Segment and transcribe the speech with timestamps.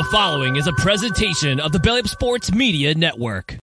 [0.00, 3.58] The following is a presentation of the Belly Up Sports Media Network.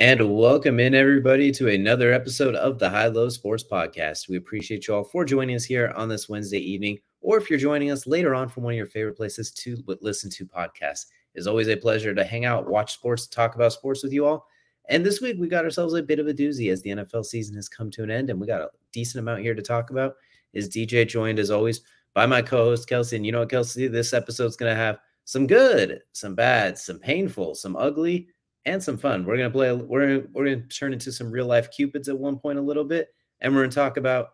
[0.00, 4.28] And welcome in, everybody, to another episode of the High Low Sports Podcast.
[4.28, 7.60] We appreciate you all for joining us here on this Wednesday evening, or if you're
[7.60, 11.06] joining us later on from one of your favorite places to listen to podcasts.
[11.36, 14.48] It's always a pleasure to hang out, watch sports, talk about sports with you all.
[14.88, 17.56] And this week we got ourselves a bit of a doozy as the NFL season
[17.56, 20.14] has come to an end, and we got a decent amount here to talk about.
[20.52, 21.82] Is DJ joined as always
[22.14, 23.16] by my co-host Kelsey?
[23.16, 27.54] And you know what, Kelsey, this episode's gonna have some good, some bad, some painful,
[27.54, 28.28] some ugly,
[28.64, 29.24] and some fun.
[29.24, 29.72] We're gonna play.
[29.72, 33.08] We're we're gonna turn into some real life cupids at one point a little bit,
[33.40, 34.30] and we're gonna talk about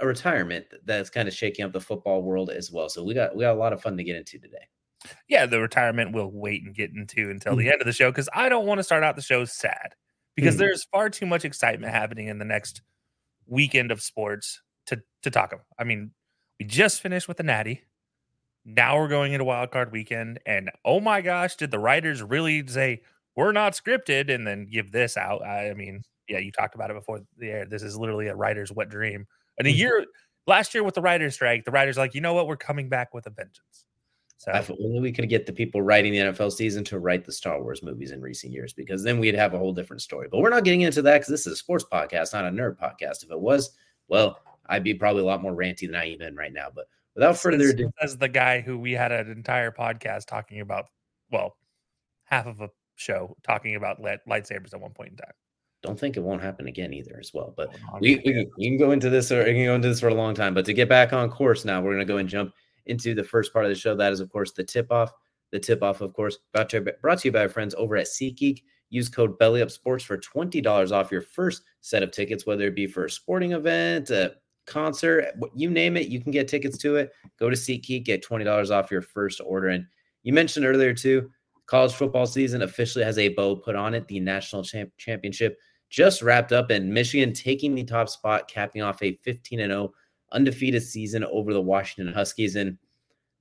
[0.00, 2.88] a retirement that's kind of shaking up the football world as well.
[2.88, 4.68] So we got we got a lot of fun to get into today.
[5.28, 7.60] Yeah, the retirement we'll wait and get into until mm-hmm.
[7.60, 9.94] the end of the show because I don't want to start out the show sad
[10.34, 10.60] because mm-hmm.
[10.60, 12.82] there's far too much excitement happening in the next
[13.46, 15.66] weekend of sports to to talk about.
[15.78, 16.12] I mean,
[16.58, 17.82] we just finished with the Natty.
[18.64, 22.66] Now we're going into wild card weekend, and oh my gosh, did the writers really
[22.66, 23.00] say
[23.36, 25.42] we're not scripted and then give this out.
[25.44, 27.66] I mean, yeah, you talked about it before the air.
[27.66, 29.26] This is literally a writer's wet dream.
[29.58, 29.78] And a mm-hmm.
[29.78, 30.04] year
[30.46, 33.14] last year with the writer's strike, the writers like, you know what, we're coming back
[33.14, 33.86] with a vengeance.
[34.40, 37.32] So if only we could get the people writing the NFL season to write the
[37.32, 40.28] Star Wars movies in recent years, because then we'd have a whole different story.
[40.32, 42.78] But we're not getting into that because this is a sports podcast, not a nerd
[42.78, 43.22] podcast.
[43.22, 43.72] If it was,
[44.08, 46.68] well, I'd be probably a lot more ranty than I even am right now.
[46.74, 50.86] But without further ado, as the guy who we had an entire podcast talking about,
[51.30, 51.58] well,
[52.24, 55.34] half of a show talking about light, lightsabers at one point in time.
[55.82, 57.52] Don't think it won't happen again either, as well.
[57.54, 60.08] But we, we, we can go into this or we can go into this for
[60.08, 60.54] a long time.
[60.54, 62.54] But to get back on course now, we're going to go and jump
[62.86, 63.94] into the first part of the show.
[63.94, 65.12] That is, of course, the tip off.
[65.52, 68.06] The tip off, of course, brought to, brought to you by our friends over at
[68.06, 68.62] SeatGeek.
[68.90, 73.04] Use code BellyUpSports for $20 off your first set of tickets, whether it be for
[73.04, 74.34] a sporting event, a
[74.66, 77.10] concert, you name it, you can get tickets to it.
[77.38, 79.68] Go to SeatGeek, get $20 off your first order.
[79.68, 79.84] And
[80.22, 81.30] you mentioned earlier, too,
[81.66, 84.06] college football season officially has a bow put on it.
[84.08, 85.58] The national champ- championship
[85.88, 89.92] just wrapped up, and Michigan taking the top spot, capping off a 15 and 0
[90.32, 92.56] undefeated season over the Washington Huskies.
[92.56, 92.78] And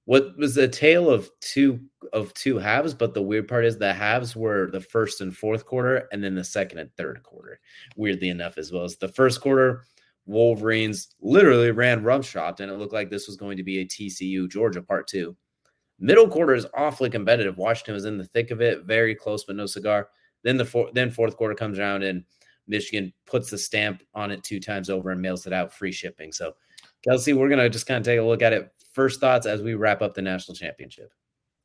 [0.05, 1.79] what was a tale of two
[2.13, 5.65] of two halves, but the weird part is the halves were the first and fourth
[5.65, 7.59] quarter, and then the second and third quarter.
[7.95, 9.83] Weirdly enough, as well as the first quarter,
[10.25, 14.49] Wolverines literally ran roughshod, and it looked like this was going to be a TCU
[14.49, 15.35] Georgia part two.
[15.99, 17.57] Middle quarter is awfully competitive.
[17.57, 20.09] Washington was in the thick of it, very close but no cigar.
[20.43, 22.23] Then the four, then fourth quarter comes around and
[22.67, 26.31] Michigan puts the stamp on it two times over and mails it out free shipping.
[26.31, 26.53] So,
[27.03, 28.71] Kelsey, we're gonna just kind of take a look at it.
[28.93, 31.11] First thoughts as we wrap up the national championship.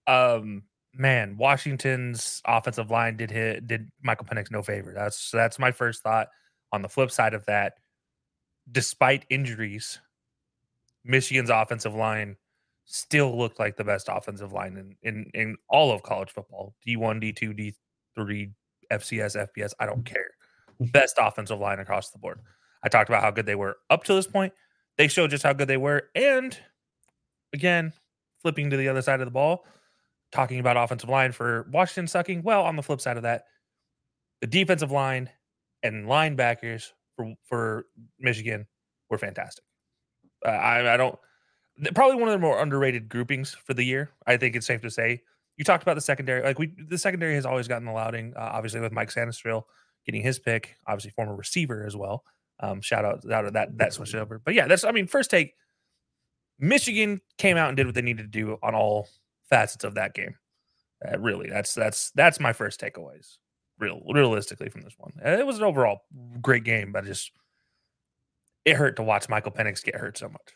[0.06, 0.62] Um,
[0.92, 4.92] man, Washington's offensive line did hit did Michael Penix no favor.
[4.94, 6.28] That's that's my first thought.
[6.72, 7.74] On the flip side of that,
[8.70, 10.00] despite injuries,
[11.04, 12.36] Michigan's offensive line
[12.84, 16.74] still looked like the best offensive line in in, in all of college football.
[16.86, 17.74] D1, D2,
[18.18, 18.52] D3,
[18.92, 20.30] FCS, FBS, I don't care.
[20.80, 22.40] Best offensive line across the board.
[22.82, 24.52] I talked about how good they were up to this point.
[24.96, 26.08] They showed just how good they were.
[26.14, 26.56] And
[27.52, 27.92] again,
[28.42, 29.64] flipping to the other side of the ball,
[30.32, 32.42] talking about offensive line for Washington sucking.
[32.42, 33.46] Well, on the flip side of that,
[34.40, 35.30] the defensive line
[35.82, 37.86] and linebackers for, for
[38.18, 38.66] Michigan
[39.10, 39.64] were fantastic.
[40.44, 41.18] Uh, I, I don't
[41.94, 44.10] probably one of the more underrated groupings for the year.
[44.26, 45.22] I think it's safe to say.
[45.56, 48.34] You talked about the secondary, like we, the secondary has always gotten the lauding.
[48.36, 49.62] Uh, obviously, with Mike Sainristil
[50.04, 52.24] getting his pick, obviously former receiver as well.
[52.60, 54.38] Um, shout out out of that that switch over.
[54.38, 55.54] But yeah, that's I mean, first take.
[56.58, 59.08] Michigan came out and did what they needed to do on all
[59.50, 60.36] facets of that game.
[61.06, 63.38] Uh, really, that's that's that's my first takeaways.
[63.78, 66.02] Real realistically from this one, it was an overall
[66.40, 67.32] great game, but just
[68.64, 70.54] it hurt to watch Michael Penix get hurt so much.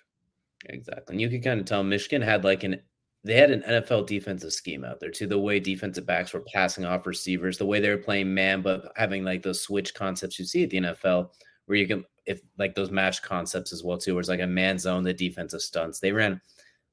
[0.67, 1.15] Exactly.
[1.15, 2.81] And you can kind of tell Michigan had like an
[3.25, 5.27] they had an NFL defensive scheme out there too.
[5.27, 8.93] The way defensive backs were passing off receivers, the way they were playing man, but
[8.97, 11.31] having like those switch concepts you see at the NFL,
[11.69, 14.47] where you can if like those match concepts as well too, where it's like a
[14.47, 16.01] man zone, the defensive stunts.
[16.01, 16.41] They ran.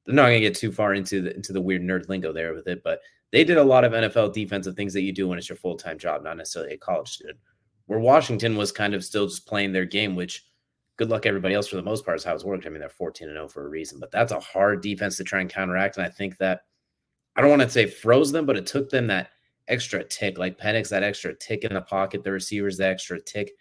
[0.06, 2.54] They're not going to get too far into the into the weird nerd lingo there
[2.54, 3.00] with it, but
[3.32, 5.76] they did a lot of NFL defensive things that you do when it's your full
[5.76, 7.38] time job, not necessarily a college student.
[7.88, 10.46] Where Washington was kind of still just playing their game, which
[10.98, 12.66] good luck everybody else for the most part is how it's worked.
[12.66, 15.24] I mean, they're 14 and 0 for a reason, but that's a hard defense to
[15.24, 15.98] try and counteract.
[15.98, 16.62] And I think that
[17.36, 19.30] I don't want to say froze them, but it took them that
[19.68, 23.52] extra tick, like Penix, that extra tick in the pocket, the receivers, that extra tick,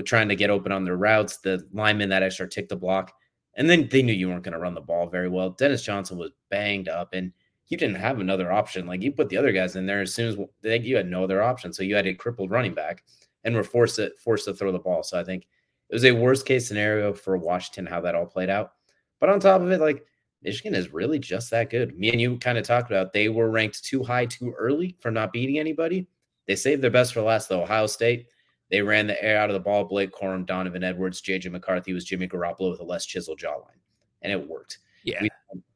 [0.00, 3.12] trying to get open on their routes, the linemen, that extra ticked the block.
[3.54, 5.50] And then they knew you weren't going to run the ball very well.
[5.50, 7.32] Dennis Johnson was banged up and
[7.68, 8.86] you didn't have another option.
[8.86, 11.24] Like you put the other guys in there as soon as they, you had no
[11.24, 11.72] other option.
[11.72, 13.04] So you had a crippled running back
[13.44, 15.02] and were forced to forced to throw the ball.
[15.02, 15.46] So I think
[15.90, 18.72] it was a worst case scenario for Washington how that all played out.
[19.20, 20.06] But on top of it, like
[20.42, 21.96] Michigan is really just that good.
[21.98, 25.10] Me and you kind of talked about they were ranked too high too early for
[25.10, 26.08] not beating anybody.
[26.46, 27.62] They saved their best for last, though.
[27.62, 28.26] Ohio State,
[28.72, 29.84] they ran the air out of the ball.
[29.84, 33.78] Blake Corum, Donovan Edwards, JJ McCarthy was Jimmy Garoppolo with a less chiseled jawline,
[34.22, 34.78] and it worked.
[35.04, 35.30] Yeah, we,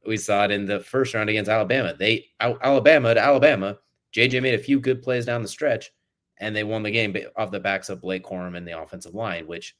[0.05, 1.93] we saw it in the first round against Alabama.
[1.97, 3.77] They Alabama to Alabama.
[4.13, 5.91] JJ made a few good plays down the stretch,
[6.39, 9.45] and they won the game off the backs of Blake Corum and the offensive line,
[9.45, 9.75] which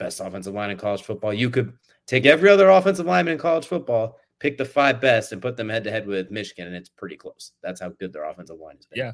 [0.00, 1.32] best offensive line in college football.
[1.32, 1.72] You could
[2.06, 5.68] take every other offensive lineman in college football, pick the five best, and put them
[5.68, 7.52] head to head with Michigan, and it's pretty close.
[7.62, 8.88] That's how good their offensive line is.
[8.92, 9.12] Yeah,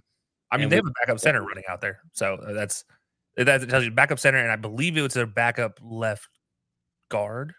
[0.50, 2.84] I mean and they have a backup center running out there, so uh, that's
[3.36, 6.28] that tells you backup center, and I believe it was their backup left
[7.10, 7.54] guard.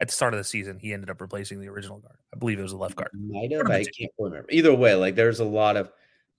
[0.00, 2.18] At the start of the season, he ended up replacing the original guard.
[2.32, 3.10] I believe it was a left guard.
[3.14, 3.66] Might have.
[3.66, 4.46] I can't remember.
[4.50, 5.90] Either way, like there's a lot of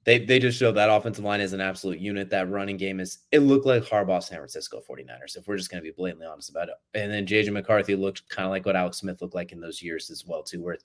[0.06, 2.30] they they just show that offensive line is an absolute unit.
[2.30, 5.84] That running game is it looked like Harbaugh San Francisco 49ers, if we're just gonna
[5.84, 6.76] be blatantly honest about it.
[6.94, 9.82] And then JJ McCarthy looked kind of like what Alex Smith looked like in those
[9.82, 10.78] years as well, too, where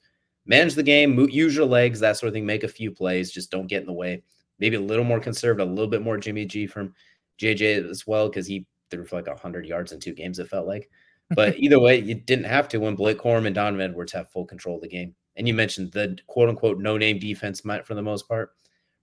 [0.47, 3.50] manage the game, use your legs, that sort of thing, make a few plays, just
[3.50, 4.23] don't get in the way.
[4.59, 6.94] Maybe a little more conservative, a little bit more Jimmy G from
[7.41, 10.67] JJ as well, because he threw for like hundred yards in two games, it felt
[10.67, 10.91] like.
[11.31, 14.45] But either way, you didn't have to when Blake Corum and Donovan Edwards have full
[14.45, 15.15] control of the game.
[15.37, 18.53] And you mentioned the quote unquote no name defense might for the most part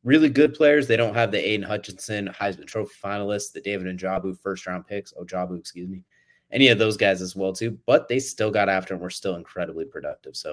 [0.04, 0.88] really good players.
[0.88, 5.14] They don't have the Aidan Hutchinson Heisman Trophy finalists, the David Njoku first round picks,
[5.14, 6.04] Ojabo, excuse me,
[6.52, 7.78] any of those guys as well too.
[7.86, 10.36] But they still got after and were still incredibly productive.
[10.36, 10.50] So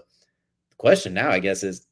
[0.70, 1.86] the question now, I guess, is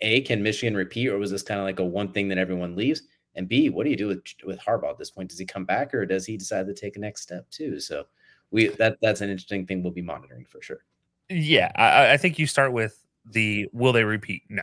[0.00, 2.76] a can Michigan repeat, or was this kind of like a one thing that everyone
[2.76, 3.02] leaves?
[3.34, 5.30] And B, what do you do with with Harbaugh at this point?
[5.30, 7.78] Does he come back, or does he decide to take a next step too?
[7.80, 8.04] So
[8.50, 10.84] we that that's an interesting thing we'll be monitoring for sure.
[11.28, 14.42] Yeah, I, I think you start with the will they repeat?
[14.48, 14.62] No,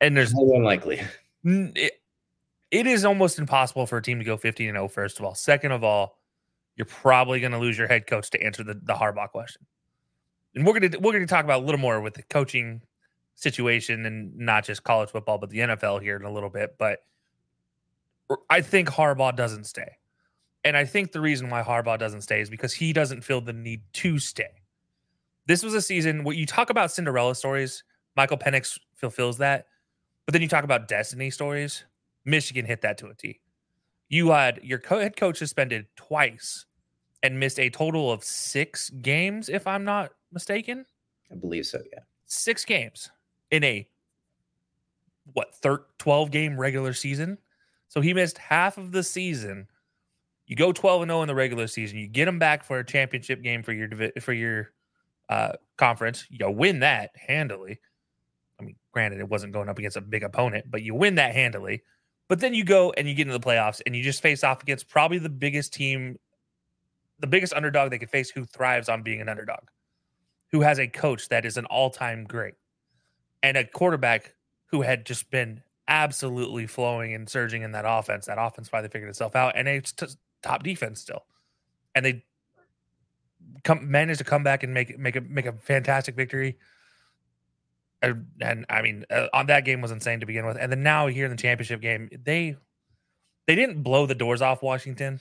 [0.00, 1.00] and there's more unlikely.
[1.44, 2.00] It,
[2.70, 5.34] it is almost impossible for a team to go 15 and 0, first of all.
[5.34, 6.18] Second of all,
[6.76, 9.66] you're probably going to lose your head coach to answer the, the Harbaugh question.
[10.54, 12.82] And we're going to we're going to talk about a little more with the coaching
[13.34, 16.76] situation and not just college football, but the NFL here in a little bit.
[16.78, 17.00] But
[18.50, 19.96] I think Harbaugh doesn't stay.
[20.64, 23.52] And I think the reason why Harbaugh doesn't stay is because he doesn't feel the
[23.52, 24.62] need to stay.
[25.46, 27.84] This was a season where you talk about Cinderella stories.
[28.16, 29.66] Michael Penix fulfills that.
[30.26, 31.84] But then you talk about destiny stories.
[32.24, 33.40] Michigan hit that to a T.
[34.10, 36.66] You had your co- head coach suspended twice
[37.22, 40.84] and missed a total of six games, if I'm not mistaken.
[41.32, 42.00] I believe so, yeah.
[42.26, 43.10] Six games
[43.50, 43.88] in a
[45.32, 47.38] what, thir- 12 game regular season.
[47.88, 49.66] So he missed half of the season.
[50.46, 51.98] You go 12 and 0 in the regular season.
[51.98, 53.88] You get him back for a championship game for your
[54.20, 54.72] for your
[55.28, 56.26] uh, conference.
[56.30, 57.80] You win that handily.
[58.60, 61.34] I mean, granted, it wasn't going up against a big opponent, but you win that
[61.34, 61.82] handily.
[62.28, 64.62] But then you go and you get into the playoffs and you just face off
[64.62, 66.18] against probably the biggest team,
[67.20, 69.62] the biggest underdog they could face who thrives on being an underdog,
[70.52, 72.54] who has a coach that is an all time great,
[73.42, 74.34] and a quarterback
[74.66, 78.26] who had just been absolutely flowing and surging in that offense.
[78.26, 80.06] That offense finally figured itself out, and it's t-
[80.42, 81.24] top defense still.
[81.94, 82.24] And they
[83.64, 86.58] come managed to come back and make make a make a fantastic victory
[88.02, 90.82] and, and I mean, uh, on that game was insane to begin with, and then
[90.82, 92.56] now here in the championship game, they
[93.46, 95.20] they didn't blow the doors off Washington.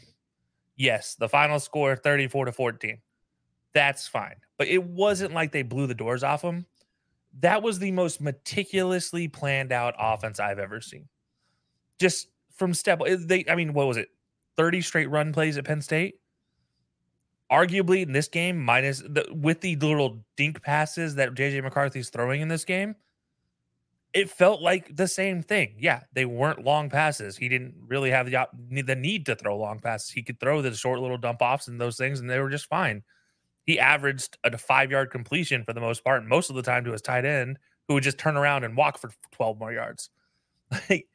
[0.75, 3.00] Yes, the final score thirty four to fourteen.
[3.74, 6.65] That's fine, but it wasn't like they blew the doors off them.
[7.41, 11.08] That was the most meticulously planned out offense I've ever seen.
[12.00, 14.10] Just from step, eh, they I mean, what was it?
[14.56, 16.15] Thirty straight run plays at Penn State
[17.51, 22.41] arguably in this game, minus the with the little dink passes that JJ McCarthy's throwing
[22.41, 22.96] in this game,
[24.13, 25.75] it felt like the same thing.
[25.79, 27.38] Yeah, they weren't long passes.
[27.38, 28.48] He didn't really have the
[28.84, 30.10] the need to throw long passes.
[30.10, 32.67] He could throw the short little dump offs and those things, and they were just
[32.67, 33.03] fine.
[33.67, 36.93] He averaged a five yard completion for the most part, most of the time to
[36.93, 40.09] his tight end, who would just turn around and walk for twelve more yards.
[40.89, 41.07] Like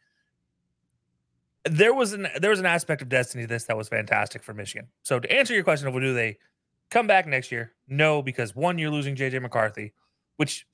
[1.64, 4.52] there was an there was an aspect of destiny to this that was fantastic for
[4.54, 4.88] Michigan.
[5.02, 6.38] So to answer your question of will do they
[6.90, 7.72] come back next year?
[7.88, 9.92] No, because one, you're losing JJ McCarthy,
[10.36, 10.66] which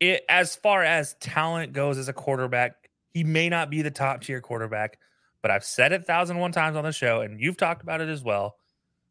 [0.00, 4.22] it, as far as talent goes as a quarterback, he may not be the top
[4.22, 4.98] tier quarterback,
[5.42, 8.08] but I've said it thousand one times on the show, and you've talked about it
[8.08, 8.56] as well.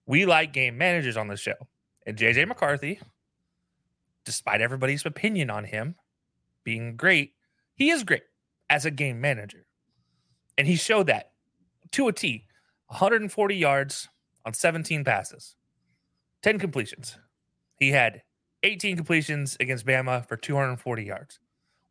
[0.09, 1.53] We like game managers on the show.
[2.03, 2.99] And JJ McCarthy,
[4.25, 5.93] despite everybody's opinion on him
[6.63, 7.33] being great,
[7.75, 8.23] he is great
[8.71, 9.67] as a game manager.
[10.57, 11.33] And he showed that
[11.91, 12.47] to a T
[12.87, 14.09] 140 yards
[14.45, 15.55] on 17 passes,
[16.41, 17.15] 10 completions.
[17.75, 18.23] He had
[18.63, 21.39] 18 completions against Bama for 240 yards.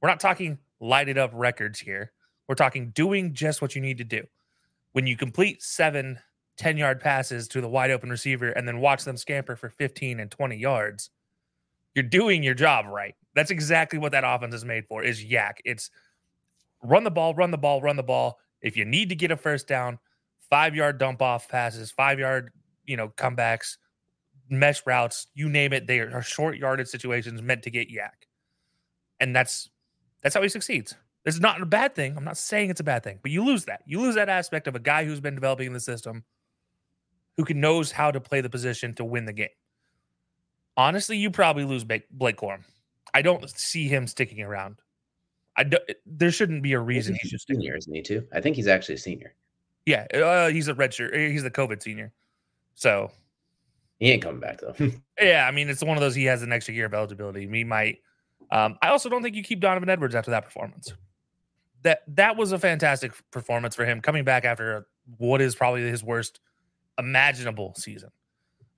[0.03, 2.11] We're not talking lighted up records here.
[2.49, 4.25] We're talking doing just what you need to do.
[4.91, 6.19] When you complete seven
[6.59, 10.21] 10 yard passes to the wide open receiver and then watch them scamper for 15
[10.21, 11.11] and 20 yards,
[11.95, 13.15] you're doing your job right.
[13.35, 15.61] That's exactly what that offense is made for is yak.
[15.65, 15.91] It's
[16.83, 18.39] run the ball, run the ball, run the ball.
[18.61, 19.99] If you need to get a first down,
[20.51, 22.51] five yard dump off passes, five yard,
[22.85, 23.77] you know, comebacks,
[24.51, 25.87] mesh routes, you name it.
[25.87, 28.27] They are short yarded situations meant to get yak.
[29.21, 29.71] And that's
[30.23, 30.95] that's how he succeeds.
[31.25, 32.17] It's not a bad thing.
[32.17, 33.83] I'm not saying it's a bad thing, but you lose that.
[33.87, 36.25] You lose that aspect of a guy who's been developing in the system,
[37.39, 39.49] who can knows how to play the position to win the game.
[40.77, 42.65] Honestly, you probably lose Blake Corum.
[43.15, 44.81] I don't see him sticking around.
[45.57, 48.03] I do, there shouldn't be a reason he's just senior, isn't he?
[48.03, 48.27] Too.
[48.33, 49.35] I think he's actually a senior.
[49.87, 51.31] Yeah, uh, he's a redshirt.
[51.31, 52.13] He's the COVID senior.
[52.75, 53.11] So
[53.99, 54.75] he ain't coming back though.
[55.21, 56.15] yeah, I mean, it's one of those.
[56.15, 57.47] He has an extra year of eligibility.
[57.47, 57.99] We might.
[58.51, 60.93] Um, I also don't think you keep Donovan Edwards after that performance.
[61.83, 66.05] That that was a fantastic performance for him coming back after what is probably his
[66.05, 66.41] worst
[66.99, 68.11] imaginable season.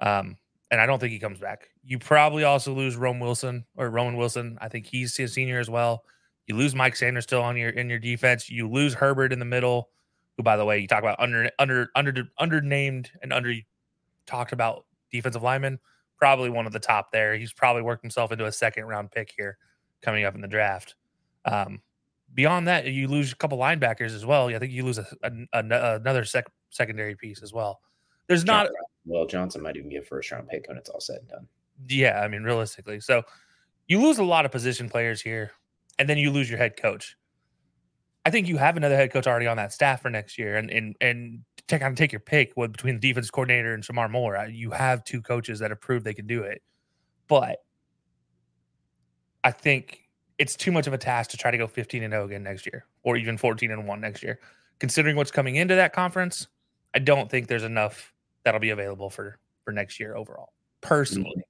[0.01, 0.37] Um,
[0.71, 1.69] and I don't think he comes back.
[1.83, 4.57] You probably also lose Rome Wilson or Roman Wilson.
[4.61, 6.05] I think he's a senior as well.
[6.47, 8.49] You lose Mike Sainristil on your in your defense.
[8.49, 9.91] You lose Herbert in the middle,
[10.37, 13.55] who by the way, you talk about under under under under named and under
[14.27, 15.79] talked about defensive lineman,
[16.19, 17.37] probably one of the top there.
[17.37, 19.59] He's probably worked himself into a second round pick here
[20.03, 20.95] coming up in the draft.
[21.45, 21.83] Um,
[22.35, 24.49] beyond that, you lose a couple linebackers as well.
[24.49, 27.81] I think you lose a, a, a, another sec- secondary piece as well.
[28.31, 28.69] There's not.
[29.05, 31.49] Well, Johnson might even be a first round pick when it's all said and done.
[31.89, 33.25] Yeah, I mean, realistically, so
[33.89, 35.51] you lose a lot of position players here,
[35.99, 37.17] and then you lose your head coach.
[38.25, 40.71] I think you have another head coach already on that staff for next year, and
[40.71, 44.13] and and to kind of take your pick with between the defense coordinator and Sherrone
[44.13, 44.37] Moore.
[44.37, 46.63] Uh, you have two coaches that have proved they can do it,
[47.27, 47.57] but
[49.43, 50.09] I think
[50.39, 52.65] it's too much of a task to try to go 15 and 0 again next
[52.65, 54.39] year, or even 14 and 1 next year.
[54.79, 56.47] Considering what's coming into that conference,
[56.95, 58.13] I don't think there's enough
[58.45, 60.53] that'll be available for for next year overall.
[60.81, 61.41] Personally, mm-hmm.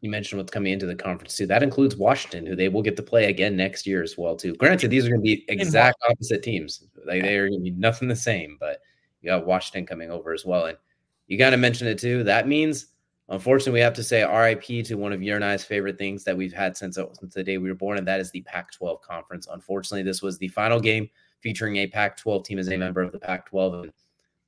[0.00, 1.46] you mentioned what's coming into the conference too.
[1.46, 4.54] That includes Washington, who they will get to play again next year as well too.
[4.54, 6.84] Granted, these are going to be exact opposite teams.
[7.06, 8.80] Like they are going to be nothing the same, but
[9.20, 10.66] you got Washington coming over as well.
[10.66, 10.78] And
[11.26, 12.24] you got to mention it too.
[12.24, 12.86] That means,
[13.28, 16.36] unfortunately, we have to say RIP to one of your and I's favorite things that
[16.36, 19.00] we've had since, since the day we were born, and that is the Pac 12
[19.02, 19.46] conference.
[19.50, 21.08] Unfortunately, this was the final game
[21.40, 22.80] featuring a Pac 12 team as a mm-hmm.
[22.80, 23.74] member of the Pac 12.
[23.74, 23.92] And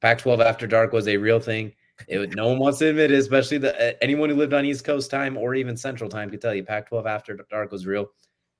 [0.04, 1.72] Pac 12 After Dark was a real thing.
[2.08, 5.10] It, no one wants to admit it, especially the, anyone who lived on East Coast
[5.10, 8.08] time or even Central time could tell you Pac 12 After Dark was real.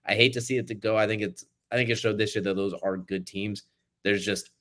[0.07, 0.97] I hate to see it to go.
[0.97, 3.65] I think it's I think it showed this year that those are good teams.
[4.05, 4.53] There's just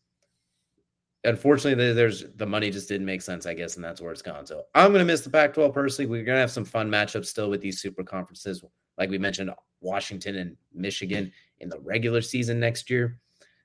[1.24, 4.46] unfortunately there's the money just didn't make sense, I guess, and that's where it's gone.
[4.46, 6.12] So I'm gonna miss the Pac-12 personally.
[6.12, 8.62] We're gonna have some fun matchups still with these super conferences,
[8.98, 13.22] like we mentioned, Washington and Michigan in the regular season next year,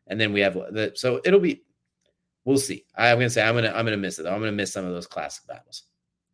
[0.06, 1.64] and then we have the so it'll be.
[2.48, 2.86] We'll see.
[2.96, 4.22] I'm gonna say I'm gonna I'm gonna miss it.
[4.22, 4.32] Though.
[4.32, 5.82] I'm gonna miss some of those classic battles.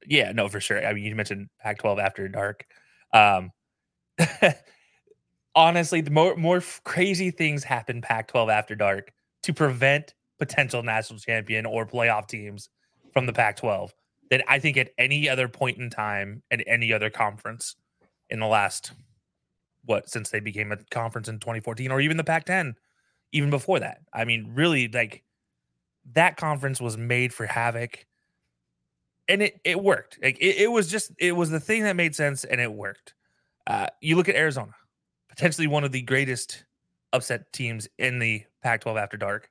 [0.07, 0.87] Yeah, no, for sure.
[0.87, 2.65] I mean, you mentioned Pac-12 after dark.
[3.13, 3.51] Um,
[5.57, 9.11] honestly, the more more crazy things happen Pac-12 after dark
[9.43, 12.69] to prevent potential national champion or playoff teams
[13.13, 13.93] from the Pac 12
[14.31, 17.75] than I think at any other point in time at any other conference
[18.31, 18.93] in the last,
[19.85, 22.77] what, since they became a conference in 2014 or even the Pac 10,
[23.33, 24.03] even before that.
[24.13, 25.25] I mean, really, like
[26.13, 28.07] that conference was made for havoc
[29.29, 30.19] and it, it worked.
[30.23, 33.15] Like it, it was just, it was the thing that made sense and it worked.
[33.67, 34.75] Uh, you look at Arizona,
[35.31, 36.65] potentially one of the greatest
[37.13, 39.49] upset teams in the Pac 12 after dark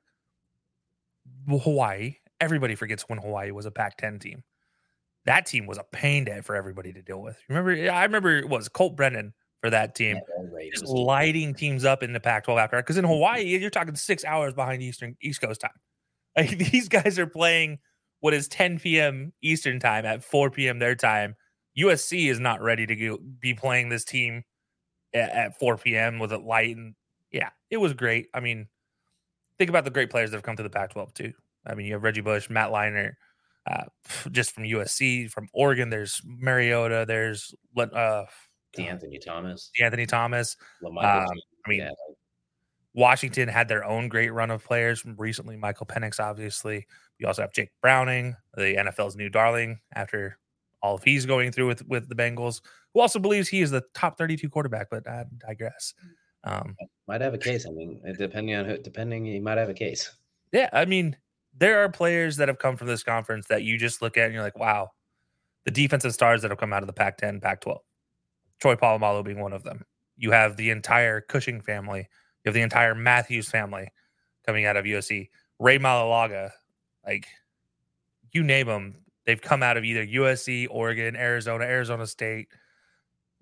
[1.48, 2.16] Hawaii.
[2.40, 4.42] Everybody forgets when Hawaii was a Pac-10 team.
[5.26, 7.38] That team was a pain to, for everybody to deal with.
[7.48, 9.32] Remember, I remember it was Colt Brennan
[9.62, 12.76] for that team, yeah, just lighting teams up in the Pac-12 after.
[12.76, 12.86] Dark.
[12.86, 15.70] Because in Hawaii, you're talking six hours behind Eastern East Coast time.
[16.36, 17.78] Like these guys are playing
[18.20, 19.32] what is 10 p.m.
[19.42, 20.78] Eastern time at 4 p.m.
[20.78, 21.36] their time.
[21.78, 24.44] USC is not ready to go, be playing this team
[25.12, 26.18] at, at 4 p.m.
[26.18, 26.94] with it light and
[27.30, 28.28] yeah, it was great.
[28.32, 28.68] I mean,
[29.58, 31.32] think about the great players that have come to the Pac-12 too.
[31.66, 33.14] I mean, you have Reggie Bush, Matt Leinart,
[33.66, 33.84] uh,
[34.30, 35.90] just from USC, from Oregon.
[35.90, 37.04] There's Mariota.
[37.06, 38.24] There's uh,
[38.78, 39.70] Anthony Thomas.
[39.80, 40.56] Anthony Thomas.
[40.84, 40.96] Um,
[41.66, 41.90] I mean, yeah.
[42.94, 45.56] Washington had their own great run of players recently.
[45.56, 46.86] Michael Penix, obviously.
[47.18, 50.38] We also have Jake Browning, the NFL's new darling, after
[50.80, 52.60] all of he's going through with with the Bengals,
[52.92, 54.88] who also believes he is the top 32 quarterback.
[54.90, 55.94] But I digress.
[56.44, 56.76] Um,
[57.08, 57.66] might have a case.
[57.66, 60.14] I mean, depending on who, depending, he might have a case.
[60.52, 61.16] Yeah, I mean,
[61.56, 64.34] there are players that have come from this conference that you just look at and
[64.34, 64.90] you're like, wow,
[65.64, 67.78] the defensive stars that have come out of the Pac-10, Pac-12.
[68.60, 69.84] Troy Polamalu being one of them.
[70.16, 72.08] You have the entire Cushing family.
[72.44, 73.88] You have the entire Matthews family
[74.46, 75.28] coming out of USC.
[75.58, 76.50] Rey Maualuga,
[77.06, 77.26] like
[78.32, 82.48] you name them, they've come out of either USC, Oregon, Arizona, Arizona State,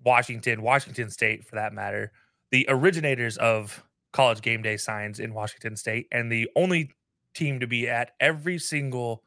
[0.03, 2.11] Washington, Washington State for that matter.
[2.51, 6.91] The originators of college game day signs in Washington State, and the only
[7.33, 9.23] team to be at every single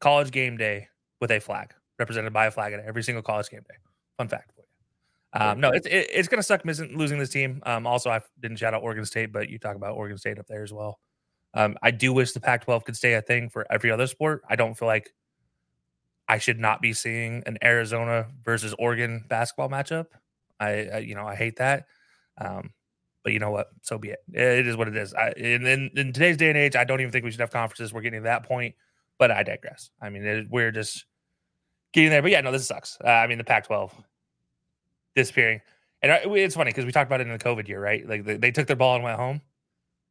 [0.00, 0.88] college game day
[1.20, 3.76] with a flag, represented by a flag at every single college game day.
[4.18, 4.52] Fun fact.
[5.32, 7.62] Um, no, it's it, it's gonna suck missing losing this team.
[7.64, 10.46] Um, also, I didn't shout out Oregon State, but you talk about Oregon State up
[10.46, 10.98] there as well.
[11.54, 14.42] Um, I do wish the Pac-12 could stay a thing for every other sport.
[14.48, 15.12] I don't feel like
[16.28, 20.06] I should not be seeing an Arizona versus Oregon basketball matchup.
[20.58, 21.86] I, I you know I hate that.
[22.38, 22.72] Um,
[23.22, 23.68] but you know what?
[23.82, 24.20] So be it.
[24.32, 25.12] It is what it is.
[25.14, 27.50] I, in, in, in today's day and age, I don't even think we should have
[27.50, 27.92] conferences.
[27.92, 28.74] We're getting to that point,
[29.18, 29.90] but I digress.
[30.00, 31.04] I mean, it, we're just
[31.92, 32.22] getting there.
[32.22, 32.96] But yeah, no, this sucks.
[33.04, 33.92] Uh, I mean, the Pac-12
[35.14, 35.60] disappearing,
[36.02, 38.08] and it's funny because we talked about it in the COVID year, right?
[38.08, 39.40] Like they, they took their ball and went home.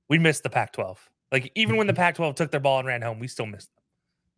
[0.09, 0.97] We missed the Pac-12.
[1.31, 2.01] Like even when the mm-hmm.
[2.01, 3.83] Pac-12 took their ball and ran home, we still missed them.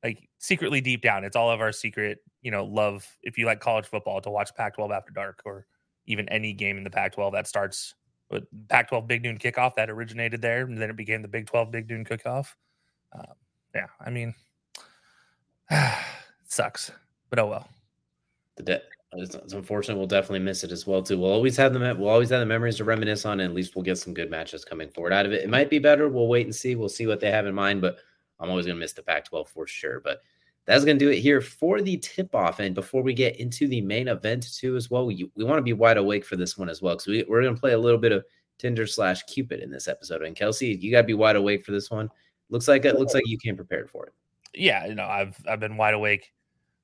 [0.03, 3.07] Like secretly deep down, it's all of our secret, you know, love.
[3.21, 5.65] If you like college football, to watch Pac-12 after dark, or
[6.05, 7.95] even any game in the Pac-12 that starts
[8.31, 11.69] but Pac-12 Big Noon kickoff that originated there, and then it became the Big 12
[11.69, 12.55] Big Noon kickoff.
[13.13, 13.33] Um,
[13.75, 14.33] yeah, I mean,
[15.69, 15.93] it
[16.47, 16.91] sucks,
[17.29, 17.67] but oh well.
[18.55, 18.81] The de-
[19.13, 19.97] it's, it's, unfortunate.
[19.97, 21.19] We'll definitely miss it as well too.
[21.19, 23.75] We'll always have the we'll always have the memories to reminisce on, and at least
[23.75, 25.43] we'll get some good matches coming forward out of it.
[25.43, 26.07] It might be better.
[26.07, 26.75] We'll wait and see.
[26.75, 27.97] We'll see what they have in mind, but
[28.39, 29.99] I'm always gonna miss the Pac-12 for sure.
[29.99, 30.21] But
[30.65, 32.59] that's to do it here for the tip off.
[32.59, 35.63] And before we get into the main event, too, as well, we, we want to
[35.63, 36.95] be wide awake for this one as well.
[36.95, 38.23] Because we, we're to play a little bit of
[38.59, 40.21] Tinder slash Cupid in this episode.
[40.21, 42.09] And Kelsey, you got to be wide awake for this one.
[42.49, 44.13] Looks like it looks like you came prepared for it.
[44.53, 46.31] Yeah, you know, I've I've been wide awake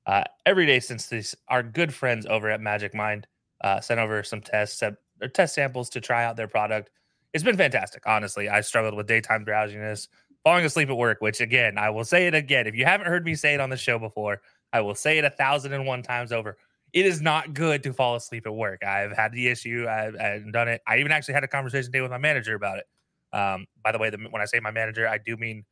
[0.08, 1.36] uh, every day since this.
[1.50, 3.28] Our good friends over at Magic Mind
[3.62, 6.90] uh, sent over some tests, or test samples to try out their product.
[7.34, 8.50] It's been fantastic, honestly.
[8.50, 10.08] I struggled with daytime drowsiness,
[10.44, 12.66] falling asleep at work, which again, I will say it again.
[12.66, 14.42] If you haven't heard me say it on the show before,
[14.74, 16.58] I will say it a thousand and one times over.
[16.94, 18.84] It is not good to fall asleep at work.
[18.84, 19.88] I've had the issue.
[19.90, 20.81] I've, I've done it.
[20.88, 22.86] I even actually had a conversation today with my manager about it.
[23.34, 25.66] Um, by the way, the, when I say my manager, I do mean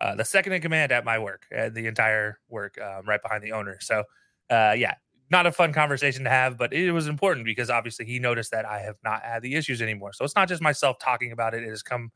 [0.00, 3.42] uh, the second in command at my work, uh, the entire work, um, right behind
[3.42, 3.78] the owner.
[3.80, 4.04] So,
[4.50, 4.94] uh, yeah,
[5.30, 8.66] not a fun conversation to have, but it was important because obviously he noticed that
[8.66, 10.12] I have not had the issues anymore.
[10.12, 12.10] So it's not just myself talking about it; it has come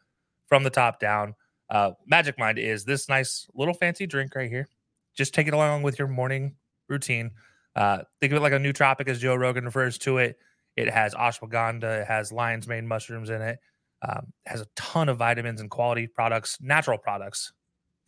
[0.47, 1.35] from the top down.
[1.71, 4.69] Uh, Magic Mind is this nice little fancy drink right here.
[5.17, 6.57] Just take it along with your morning
[6.89, 7.31] routine.
[7.77, 10.39] Uh, think of it like a nootropic, as Joe Rogan refers to it.
[10.77, 13.59] It has ashwagandha, it has lion's mane mushrooms in it.
[14.03, 17.53] Um, it has a ton of vitamins and quality products, natural products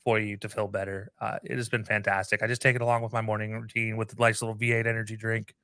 [0.02, 1.12] for you to feel better.
[1.20, 2.42] Uh, it has been fantastic.
[2.42, 5.16] I just take it along with my morning routine with the nice little V8 energy
[5.16, 5.54] drink,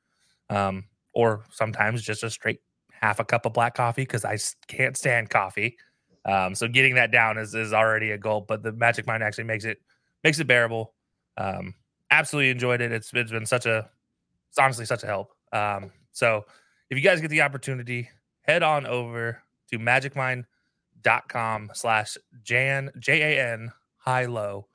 [0.51, 4.97] um, or sometimes just a straight half a cup of black coffee because I can't
[4.97, 5.77] stand coffee.
[6.25, 9.45] Um, so getting that down is is already a goal, but the Magic Mind actually
[9.45, 9.79] makes it
[10.25, 10.93] makes it bearable.
[11.37, 11.75] Um,
[12.11, 12.93] absolutely enjoyed it.
[12.93, 13.89] It's it's been such a
[14.49, 15.33] it's honestly such a help.
[15.53, 16.45] Um, so
[16.91, 18.11] if you guys get the opportunity,
[18.43, 23.73] head on over to magicmind.com slash Jan J A N
[24.07, 24.69] high low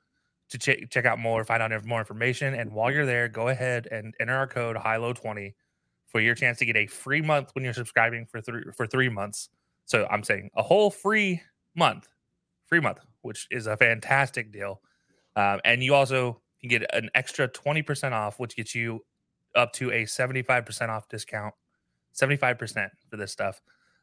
[0.50, 2.54] to ch- check out more, find out more information.
[2.54, 5.54] And while you're there, go ahead and enter our code high low 20
[6.06, 9.08] for your chance to get a free month when you're subscribing for three for three
[9.08, 9.48] months.
[9.86, 11.40] So I'm saying a whole free
[11.74, 12.08] month,
[12.66, 14.80] free month, which is a fantastic deal.
[15.34, 19.04] Um, and you also can get an extra 20% off, which gets you
[19.54, 21.54] up to a 75% off discount,
[22.14, 23.62] 75% for this stuff.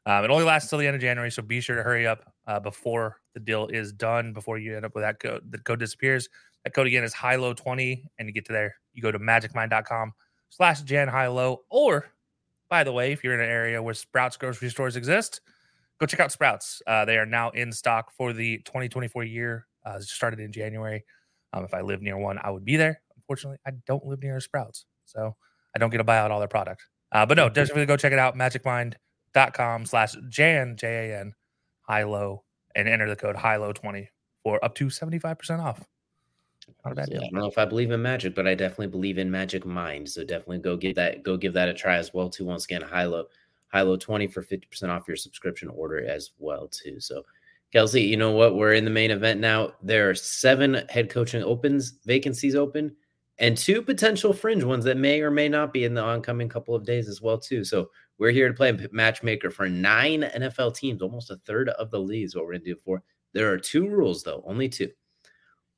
[0.10, 2.34] Um, it only lasts till the end of January, so be sure to hurry up
[2.48, 5.44] uh, before the deal is done, before you end up with that code.
[5.52, 6.28] The code disappears.
[6.64, 8.74] That code again is high low 20, and you get to there.
[8.94, 10.14] You go to magicmind.com
[10.50, 11.62] slash Jan high low.
[11.70, 12.08] Or,
[12.72, 15.42] by the way, if you're in an area where Sprouts grocery stores exist,
[16.00, 16.82] go check out Sprouts.
[16.88, 19.68] Uh, they are now in stock for the 2024 year.
[19.86, 21.06] Uh, it started in January.
[21.54, 23.00] Um, if I live near one, I would be there.
[23.16, 25.36] Unfortunately, I don't live near a Sprouts, so
[25.76, 26.84] I don't get to buy out all their products.
[27.12, 27.54] Uh, but no, mm-hmm.
[27.54, 28.36] definitely go check it out.
[29.36, 31.34] Magicmind.com slash Jan, J A N,
[31.82, 32.44] high low,
[32.76, 34.10] and enter the code high low 20
[34.44, 35.86] for up to 75% off.
[36.86, 37.18] Not a bad deal.
[37.18, 40.08] I don't know if I believe in magic, but I definitely believe in Magic Mind.
[40.08, 42.46] So definitely go get that, go give that a try as well too.
[42.46, 43.26] Once again, high low
[43.70, 47.24] high low 20 for 50% off your subscription order as well too so
[47.72, 51.44] kelsey you know what we're in the main event now there are seven head coaching
[51.44, 52.96] opens vacancies open
[53.38, 56.76] and two potential fringe ones that may or may not be in the oncoming couple
[56.76, 61.02] of days as well too so we're here to play matchmaker for nine nfl teams
[61.02, 63.02] almost a third of the leagues what we're going to do for
[63.34, 64.90] there are two rules though only two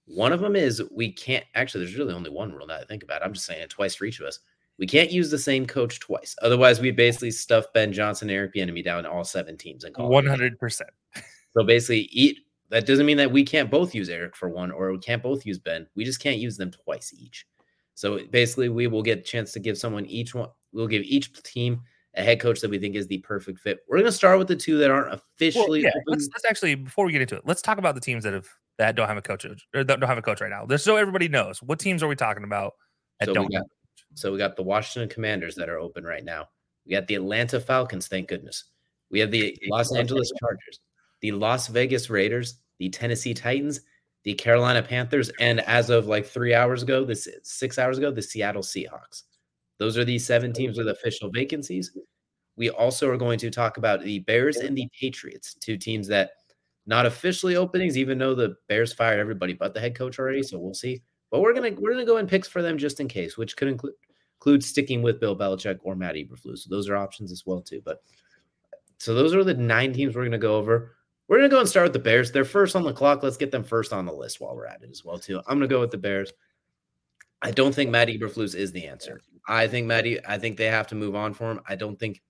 [0.05, 3.03] one of them is we can't actually there's really only one rule now i think
[3.03, 4.39] about it i'm just saying it twice for each of us
[4.81, 6.35] we can't use the same coach twice.
[6.41, 10.09] Otherwise, we basically stuff Ben Johnson and Eric Bieniemy down all seven teams and call
[10.09, 10.89] one hundred percent.
[11.53, 14.91] So basically, eat that doesn't mean that we can't both use Eric for one or
[14.91, 15.85] we can't both use Ben.
[15.95, 17.45] We just can't use them twice each.
[17.93, 20.49] So basically, we will get a chance to give someone each one.
[20.71, 21.81] We'll give each team
[22.15, 23.79] a head coach that we think is the perfect fit.
[23.87, 25.83] We're going to start with the two that aren't officially.
[25.83, 28.23] Well, yeah, let's, let's, actually before we get into it, let's talk about the teams
[28.23, 28.47] that have
[28.77, 30.65] that don't have a coach or don't have a coach right now.
[30.65, 32.73] Just so everybody knows, what teams are we talking about
[33.19, 33.47] that so don't?
[33.47, 33.65] We got,
[34.15, 36.49] so we got the Washington Commanders that are open right now.
[36.85, 38.65] We got the Atlanta Falcons, thank goodness.
[39.09, 40.79] We have the Los Angeles Chargers,
[41.21, 43.81] the Las Vegas Raiders, the Tennessee Titans,
[44.23, 48.21] the Carolina Panthers, and as of like three hours ago, this six hours ago, the
[48.21, 49.23] Seattle Seahawks.
[49.81, 51.97] Those are the seven teams with official vacancies.
[52.55, 56.33] We also are going to talk about the Bears and the Patriots, two teams that
[56.85, 60.43] not officially openings, even though the Bears fired everybody but the head coach already.
[60.43, 61.01] So we'll see.
[61.31, 63.69] But we're gonna we're gonna go in picks for them just in case, which could
[63.69, 63.93] include
[64.39, 66.59] include sticking with Bill Belichick or Matt Eberflus.
[66.59, 67.81] So those are options as well too.
[67.83, 68.03] But
[68.99, 70.95] so those are the nine teams we're gonna go over.
[71.27, 72.31] We're gonna go and start with the Bears.
[72.31, 73.23] They're first on the clock.
[73.23, 75.39] Let's get them first on the list while we're at it as well too.
[75.47, 76.31] I'm gonna go with the Bears.
[77.41, 79.21] I don't think Matt Eberflus is the answer.
[79.47, 80.23] I think Matty.
[80.25, 81.61] I think they have to move on for him.
[81.67, 82.21] I don't think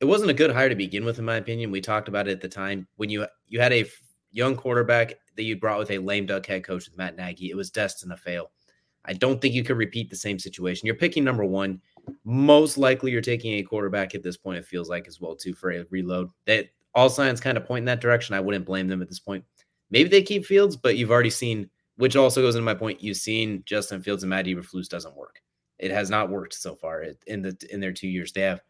[0.00, 1.70] it wasn't a good hire to begin with, in my opinion.
[1.70, 3.88] We talked about it at the time when you you had a
[4.30, 7.50] young quarterback that you brought with a lame duck head coach with Matt Nagy.
[7.50, 8.50] It was destined to fail.
[9.04, 10.86] I don't think you could repeat the same situation.
[10.86, 11.80] You're picking number one.
[12.24, 14.58] Most likely, you're taking a quarterback at this point.
[14.58, 16.30] It feels like as well too for a reload.
[16.46, 18.34] That all signs kind of point in that direction.
[18.34, 19.44] I wouldn't blame them at this point.
[19.90, 23.02] Maybe they keep Fields, but you've already seen, which also goes into my point.
[23.02, 25.40] You've seen Justin Fields and Matt Eberflus doesn't work.
[25.78, 28.32] It has not worked so far in the in their two years.
[28.32, 28.62] They have,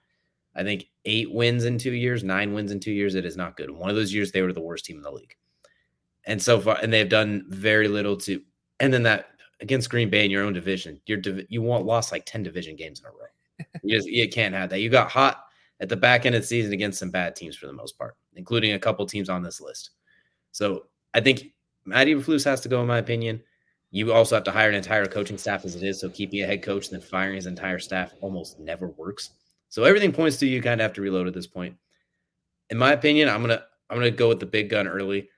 [0.54, 3.14] I think, eight wins in two years, nine wins in two years.
[3.14, 3.70] It is not good.
[3.70, 5.36] One of those years, they were the worst team in the league,
[6.24, 8.40] and so far, and they've done very little to.
[8.80, 9.26] And then that
[9.60, 13.00] against Green Bay in your own division, you're you want lost like ten division games
[13.00, 13.66] in a row.
[13.82, 14.80] you just you can't have that.
[14.80, 15.44] You got hot
[15.80, 18.16] at the back end of the season against some bad teams for the most part,
[18.36, 19.90] including a couple teams on this list.
[20.52, 21.51] So I think
[21.84, 23.42] Matt Eberflus has to go, in my opinion.
[23.90, 26.00] You also have to hire an entire coaching staff as it is.
[26.00, 29.30] So keeping a head coach and then firing his entire staff almost never works.
[29.68, 31.76] So everything points to you kind of have to reload at this point.
[32.70, 35.28] In my opinion, I'm gonna I'm gonna go with the big gun early.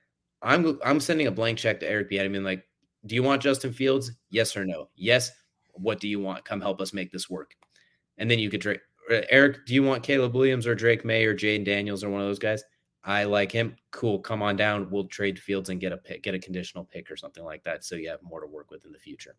[0.41, 2.43] I'm I'm sending a blank check to Eric Bieniemy.
[2.43, 2.63] Like,
[3.05, 4.11] do you want Justin Fields?
[4.29, 4.89] Yes or no?
[4.95, 5.31] Yes.
[5.73, 6.45] What do you want?
[6.45, 7.55] Come help us make this work.
[8.17, 8.79] And then you could trade
[9.11, 9.65] uh, Eric.
[9.65, 12.39] Do you want Caleb Williams or Drake May or Jayden Daniels or one of those
[12.39, 12.63] guys?
[13.05, 13.75] I like him.
[13.91, 14.19] Cool.
[14.19, 14.89] Come on down.
[14.89, 17.85] We'll trade Fields and get a pick, get a conditional pick or something like that.
[17.85, 19.35] So you have more to work with in the future.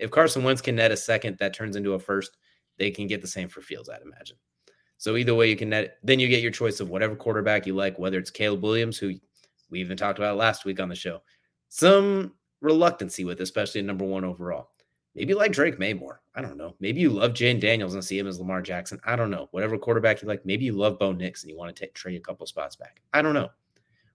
[0.00, 2.36] If Carson Wentz can net a second that turns into a first,
[2.76, 4.36] they can get the same for Fields, I'd imagine.
[4.96, 5.98] So either way, you can net.
[6.02, 9.14] Then you get your choice of whatever quarterback you like, whether it's Caleb Williams, who
[9.70, 11.22] we even talked about last week on the show.
[11.68, 14.70] Some reluctancy with, especially number one overall.
[15.14, 16.20] Maybe like Drake Maye more.
[16.36, 16.74] I don't know.
[16.80, 18.98] Maybe you love Jayden Daniels and see him as Lamar Jackson.
[19.04, 19.48] I don't know.
[19.52, 20.44] Whatever quarterback you like.
[20.44, 23.00] Maybe you love Bo Nix and you want to trade a couple spots back.
[23.12, 23.50] I don't know.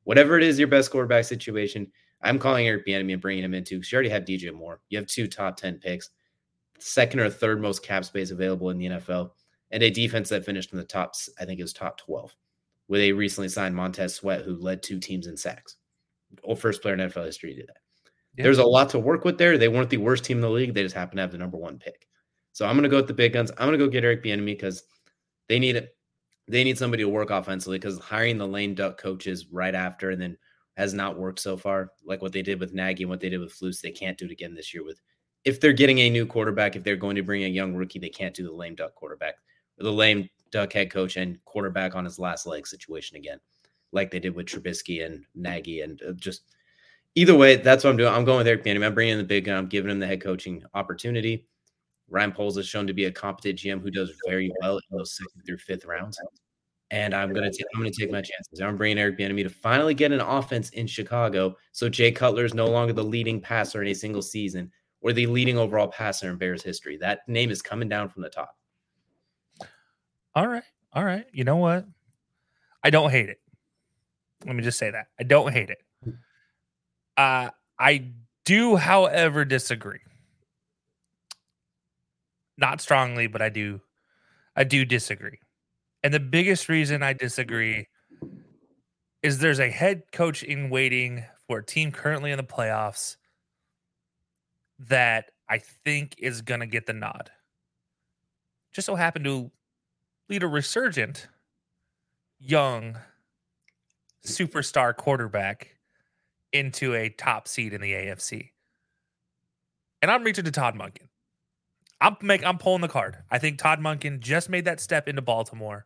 [0.03, 1.89] Whatever it is, your best quarterback situation.
[2.21, 4.81] I'm calling Eric Bieniemy and bringing him into because you already have DJ Moore.
[4.89, 6.09] You have two top ten picks,
[6.79, 9.31] second or third most cap space available in the NFL,
[9.71, 11.13] and a defense that finished in the top.
[11.39, 12.35] I think it was top twelve,
[12.89, 15.77] with a recently signed Montez Sweat who led two teams in sacks.
[16.43, 17.77] Old First player in NFL history to do that.
[18.35, 18.43] Yeah.
[18.43, 19.57] There's a lot to work with there.
[19.57, 20.73] They weren't the worst team in the league.
[20.73, 22.08] They just happen to have the number one pick.
[22.53, 23.51] So I'm going to go with the big guns.
[23.51, 24.83] I'm going to go get Eric Bieniemy because
[25.47, 25.95] they need it.
[26.47, 30.21] They need somebody to work offensively because hiring the lane duck coaches right after and
[30.21, 30.37] then
[30.77, 31.91] has not worked so far.
[32.05, 34.25] Like what they did with Nagy and what they did with Flus, they can't do
[34.25, 34.83] it again this year.
[34.83, 34.99] With
[35.45, 38.09] if they're getting a new quarterback, if they're going to bring a young rookie, they
[38.09, 39.35] can't do the lame duck quarterback
[39.77, 43.39] the lame duck head coach and quarterback on his last leg situation again,
[43.93, 46.41] like they did with Trubisky and Nagy and uh, just–
[47.15, 48.13] either way, that's what I'm doing.
[48.13, 48.85] I'm going with Eric Bieniemy.
[48.85, 49.57] I'm bringing in the big gun.
[49.57, 51.45] I'm giving him the head coaching opportunity.
[52.09, 55.15] Ryan Poles has shown to be a competent GM who does very well in those
[55.15, 56.19] second through fifth rounds.
[56.91, 58.61] And I'm gonna take I'm gonna take my chances.
[58.61, 62.55] I'm bringing Eric Bieniemy to finally get an offense in Chicago, so Jay Cutler is
[62.55, 66.37] no longer the leading passer in a single season or the leading overall passer in
[66.37, 66.97] Bears history.
[66.97, 68.57] That name is coming down from the top.
[70.33, 71.25] All right, all right.
[71.31, 71.85] You know what?
[72.83, 73.39] I don't hate it.
[74.45, 75.83] Let me just say that I don't hate it.
[77.17, 78.11] Uh, I
[78.45, 79.99] do, however, disagree.
[82.59, 83.79] Not strongly, but I do.
[84.55, 85.39] I do disagree.
[86.03, 87.87] And the biggest reason I disagree
[89.23, 93.15] is there's a head coach in waiting for a team currently in the playoffs
[94.79, 97.31] that I think is going to get the nod.
[98.73, 99.51] Just so happened to
[100.29, 101.27] lead a resurgent
[102.39, 102.97] young
[104.25, 105.75] superstar quarterback
[106.53, 108.49] into a top seed in the AFC.
[110.01, 111.08] And I'm reaching to Todd Monken.
[112.01, 113.17] I'm make I'm pulling the card.
[113.29, 115.85] I think Todd Monken just made that step into Baltimore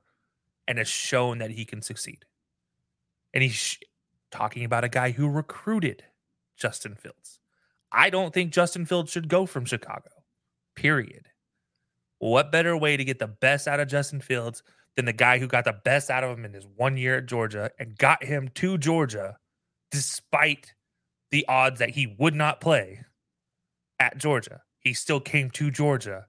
[0.67, 2.25] and has shown that he can succeed.
[3.33, 3.79] And he's sh-
[4.31, 6.03] talking about a guy who recruited
[6.57, 7.39] Justin Fields.
[7.91, 10.09] I don't think Justin Fields should go from Chicago,
[10.75, 11.27] period.
[12.19, 14.63] What better way to get the best out of Justin Fields
[14.95, 17.25] than the guy who got the best out of him in his one year at
[17.25, 19.37] Georgia and got him to Georgia
[19.91, 20.73] despite
[21.31, 23.01] the odds that he would not play
[23.99, 24.61] at Georgia?
[24.83, 26.25] He still came to Georgia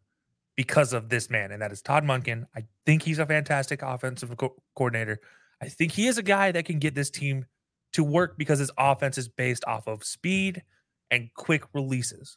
[0.57, 2.47] because of this man, and that is Todd Monken.
[2.55, 5.21] I think he's a fantastic offensive co- coordinator.
[5.61, 7.47] I think he is a guy that can get this team
[7.95, 10.63] to work because his offense is based off of speed
[11.11, 12.37] and quick releases.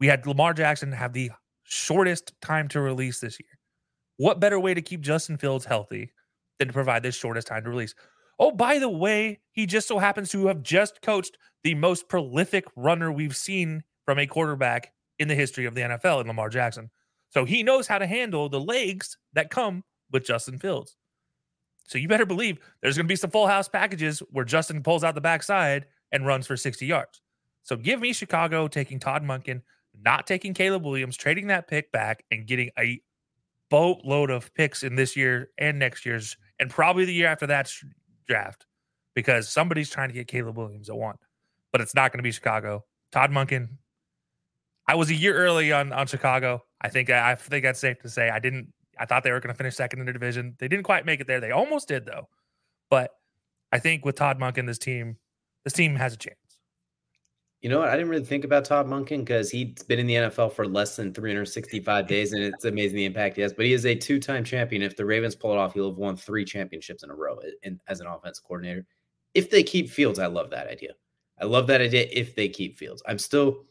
[0.00, 1.30] We had Lamar Jackson have the
[1.64, 3.58] shortest time to release this year.
[4.16, 6.12] What better way to keep Justin Fields healthy
[6.58, 7.94] than to provide this shortest time to release?
[8.38, 12.64] Oh, by the way, he just so happens to have just coached the most prolific
[12.76, 16.90] runner we've seen from a quarterback in the history of the NFL in Lamar Jackson.
[17.30, 20.96] So he knows how to handle the legs that come with Justin Fields.
[21.86, 25.04] So you better believe there's going to be some full house packages where Justin pulls
[25.04, 27.20] out the backside and runs for 60 yards.
[27.62, 29.62] So give me Chicago taking Todd Monken,
[30.00, 33.00] not taking Caleb Williams, trading that pick back and getting a
[33.70, 37.72] boatload of picks in this year and next year's and probably the year after that
[38.26, 38.66] draft
[39.14, 41.16] because somebody's trying to get Caleb Williams at one,
[41.72, 42.84] but it's not going to be Chicago.
[43.12, 43.68] Todd Monken.
[44.88, 46.62] I was a year early on on Chicago.
[46.80, 48.30] I think I, I think that's safe to say.
[48.30, 48.72] I didn't.
[48.98, 50.56] I thought they were going to finish second in the division.
[50.58, 51.40] They didn't quite make it there.
[51.40, 52.28] They almost did though.
[52.88, 53.10] But
[53.72, 55.16] I think with Todd Monken, this team,
[55.64, 56.38] this team has a chance.
[57.62, 57.88] You know what?
[57.88, 60.94] I didn't really think about Todd Monken because he's been in the NFL for less
[60.94, 63.52] than 365 days, and it's amazing the impact he has.
[63.52, 64.82] But he is a two-time champion.
[64.82, 67.80] If the Ravens pull it off, he'll have won three championships in a row in,
[67.88, 68.86] as an offense coordinator.
[69.34, 70.92] If they keep Fields, I love that idea.
[71.40, 72.06] I love that idea.
[72.12, 73.64] If they keep Fields, I'm still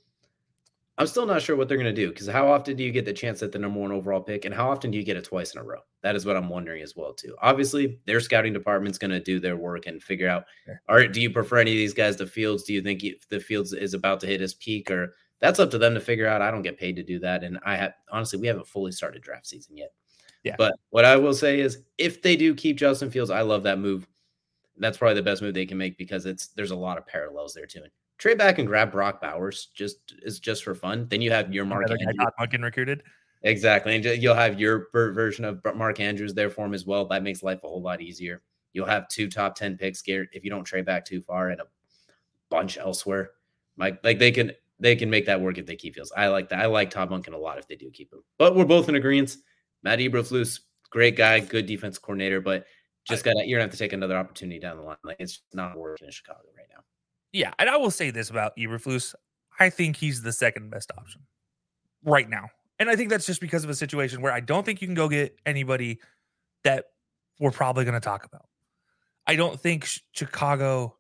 [0.98, 3.04] I'm still not sure what they're going to do because how often do you get
[3.04, 5.26] the chance at the number one overall pick, and how often do you get it
[5.26, 5.80] twice in a row?
[6.04, 7.36] That is what I'm wondering as well too.
[7.42, 10.46] Obviously, their scouting department's going to do their work and figure out.
[10.64, 10.82] Sure.
[10.88, 12.64] All right, do you prefer any of these guys to Fields?
[12.64, 15.78] Do you think the Fields is about to hit his peak, or that's up to
[15.78, 16.42] them to figure out?
[16.42, 19.22] I don't get paid to do that, and I have honestly, we haven't fully started
[19.22, 19.92] draft season yet.
[20.46, 20.56] Yeah.
[20.58, 23.80] But what I will say is, if they do keep Justin Fields, I love that
[23.80, 24.08] move.
[24.78, 27.54] That's probably the best move they can make because it's there's a lot of parallels
[27.54, 27.82] there too
[28.18, 31.08] trade back and grab Brock Bowers just is just for fun.
[31.10, 32.62] Then you have your Mark Andrews.
[32.62, 33.04] Recruited.
[33.44, 33.96] Exactly.
[33.96, 37.06] And you'll have your version of Mark Andrews there for him as well.
[37.06, 38.42] That makes life a whole lot easier.
[38.74, 41.62] You'll have two top 10 picks, Garrett, if you don't trade back too far and
[41.62, 41.66] a
[42.50, 43.32] bunch elsewhere.
[43.78, 46.12] Like, like they can they can make that work if they keep Fields.
[46.16, 46.60] I like that.
[46.60, 48.24] I like Todd Monken a lot if they do keep him.
[48.38, 49.38] But we're both in agreement.
[49.84, 52.66] Matt Eberflus, great guy, good defense coordinator, but
[53.08, 54.98] just gotta you're gonna have to take another opportunity down the line.
[55.04, 56.84] Like it's not working in Chicago right now.
[57.36, 59.14] Yeah, and I will say this about Eberflus.
[59.60, 61.20] I think he's the second best option
[62.02, 62.48] right now.
[62.80, 64.96] And I think that's just because of a situation where I don't think you can
[64.96, 66.00] go get anybody
[66.64, 66.86] that
[67.38, 68.46] we're probably going to talk about.
[69.28, 70.96] I don't think Chicago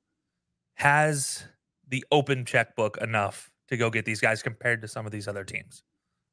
[0.74, 1.45] has
[1.88, 5.45] the open checkbook enough to go get these guys compared to some of these other
[5.45, 5.84] teams.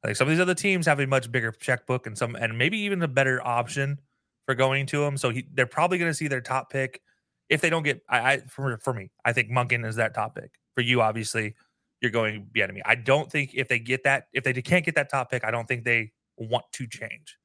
[0.03, 2.77] Like some of these other teams have a much bigger checkbook and some, and maybe
[2.79, 4.01] even a better option
[4.45, 5.15] for going to them.
[5.15, 6.99] So he, they're probably going to see their top pick
[7.49, 10.35] if they don't get, I, I for for me, I think Monken is that top
[10.35, 10.51] pick.
[10.75, 11.55] For you, obviously,
[12.01, 12.81] you're going Bieniemy.
[12.85, 15.51] I don't think if they get that, if they can't get that top pick, I
[15.51, 17.37] don't think they want to change.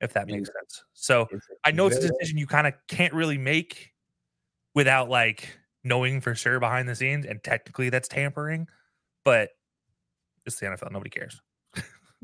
[0.00, 0.84] If that makes sense.
[0.92, 1.28] So
[1.64, 3.92] I know it's a decision you kind of can't really make
[4.74, 5.48] without like
[5.84, 8.66] knowing for sure behind the scenes, and technically that's tampering,
[9.24, 9.50] but
[10.44, 10.90] it's the NFL.
[10.90, 11.40] Nobody cares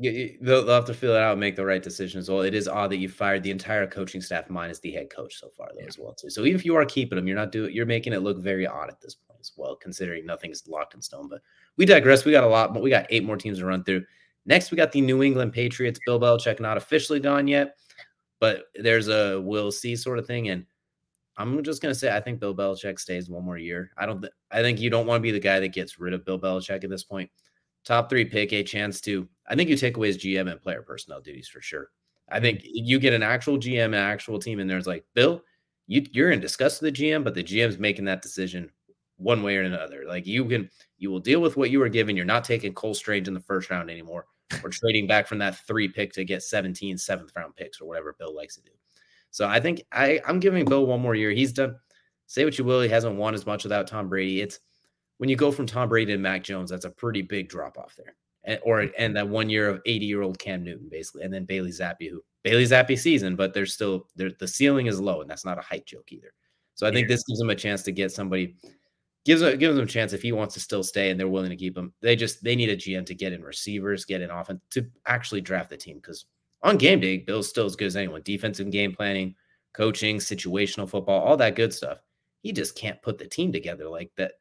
[0.01, 2.41] they'll, they'll have to feel it out and make the right decision as well.
[2.41, 5.49] It is odd that you fired the entire coaching staff minus the head coach so
[5.49, 5.87] far, though, yeah.
[5.87, 6.29] as well too.
[6.29, 7.73] So even if you are keeping them, you're not doing.
[7.73, 11.01] You're making it look very odd at this point as well, considering nothing's locked in
[11.01, 11.27] stone.
[11.27, 11.41] But
[11.77, 12.25] we digress.
[12.25, 14.05] We got a lot, but we got eight more teams to run through.
[14.45, 15.99] Next, we got the New England Patriots.
[16.05, 17.77] Bill Belichick not officially gone yet,
[18.39, 20.49] but there's a we'll see sort of thing.
[20.49, 20.65] And
[21.37, 23.91] I'm just gonna say I think Bill Belichick stays one more year.
[23.97, 24.21] I don't.
[24.21, 26.39] Th- I think you don't want to be the guy that gets rid of Bill
[26.39, 27.29] Belichick at this point
[27.83, 30.81] top three pick, a chance to, I think you take away his GM and player
[30.81, 31.89] personnel duties for sure.
[32.29, 32.69] I think mm-hmm.
[32.85, 34.77] you get an actual GM, an actual team in there.
[34.77, 35.43] It's like, Bill,
[35.87, 38.71] you, you're in disgust with the GM, but the GM's making that decision
[39.17, 40.05] one way or another.
[40.07, 42.15] Like you can, you will deal with what you were given.
[42.15, 44.25] You're not taking Cole Strange in the first round anymore.
[44.63, 48.15] or trading back from that three pick to get 17 seventh round picks or whatever
[48.17, 48.71] Bill likes to do.
[49.31, 51.31] So I think I, I'm giving Bill one more year.
[51.31, 51.75] He's done,
[52.27, 54.41] say what you will, he hasn't won as much without Tom Brady.
[54.41, 54.61] It's,
[55.17, 57.95] when you go from Tom Brady to Mac Jones, that's a pretty big drop off
[57.97, 58.15] there.
[58.43, 58.91] And, or mm-hmm.
[58.97, 62.09] and that one year of 80 year old Cam Newton, basically, and then Bailey Zappe,
[62.09, 65.59] who Bailey Zappe season, but there's still there the ceiling is low, and that's not
[65.59, 66.33] a height joke either.
[66.73, 68.55] So I think this gives him a chance to get somebody
[69.25, 71.55] gives gives them a chance if he wants to still stay and they're willing to
[71.55, 71.93] keep him.
[72.01, 75.41] They just they need a GM to get in receivers, get in offense to actually
[75.41, 76.25] draft the team because
[76.63, 78.21] on game day, Bill's still as good as anyone.
[78.23, 79.35] Defensive game planning,
[79.73, 81.99] coaching, situational football, all that good stuff
[82.41, 84.33] he just can't put the team together like that.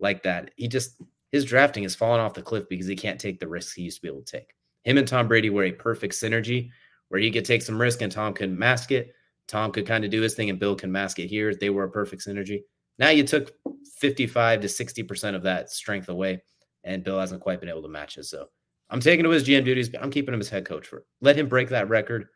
[0.00, 0.50] Like that.
[0.56, 1.00] He just
[1.34, 3.96] his drafting has fallen off the cliff because he can't take the risks he used
[3.96, 4.54] to be able to take.
[4.84, 6.70] Him and Tom Brady were a perfect synergy
[7.08, 9.12] where he could take some risk and Tom could mask it.
[9.48, 11.52] Tom could kind of do his thing and Bill can mask it here.
[11.52, 12.60] They were a perfect synergy.
[13.00, 13.52] Now you took
[13.98, 16.40] 55 to 60% of that strength away,
[16.84, 18.26] and Bill hasn't quite been able to match it.
[18.26, 18.50] So
[18.88, 21.34] I'm taking to his GM duties, but I'm keeping him as head coach for let
[21.34, 22.28] him break that record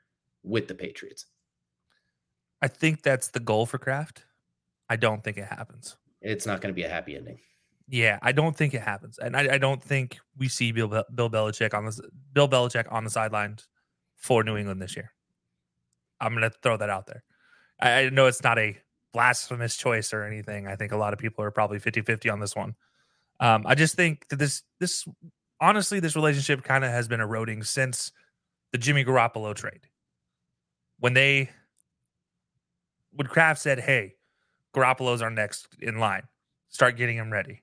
[0.42, 1.26] with the Patriots.
[2.62, 4.24] I think that's the goal for Kraft.
[4.90, 5.96] I don't think it happens.
[6.20, 7.38] It's not going to be a happy ending.
[7.90, 11.30] Yeah, I don't think it happens, and I, I don't think we see Bill Bill
[11.30, 12.00] Belichick on this
[12.34, 13.66] Bill Belichick on the sidelines
[14.14, 15.12] for New England this year.
[16.20, 17.22] I'm going to throw that out there.
[17.80, 18.76] I, I know it's not a
[19.12, 20.66] blasphemous choice or anything.
[20.66, 22.74] I think a lot of people are probably 50-50 on this one.
[23.40, 25.06] Um, I just think that this this
[25.60, 28.12] honestly this relationship kind of has been eroding since
[28.72, 29.86] the Jimmy Garoppolo trade.
[30.98, 31.50] When they
[33.12, 34.16] when Kraft said, "Hey,
[34.74, 36.24] Garoppolo's our next in line.
[36.68, 37.62] Start getting him ready."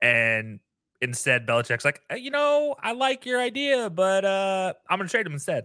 [0.00, 0.60] And
[1.00, 5.32] instead Belichick's like, "You know, I like your idea, but uh I'm to trade him
[5.32, 5.64] instead."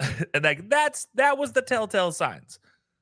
[0.34, 2.58] and like that's that was the telltale signs.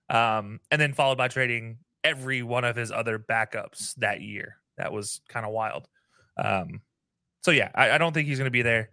[0.09, 4.57] Um, and then followed by trading every one of his other backups that year.
[4.79, 5.88] That was kind of wild.
[6.37, 6.81] Um,
[7.42, 8.90] so yeah, I, I don't think he's to be there.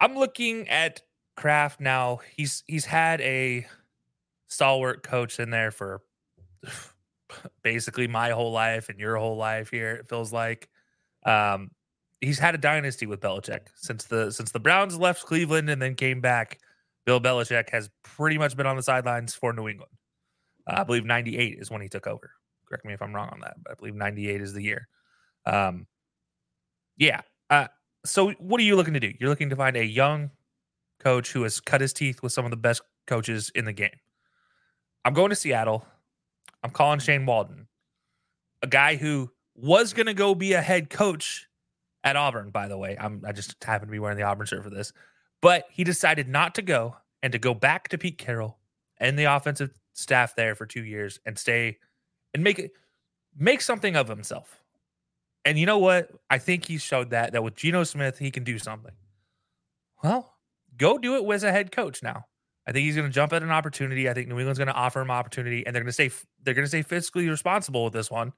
[0.00, 1.02] I'm looking at
[1.36, 2.20] Kraft now.
[2.36, 3.66] He's he's had a
[4.48, 6.02] stalwart coach in there for
[7.62, 9.92] basically my whole life and your whole life here.
[9.92, 10.68] It feels like
[11.24, 11.70] um,
[12.20, 15.94] he's had a dynasty with Belichick since the since the Browns left Cleveland and then
[15.94, 16.58] came back.
[17.06, 19.92] Bill Belichick has pretty much been on the sidelines for New England.
[20.66, 22.30] Uh, I believe 98 is when he took over.
[22.68, 24.88] Correct me if I'm wrong on that, but I believe 98 is the year.
[25.46, 25.86] Um,
[26.98, 27.22] yeah.
[27.48, 27.68] Uh,
[28.04, 29.12] so what are you looking to do?
[29.18, 30.30] You're looking to find a young
[31.00, 33.96] coach who has cut his teeth with some of the best coaches in the game.
[35.04, 35.86] I'm going to Seattle.
[36.62, 37.68] I'm calling Shane Waldron,
[38.62, 41.48] a guy who was going to go be a head coach
[42.04, 42.96] at Auburn, by the way.
[42.98, 44.92] I'm I just happen to be wearing the Auburn shirt for this.
[45.40, 48.58] But he decided not to go and to go back to Pete Carroll
[48.98, 51.78] and the offensive staff there for two years and stay
[52.34, 52.70] and make
[53.36, 54.62] make something of himself.
[55.44, 56.10] And you know what?
[56.28, 58.94] I think he showed that that with Geno Smith, he can do something.
[60.02, 60.34] Well,
[60.76, 62.26] go do it as a head coach now.
[62.68, 64.10] I think he's going to jump at an opportunity.
[64.10, 66.10] I think New England's going to offer him opportunity, and they're going to say
[66.42, 68.34] they're going to stay fiscally responsible with this one,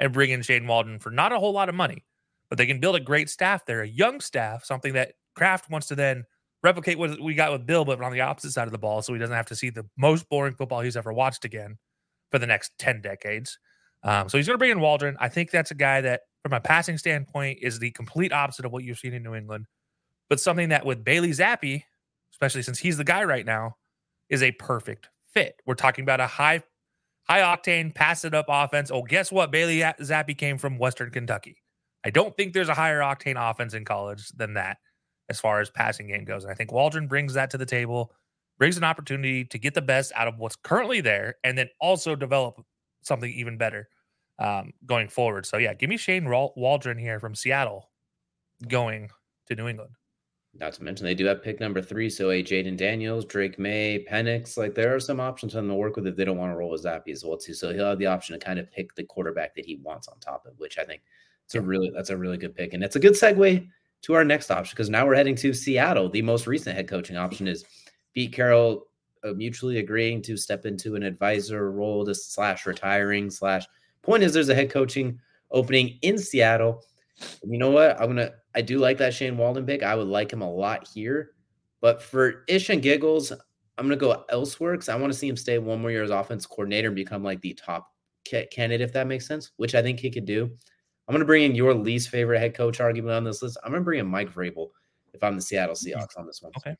[0.00, 2.04] and bring in Shane Waldron for not a whole lot of money,
[2.48, 5.86] but they can build a great staff there, a young staff, something that Kraft wants
[5.86, 6.24] to then
[6.64, 9.12] replicate what we got with Bill, but on the opposite side of the ball, so
[9.12, 11.78] he doesn't have to see the most boring football he's ever watched again
[12.32, 13.56] for the next 10 decades.
[14.02, 15.16] Um, so he's going to bring in Waldron.
[15.20, 18.72] I think that's a guy that, from a passing standpoint, is the complete opposite of
[18.72, 19.66] what you've seen in New England,
[20.28, 21.84] but something that with Bailey Zappe,
[22.40, 23.76] especially since he's the guy right now,
[24.30, 25.56] is a perfect fit.
[25.66, 26.62] We're talking about a high,
[27.28, 28.90] high octane, pass it up offense.
[28.90, 29.50] Oh, guess what?
[29.50, 31.56] Bailey Zappe came from Western Kentucky.
[32.04, 34.78] I don't think there's a higher octane offense in college than that
[35.28, 36.44] as far as passing game goes.
[36.44, 38.12] And I think Waldron brings that to the table,
[38.58, 42.16] brings an opportunity to get the best out of what's currently there, and then also
[42.16, 42.60] develop
[43.02, 43.88] something even better
[44.38, 45.44] um, going forward.
[45.46, 47.90] So yeah, give me Shane Waldron here from Seattle
[48.66, 49.10] going
[49.48, 49.94] to New England.
[50.58, 54.04] Not to mention they do have pick number three, so a Jayden Daniels, Drake Maye,
[54.10, 54.56] Penix.
[54.56, 56.56] Like there are some options for them to work with if they don't want to
[56.56, 57.54] roll with Zappe as well too.
[57.54, 60.18] So he'll have the option to kind of pick the quarterback that he wants on
[60.18, 61.02] top of, which I think
[61.44, 63.68] it's a really that's a really good pick, and it's a good segue
[64.02, 66.08] to our next option because now we're heading to Seattle.
[66.08, 67.64] The most recent head coaching option is
[68.12, 68.86] Pete Carroll
[69.22, 73.66] uh, mutually agreeing to step into an advisor role to slash retiring slash.
[74.02, 76.82] Point is, there's a head coaching opening in Seattle.
[77.42, 78.00] You know what?
[78.00, 78.30] I'm gonna.
[78.54, 79.82] I do like that Shane Waldron pick.
[79.82, 81.32] I would like him a lot here,
[81.80, 85.36] but for ish and giggles, I'm gonna go elsewhere because I want to see him
[85.36, 87.88] stay one more year as offense coordinator and become like the top
[88.24, 89.52] candidate, if that makes sense.
[89.56, 90.50] Which I think he could do.
[91.10, 93.58] I'm going to bring in your least favorite head coach argument on this list.
[93.64, 94.68] I'm to bring in Mike Vrabel
[95.12, 96.52] if I'm the Seattle mm, Seahawks on this one.
[96.56, 96.76] Okay.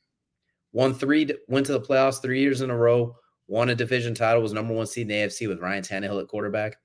[0.72, 3.16] Won three, went to the playoffs three years in a row,
[3.48, 6.28] won a division title, was number one seed in the AFC with Ryan Tannehill at
[6.28, 6.76] quarterback.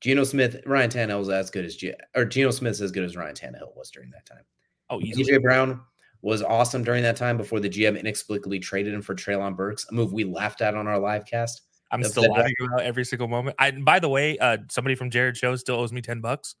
[0.00, 3.16] Geno Smith, Ryan Tannehill was as good as G, or Geno Smith's as good as
[3.16, 4.44] Ryan Tannehill was during that time.
[4.90, 5.32] Oh, easily.
[5.32, 5.80] DJ Brown
[6.22, 9.94] was awesome during that time before the GM inexplicably traded him for Treylon Burks, a
[9.94, 11.62] move we laughed at on our live cast.
[11.90, 13.56] I'm still laughing about every single moment.
[13.58, 16.56] I, by the way, uh, somebody from Jared Show still owes me 10 bucks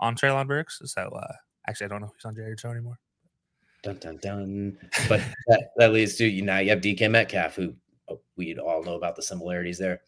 [0.00, 0.80] on Treylon Burks.
[0.84, 1.32] So uh,
[1.68, 2.98] actually, I don't know if he's on Jared Show anymore.
[3.82, 4.78] Dun dun dun.
[5.08, 6.58] But that, that leads to you now.
[6.58, 7.74] You have DK Metcalf, who
[8.08, 10.00] oh, we all know about the similarities there.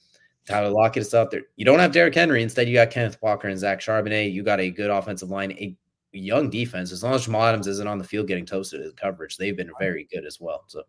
[0.49, 1.43] Tyler Lockett is out there.
[1.57, 2.43] You don't have Derrick Henry.
[2.43, 4.33] Instead, you got Kenneth Walker and Zach Charbonnet.
[4.33, 5.77] You got a good offensive line, a
[6.13, 6.91] young defense.
[6.91, 9.71] As long as Jamal Adams isn't on the field getting toasted in coverage, they've been
[9.79, 10.65] very good as well.
[10.67, 10.85] So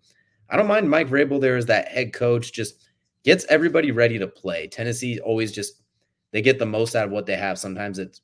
[0.49, 2.89] I don't mind Mike Vrabel there as that head coach, just
[3.25, 4.67] gets everybody ready to play.
[4.67, 5.81] Tennessee always just
[6.31, 7.59] they get the most out of what they have.
[7.59, 8.21] Sometimes it's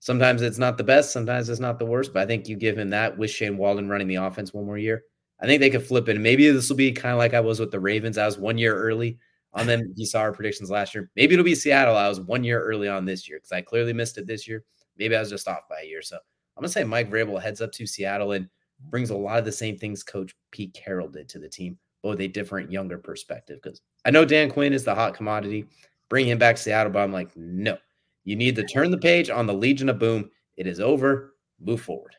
[0.00, 2.76] sometimes it's not the best, sometimes it's not the worst, but I think you give
[2.76, 5.04] him that with Shane Waldron running the offense one more year.
[5.40, 6.16] I think they could flip it.
[6.16, 8.18] And maybe this will be kind of like I was with the Ravens.
[8.18, 9.18] I was one year early
[9.56, 9.92] on them.
[9.96, 11.10] You saw our predictions last year.
[11.16, 11.96] Maybe it'll be Seattle.
[11.96, 14.64] I was one year early on this year because I clearly missed it this year.
[14.98, 16.02] Maybe I was just off by a year.
[16.02, 18.48] So I'm gonna say Mike Vrabel heads up to Seattle and
[18.90, 22.10] brings a lot of the same things Coach Pete Carroll did to the team, but
[22.10, 23.60] with a different, younger perspective.
[23.62, 25.66] Because I know Dan Quinn is the hot commodity.
[26.08, 27.78] Bring him back to Seattle, but I'm like, no.
[28.24, 30.30] You need to turn the page on the Legion of Boom.
[30.56, 31.34] It is over.
[31.60, 32.16] Move forward.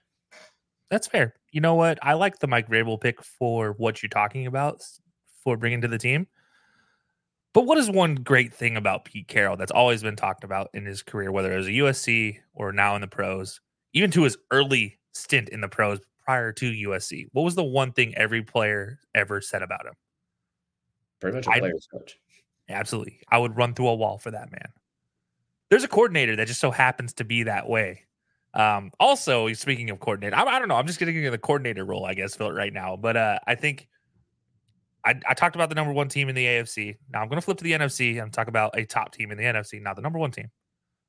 [0.89, 1.35] That's fair.
[1.51, 1.99] You know what?
[2.01, 4.83] I like the Mike Vrabel pick for what you're talking about
[5.43, 6.27] for bringing to the team.
[7.57, 10.85] But what is one great thing about Pete Carroll that's always been talked about in
[10.85, 13.61] his career, whether it was a USC or now in the pros,
[13.93, 17.25] even to his early stint in the pros prior to USC?
[17.31, 19.93] What was the one thing every player ever said about him?
[21.19, 22.19] Pretty much a player's I, coach.
[22.69, 23.21] Absolutely.
[23.27, 24.69] I would run through a wall for that man.
[25.71, 28.03] There's a coordinator that just so happens to be that way.
[28.53, 30.75] Um, also, speaking of coordinator, I, I don't know.
[30.75, 32.95] I'm just getting the coordinator role, I guess, right now.
[32.95, 33.87] But uh, I think
[35.05, 36.97] I, I, talked about the number one team in the AFC.
[37.11, 39.37] Now I'm going to flip to the NFC and talk about a top team in
[39.37, 40.49] the NFC, not the number one team,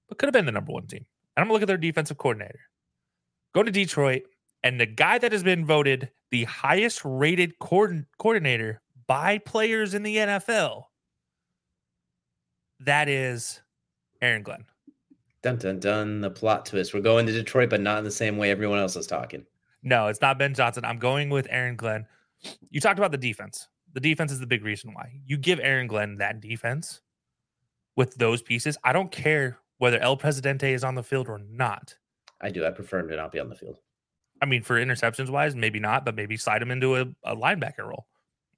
[0.09, 1.05] but could have been the number one team.
[1.37, 2.61] And I'm going to look at their defensive coordinator.
[3.55, 4.23] Go to Detroit,
[4.63, 10.17] and the guy that has been voted the highest rated coordinator by players in the
[10.17, 10.85] NFL,
[12.81, 13.61] that is
[14.21, 14.65] Aaron Glenn.
[15.43, 16.21] Dun dun dun.
[16.21, 16.93] The plot twist.
[16.93, 19.45] We're going to Detroit, but not in the same way everyone else is talking.
[19.83, 20.85] No, it's not Ben Johnson.
[20.85, 22.07] I'm going with Aaron Glenn.
[22.71, 23.69] You talked about the defense.
[23.95, 25.21] The defense is the big reason why.
[25.25, 27.01] You give Aaron Glenn that defense
[27.97, 28.77] with those pieces.
[28.85, 31.97] I don't care whether El Presidente is on the field or not.
[32.41, 32.65] I do.
[32.65, 33.79] I prefer him to not be on the field.
[34.41, 37.87] I mean, for interceptions wise, maybe not, but maybe slide him into a, a linebacker
[37.87, 38.07] role.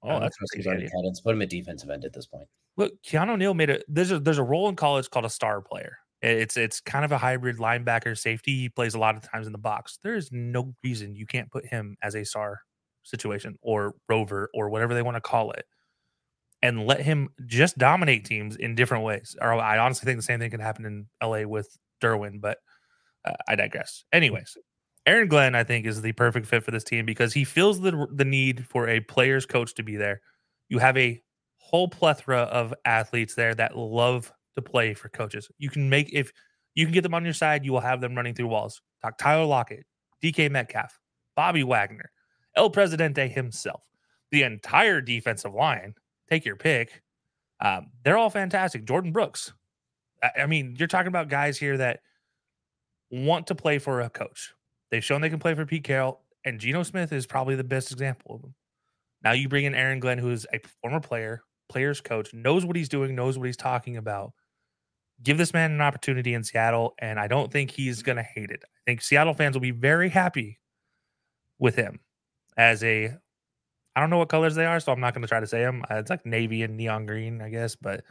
[0.03, 1.19] Oh, that's he's already had it.
[1.23, 2.47] Put him at defensive end at this point.
[2.77, 5.61] Look, Keanu Neal made a there's a there's a role in college called a star
[5.61, 5.97] player.
[6.21, 8.55] It's it's kind of a hybrid linebacker safety.
[8.57, 9.99] He plays a lot of times in the box.
[10.03, 12.61] There is no reason you can't put him as a star
[13.03, 15.65] situation or rover or whatever they want to call it
[16.61, 19.35] and let him just dominate teams in different ways.
[19.41, 22.59] Or I honestly think the same thing could happen in LA with Derwin, but
[23.25, 24.03] uh, I digress.
[24.13, 24.57] Anyways,
[25.05, 28.07] Aaron Glenn, I think, is the perfect fit for this team because he feels the
[28.13, 30.21] the need for a player's coach to be there.
[30.69, 31.21] You have a
[31.57, 35.49] whole plethora of athletes there that love to play for coaches.
[35.57, 36.31] You can make if
[36.75, 38.81] you can get them on your side, you will have them running through walls.
[39.01, 39.85] Talk Tyler Lockett,
[40.23, 40.99] DK Metcalf,
[41.35, 42.11] Bobby Wagner,
[42.55, 43.81] El Presidente himself,
[44.31, 45.95] the entire defensive line.
[46.29, 47.01] Take your pick.
[47.59, 48.85] Um, they're all fantastic.
[48.85, 49.53] Jordyn Brooks.
[50.23, 52.01] I, I mean, you're talking about guys here that
[53.09, 54.53] want to play for a coach.
[54.89, 57.91] They've shown they can play for Pete Carroll, and Geno Smith is probably the best
[57.91, 58.55] example of them.
[59.23, 62.75] Now you bring in Aaron Glenn, who is a former player, players coach, knows what
[62.75, 64.33] he's doing, knows what he's talking about.
[65.23, 68.49] Give this man an opportunity in Seattle, and I don't think he's going to hate
[68.49, 68.63] it.
[68.65, 70.59] I think Seattle fans will be very happy
[71.59, 71.99] with him
[72.57, 73.17] as a.
[73.93, 75.59] I don't know what colors they are, so I'm not going to try to say
[75.59, 75.83] them.
[75.91, 78.03] Uh, it's like navy and neon green, I guess, but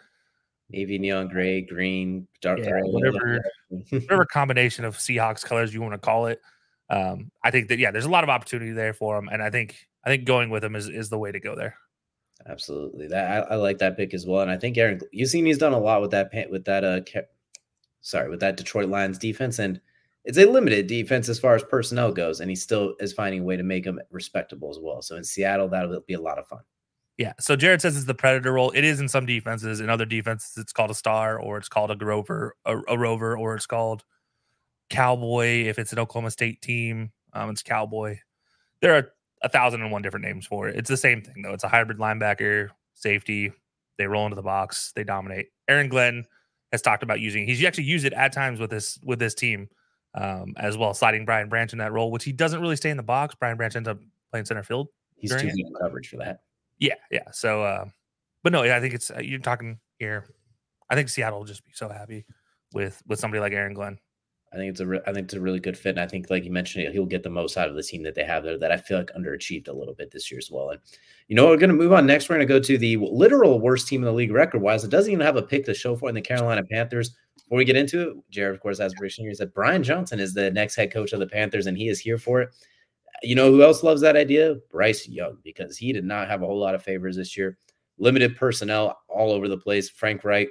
[0.69, 3.43] navy, neon gray, green, dark yeah, gray, whatever,
[3.91, 6.41] whatever combination of Seahawks colors you want to call it.
[6.91, 9.51] Um, I think that yeah, there's a lot of opportunity there for them, and I
[9.51, 11.77] think I think going with them is is the way to go there.
[12.47, 15.47] Absolutely, that I, I like that pick as well, and I think Aaron, you've seen
[15.47, 17.01] he's done a lot with that paint with that uh,
[18.01, 19.81] sorry, with that Detroit Lions defense, and
[20.25, 23.45] it's a limited defense as far as personnel goes, and he still is finding a
[23.45, 25.03] way to make them respectable as well.
[25.03, 26.61] So in Seattle, that'll be a lot of fun.
[27.17, 27.33] Yeah.
[27.39, 28.71] So Jared says it's the predator role.
[28.71, 29.81] It is in some defenses.
[29.81, 33.37] In other defenses, it's called a star, or it's called a grover, a, a rover,
[33.37, 34.05] or it's called
[34.89, 35.65] cowboy.
[35.65, 38.19] If it's an Oklahoma State team, um, it's cowboy.
[38.81, 39.13] There are
[39.43, 40.77] a thousand and one different names for it.
[40.77, 41.53] It's the same thing though.
[41.53, 43.53] It's a hybrid linebacker, safety.
[43.99, 44.93] They roll into the box.
[44.95, 45.49] They dominate.
[45.69, 46.25] Aaron Glenn
[46.73, 47.47] has talked about using.
[47.47, 49.69] He's actually used it at times with this with this team
[50.15, 52.97] um, as well, sliding Brian Branch in that role, which he doesn't really stay in
[52.97, 53.35] the box.
[53.35, 53.99] Brian Branch ends up
[54.31, 54.89] playing center field.
[55.17, 56.41] He's too good coverage for that.
[56.79, 57.31] Yeah, yeah.
[57.33, 57.85] So, uh,
[58.43, 60.27] but no, I think it's uh, you're talking here.
[60.89, 62.25] I think Seattle will just be so happy
[62.73, 63.99] with with somebody like Aaron Glenn.
[64.53, 66.29] I think it's a re- I think it's a really good fit, and I think,
[66.29, 68.59] like you mentioned, he'll get the most out of the team that they have there.
[68.59, 70.71] That I feel like underachieved a little bit this year as well.
[70.71, 70.81] And
[71.29, 72.29] you know, we're going to move on next.
[72.29, 74.83] We're going to go to the literal worst team in the league record wise.
[74.83, 77.15] It doesn't even have a pick to show for in the Carolina Panthers.
[77.51, 79.35] Before we get into it, Jared, of course, has prediction here.
[79.35, 82.17] Said Brian Johnson is the next head coach of the Panthers, and he is here
[82.17, 82.51] for it.
[83.25, 84.55] You know who else loves that idea?
[84.71, 87.59] Bryce Young, because he did not have a whole lot of favors this year.
[87.99, 89.91] Limited personnel all over the place.
[89.91, 90.47] Frank Reich,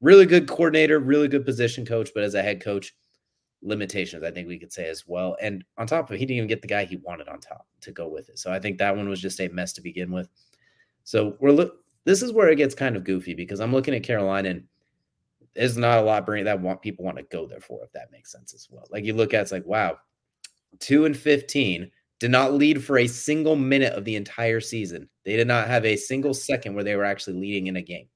[0.00, 2.94] really good coordinator, really good position coach, but as a head coach,
[3.60, 5.36] limitations, I think we could say as well.
[5.42, 7.66] And on top of it, he didn't even get the guy he wanted on top
[7.82, 8.38] to go with it.
[8.38, 10.30] So I think that one was just a mess to begin with.
[11.04, 14.02] So we're look this is where it gets kind of goofy because I'm looking at
[14.02, 14.64] Carolina and
[15.54, 18.12] there's not a lot bring that want people want to go there for if that
[18.12, 18.86] makes sense as well.
[18.90, 19.98] Like you look at it's like wow,
[20.78, 25.08] two and fifteen did not lead for a single minute of the entire season.
[25.24, 28.08] They did not have a single second where they were actually leading in a game.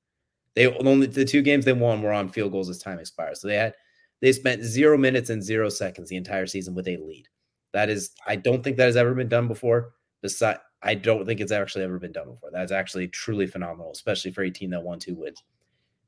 [0.55, 3.37] They only the two games they won were on field goals as time expired.
[3.37, 3.75] So they had
[4.21, 7.29] they spent zero minutes and zero seconds the entire season with a lead.
[7.73, 9.93] That is, I don't think that has ever been done before.
[10.23, 12.51] Besides, I don't think it's actually ever been done before.
[12.53, 15.43] That's actually truly phenomenal, especially for a team that won two wins.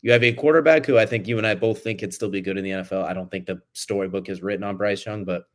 [0.06, 2.40] You have a quarterback who I think you and I both think could still be
[2.40, 3.02] good in the NFL.
[3.02, 5.46] I don't think the storybook is written on Bryce Young, but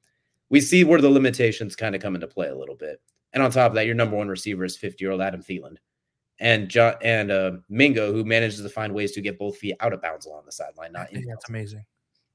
[0.49, 2.99] we see where the limitations kind of come into play a little bit.
[3.31, 5.77] And on top of that, your number one receiver is 50 year old Adam Thielen
[6.37, 9.93] and John and uh, Mingo, who manages to find ways to get both feet out
[9.93, 10.91] of bounds along the sideline.
[10.91, 11.85] Not in that's amazing.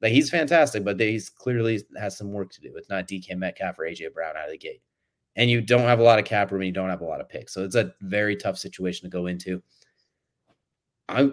[0.01, 2.73] Like he's fantastic, but he's clearly has some work to do.
[2.77, 4.81] It's not DK Metcalf or AJ Brown out of the gate,
[5.35, 7.21] and you don't have a lot of cap room and you don't have a lot
[7.21, 9.63] of picks, so it's a very tough situation to go into.
[11.11, 11.31] I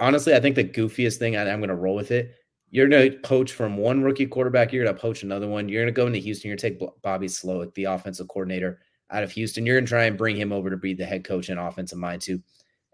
[0.00, 2.34] honestly, I think the goofiest thing I, I'm going to roll with it
[2.70, 4.72] you're going to poach from one rookie quarterback.
[4.72, 5.68] You're going to poach another one.
[5.68, 6.48] You're going to go into Houston.
[6.48, 8.80] You're going to take Bobby Slowik, the offensive coordinator
[9.10, 9.64] out of Houston.
[9.64, 11.98] You're going to try and bring him over to be the head coach and offensive
[11.98, 12.42] mind too.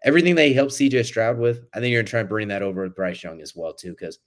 [0.04, 2.62] Everything he helped CJ Stroud with, I think you're going to try and bring that
[2.62, 3.90] over with Bryce Young as well too.
[3.90, 4.18] Because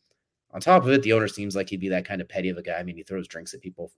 [0.51, 2.57] on top of it, the owner seems like he'd be that kind of petty of
[2.57, 2.77] a guy.
[2.77, 3.91] I mean, he throws drinks at people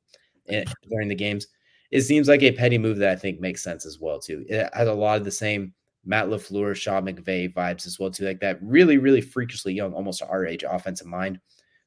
[0.50, 1.48] eh, during the games.
[1.90, 4.46] It seems like a petty move that I think makes sense as well too.
[4.48, 5.74] It has a lot of the same
[6.10, 8.26] Matt LaFleur, Sean McVay vibes as well too.
[8.26, 11.40] Like that really, really freakishly young, almost our age offensive mind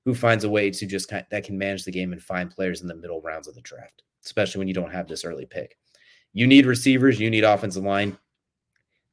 [0.05, 2.49] who finds a way to just kind of, that can manage the game and find
[2.49, 5.45] players in the middle rounds of the draft, especially when you don't have this early
[5.45, 5.77] pick.
[6.33, 8.17] You need receivers, you need offensive line,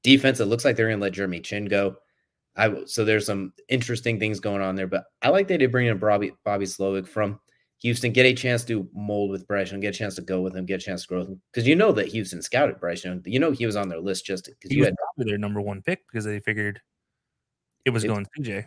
[0.04, 0.40] defense.
[0.40, 1.96] It looks like they're going to let Jeremy Chinn go.
[2.56, 5.88] I so there's some interesting things going on there, but I like they did bring
[5.88, 7.40] in Bobby Bobby Slowik from
[7.82, 10.56] Houston, get a chance to mold with Bryce Young, get a chance to go with
[10.56, 11.42] him, get a chance to grow with him.
[11.52, 13.22] Because you know that Houston scouted Bryce Young.
[13.26, 15.82] You know he was on their list just because you had probably their number one
[15.82, 16.82] pick because they figured
[17.86, 18.66] it was going CJ.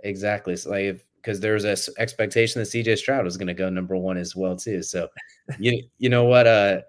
[0.00, 0.56] Exactly.
[0.56, 3.96] So like because there was a expectation that CJ Stroud was going to go number
[3.96, 4.82] one as well too.
[4.82, 5.08] So
[5.58, 6.46] you you know what?
[6.46, 6.80] Uh,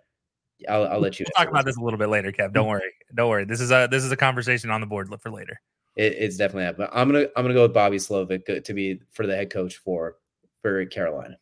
[0.70, 2.54] I'll, I'll let you we'll talk about this a little bit later, Kev.
[2.54, 3.46] Don't worry, don't worry.
[3.46, 5.60] This is a this is a conversation on the board for later.
[5.98, 6.90] It, it's definitely happening.
[6.94, 10.16] I'm gonna I'm gonna go with Bobby Slowik to be for the head coach for
[10.62, 11.38] for Carolina.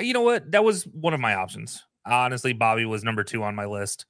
[0.00, 0.50] You know what?
[0.52, 1.82] That was one of my options.
[2.06, 4.06] Honestly, Bobby was number two on my list,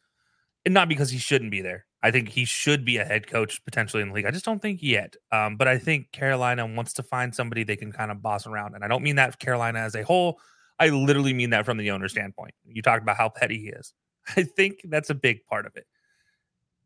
[0.65, 1.87] and not because he shouldn't be there.
[2.03, 4.27] I think he should be a head coach potentially in the league.
[4.27, 5.17] I just don't think yet.
[5.33, 8.75] Um, but I think Carolina wants to find somebody they can kind of boss around.
[8.75, 10.39] And I don't mean that Carolina as a whole.
[10.79, 12.55] I literally mean that from the owner standpoint.
[12.65, 13.93] You talked about how petty he is.
[14.37, 15.87] I think that's a big part of it.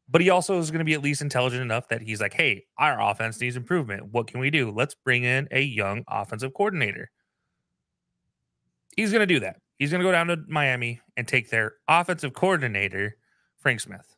[0.08, 2.64] But he also is going to be at least intelligent enough that he's like, hey,
[2.78, 4.12] our offense needs improvement.
[4.12, 4.70] What can we do?
[4.70, 7.10] Let's bring in a young offensive coordinator.
[8.96, 9.56] He's going to do that.
[9.78, 13.16] He's going to go down to Miami and take their offensive coordinator,
[13.58, 14.16] Frank Smith.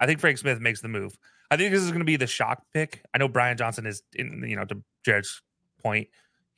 [0.00, 1.16] I think Frank Smith makes the move.
[1.50, 3.02] I think this is going to be the shock pick.
[3.14, 5.42] I know Brian Johnson is in, you know, to Jared's
[5.82, 6.08] point,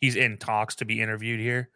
[0.00, 1.70] he's in talks to be interviewed here.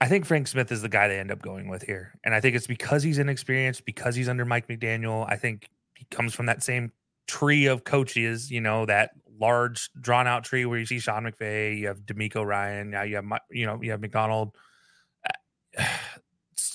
[0.00, 2.18] I think Frank Smith is the guy they end up going with here.
[2.24, 5.26] And I think it's because he's inexperienced, because he's under Mike McDaniel.
[5.28, 6.92] I think he comes from that same
[7.26, 9.10] tree of coaches, you know, that
[9.40, 13.16] large drawn out tree where you see Sean McVay, you have DeMeco Ryan, now you
[13.16, 14.54] have, you know, you have Macdonald,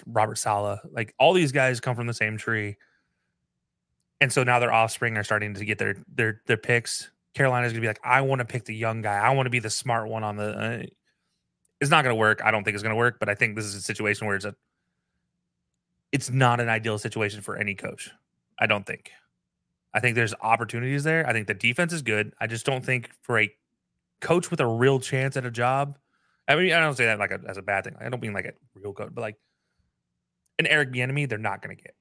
[0.07, 2.75] Robert Saleh, Like all these guys come from the same tree
[4.21, 7.09] and so now their offspring are starting to get their their their picks.
[7.33, 9.17] Carolina's gonna be like, I want to pick the young guy.
[9.17, 10.57] I want to be the smart one on the.
[10.57, 10.83] Uh,
[11.81, 12.41] it's not gonna work.
[12.43, 13.17] I don't think it's gonna work.
[13.19, 14.55] But I think this is a situation where it's a.
[16.11, 18.09] It's not an ideal situation for any coach.
[18.57, 19.11] I don't think.
[19.95, 21.27] I think there's opportunities there.
[21.27, 22.33] I think the defense is good.
[22.39, 23.51] I just don't think for a
[24.21, 25.97] coach with a real chance at a job.
[26.47, 27.95] I mean, I don't say that like a, as a bad thing.
[27.99, 29.37] I don't mean like a real coach, but like
[30.59, 31.95] an Eric Bieniemy, they're not going to get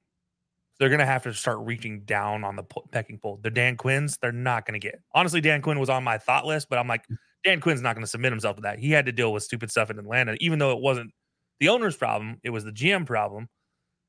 [0.79, 3.39] they're going to have to start reaching down on the pecking pole.
[3.41, 5.01] The Dan Quinns, they're not going to get.
[5.13, 7.17] Honestly, Dan Quinn was on my thought list, but I'm like, mm.
[7.43, 8.79] Dan Quinn's not going to submit himself to that.
[8.79, 11.11] He had to deal with stupid stuff in Atlanta, even though it wasn't
[11.59, 13.47] the owner's problem, it was the GM problem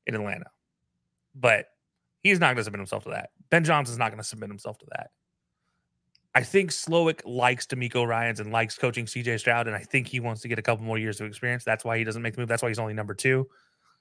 [0.05, 0.47] in Atlanta.
[1.35, 1.67] But
[2.23, 3.29] he's not going to submit himself to that.
[3.49, 5.11] Ben Johnson's not going to submit himself to that.
[6.35, 10.19] I think Slowik likes DeMeco Ryans and likes coaching CJ Stroud, and I think he
[10.19, 11.63] wants to get a couple more years of experience.
[11.63, 12.49] That's why he doesn't make the move.
[12.49, 13.47] That's why he's only number two.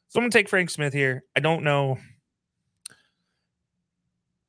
[0.08, 1.24] So I'm going to take Frank Smith here.
[1.34, 1.98] I don't know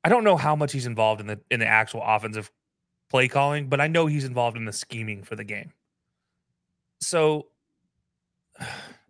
[0.07, 2.49] I don't know how much he's involved in the in the actual offensive
[3.09, 5.73] play calling, but I know he's involved in the scheming for the game.
[7.01, 7.47] So,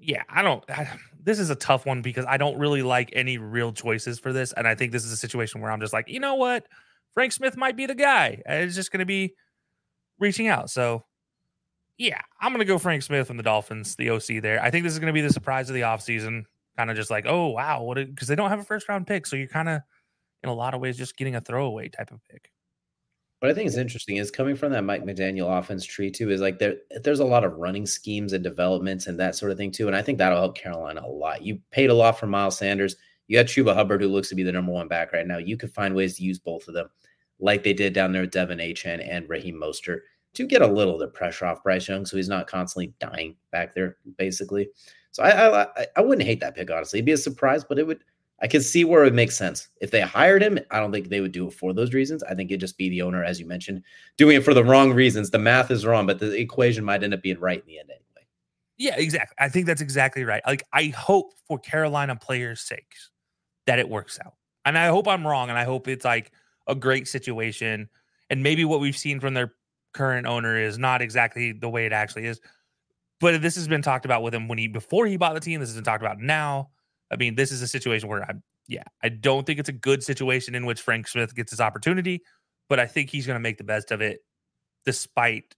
[0.07, 0.63] yeah, I don't.
[0.71, 0.89] I,
[1.23, 4.53] this is a tough one because I don't really like any real choices for this,
[4.53, 6.65] and I think this is a situation where I'm just like, you know what,
[7.13, 8.41] Frank Smith might be the guy.
[8.47, 9.35] It's just going to be
[10.19, 10.69] reaching out.
[10.71, 11.03] So,
[11.97, 14.63] yeah, I'm going to go Frank Smith from the Dolphins, the OC there.
[14.63, 16.43] I think this is going to be the surprise of the offseason.
[16.77, 17.95] Kind of just like, oh wow, what?
[17.97, 19.81] Because they don't have a first round pick, so you're kind of
[20.43, 22.51] in a lot of ways just getting a throwaway type of pick.
[23.39, 26.31] What I think is interesting is coming from that Mike McDaniel offense tree too.
[26.31, 29.57] Is like there, there's a lot of running schemes and developments and that sort of
[29.57, 29.87] thing too.
[29.87, 31.43] And I think that'll help Carolina a lot.
[31.43, 32.95] You paid a lot for Miles Sanders.
[33.27, 35.37] You got Chuba Hubbard, who looks to be the number one back right now.
[35.37, 36.89] You could find ways to use both of them,
[37.39, 39.99] like they did down there with De'Von Achane and Raheem Mostert,
[40.33, 43.35] to get a little of the pressure off Bryce Young, so he's not constantly dying
[43.51, 44.69] back there, basically.
[45.11, 46.99] So I, I, I wouldn't hate that pick honestly.
[46.99, 48.03] It'd be a surprise, but it would
[48.39, 49.69] I can see where it makes sense.
[49.81, 52.21] If they hired him, I don't think they would do it for those reasons.
[52.23, 53.83] I think it'd just be the owner, as you mentioned,
[54.15, 55.31] doing it for the wrong reasons.
[55.31, 57.89] The math is wrong, but the equation might end up being right in the end
[57.89, 58.27] anyway.
[58.77, 59.35] Yeah, exactly.
[59.39, 60.43] I think that's exactly right.
[60.45, 63.09] Like I hope for Carolina players' sakes
[63.65, 64.33] that it works out.
[64.65, 65.49] And I hope I'm wrong.
[65.49, 66.31] And I hope it's like
[66.67, 67.89] a great situation.
[68.29, 69.53] And maybe what we've seen from their
[69.93, 72.39] current owner is not exactly the way it actually is.
[73.19, 75.59] But this has been talked about with him when he before he bought the team.
[75.59, 76.69] This has been talked about now
[77.11, 80.03] I mean, this is a situation where I'm, yeah, I don't think it's a good
[80.03, 82.21] situation in which Frank Smith gets his opportunity,
[82.69, 84.19] but I think he's going to make the best of it
[84.85, 85.55] despite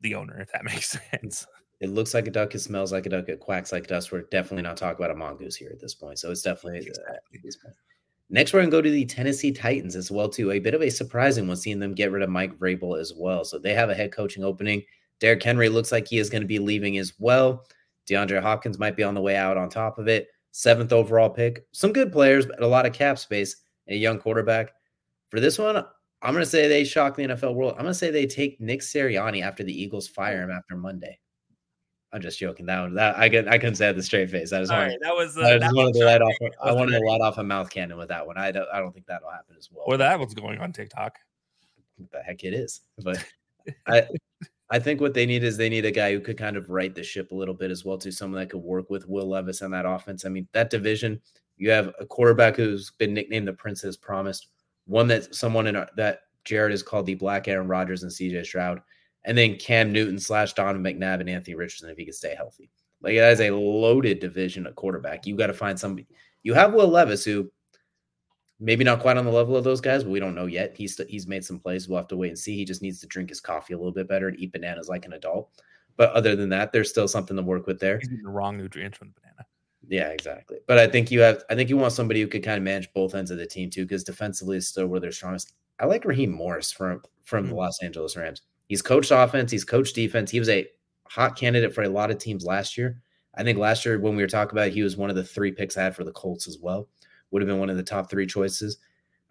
[0.00, 1.46] the owner, if that makes sense.
[1.80, 2.54] It looks like a duck.
[2.54, 3.28] It smells like a duck.
[3.28, 4.12] It quacks like a dust.
[4.12, 6.18] We're definitely not talking about a mongoose here at this point.
[6.18, 7.14] So it's definitely exactly.
[7.14, 7.70] uh,
[8.30, 10.52] Next, we're going to go to the Tennessee Titans as well, too.
[10.52, 13.44] A bit of a surprising one, seeing them get rid of Mike Vrabel as well.
[13.44, 14.82] So they have a head coaching opening.
[15.20, 17.64] Derrick Henry looks like he is going to be leaving as well.
[18.08, 21.66] DeAndre Hopkins might be on the way out on top of it seventh overall pick.
[21.72, 23.56] Some good players, but a lot of cap space.
[23.88, 24.72] A young quarterback.
[25.30, 27.72] For this one, I'm going to say they shock the NFL world.
[27.72, 31.18] I'm going to say they take Nick Sirianni after the Eagles fire him after Monday.
[32.12, 32.66] I'm just joking.
[32.66, 34.52] That one, that I can I couldn't say a straight face.
[34.52, 35.36] I just wanted, right, that was.
[35.36, 36.34] Uh, I just wanted to light off.
[36.62, 38.38] I wanted to light off a mouth cannon with that one.
[38.38, 38.68] I don't.
[38.72, 39.82] I don't think that'll happen as well.
[39.88, 41.18] Or that was going on TikTok.
[42.12, 43.22] the heck it is, but
[43.88, 44.06] I
[44.70, 46.94] I think what they need is they need a guy who could kind of right
[46.94, 49.62] the ship a little bit as well, to someone that could work with Will Levis
[49.62, 50.24] on that offense.
[50.24, 51.20] I mean, that division,
[51.56, 54.48] you have a quarterback who's been nicknamed the Prince as promised,
[54.86, 58.46] one that someone in our, that Jared has called the Black Aaron Rodgers and CJ
[58.46, 58.80] Stroud,
[59.24, 62.70] and then Cam Newton slash Donovan McNabb and Anthony Richardson if he could stay healthy.
[63.02, 65.26] Like that is a loaded division at quarterback.
[65.26, 66.06] You got to find somebody.
[66.42, 67.50] You have Will Levis who
[68.64, 70.74] maybe not quite on the level of those guys, but we don't know yet.
[70.74, 71.86] He's he's made some plays.
[71.86, 72.56] We'll have to wait and see.
[72.56, 75.04] He just needs to drink his coffee a little bit better and eat bananas like
[75.04, 75.50] an adult.
[75.96, 77.98] But other than that, there's still something to work with there.
[77.98, 79.46] He's the wrong nutrients from the banana.
[79.86, 80.58] Yeah, exactly.
[80.66, 82.92] But I think you have I think you want somebody who could kind of manage
[82.94, 85.52] both ends of the team too, because defensively is still where they're strongest.
[85.78, 87.50] I like Raheem Morris from from mm-hmm.
[87.50, 88.42] the Los Angeles Rams.
[88.68, 90.30] He's coached offense, he's coached defense.
[90.30, 90.66] He was a
[91.06, 92.98] hot candidate for a lot of teams last year.
[93.36, 95.24] I think last year when we were talking about it, he was one of the
[95.24, 96.88] three picks I had for the Colts as well.
[97.34, 98.78] Would have been one of the top three choices.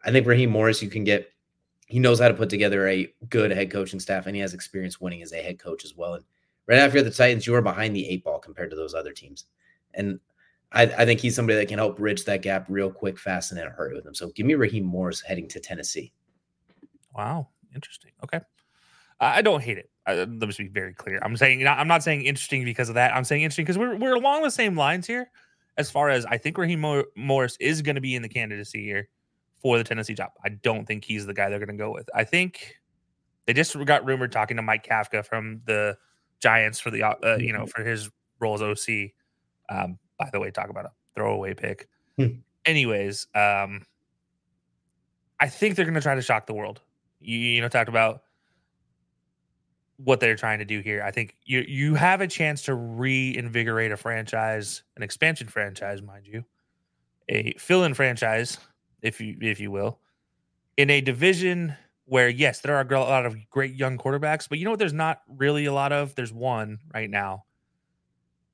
[0.04, 1.30] I think Raheem Morris, you can get,
[1.88, 5.00] he knows how to put together a good head coaching staff, and he has experience
[5.00, 6.16] winning as a head coach as well.
[6.16, 6.26] And
[6.68, 9.46] right after the Titans, you are behind the eight ball compared to those other teams.
[9.94, 10.20] And
[10.74, 13.62] I, I, think he's somebody that can help bridge that gap real quick, fast, and
[13.62, 14.14] in a hurry with him.
[14.14, 16.12] So give me Raheem Morris heading to Tennessee.
[17.16, 18.12] Wow, interesting.
[18.22, 18.42] Okay,
[19.22, 19.90] I don't hate it.
[20.06, 21.20] I, let me be very clear.
[21.24, 23.16] I'm saying I'm not saying interesting because of that.
[23.16, 25.32] I'm saying interesting because we're we're along the same lines here.
[25.78, 29.10] As far as I think Raheem Morris is going to be in the candidacy here
[29.62, 30.32] for the Tennessee job.
[30.44, 32.10] I don't think he's the guy they're going to go with.
[32.14, 32.76] I think
[33.46, 35.98] they just got rumored talking to Mike Kafka from the
[36.40, 37.68] Giants for the uh, uh you know mm-hmm.
[37.68, 38.10] for his
[38.40, 39.12] role as OC.
[39.70, 41.88] Um, by the way, talk about a throwaway pick.
[42.18, 42.28] Hmm.
[42.66, 43.86] Anyways, um,
[45.40, 46.82] I think they're going to try to shock the world.
[47.20, 48.24] You, you know, talked about
[50.04, 51.02] what they're trying to do here.
[51.04, 56.28] I think you you have a chance to reinvigorate a franchise, an expansion franchise, mind
[56.28, 56.44] you,
[57.30, 58.58] a fill-in franchise
[59.02, 60.00] if you if you will,
[60.78, 61.76] in a division
[62.06, 64.80] where yes, there are a lot of great young quarterbacks, but you know what?
[64.80, 66.16] There's not really a lot of.
[66.16, 67.46] There's one right now.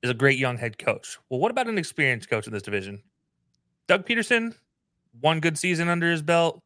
[0.02, 1.18] Is a great young head coach.
[1.28, 3.02] Well, what about an experienced coach in this division?
[3.86, 4.54] Doug Pederson,
[5.20, 6.62] one good season under his belt,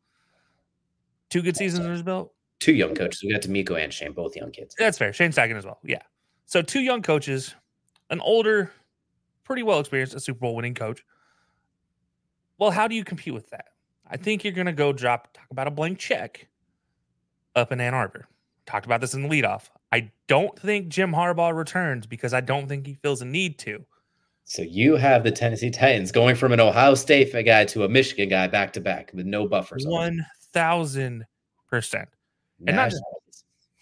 [1.31, 2.34] two good seasons under his belt.
[2.65, 3.23] Two young coaches.
[3.23, 4.75] We got DeMeco and Shane, both young kids.
[4.79, 5.13] That's fair.
[5.13, 5.81] Shane Steichen as well.
[5.85, 6.01] Yeah.
[6.47, 7.55] So two young coaches,
[8.09, 8.73] an older,
[9.45, 11.05] pretty well experienced, a Super Bowl winning coach.
[12.57, 13.67] Well, how do you compete with that?
[14.11, 16.49] I think you're going to go drop, talk about a blank check
[17.55, 18.29] up in Ann Arbor.
[18.65, 19.65] Talked about this in the leadoff.
[19.93, 23.85] I don't think Jim Harbaugh returns because I don't think he feels a need to.
[24.47, 28.31] So you have the Tennessee Titans going from an Ohio State guy to a Michigan
[28.31, 29.85] guy back to back with no buffers.
[29.87, 31.27] One thousand
[31.69, 32.09] percent.
[32.67, 33.03] And not just,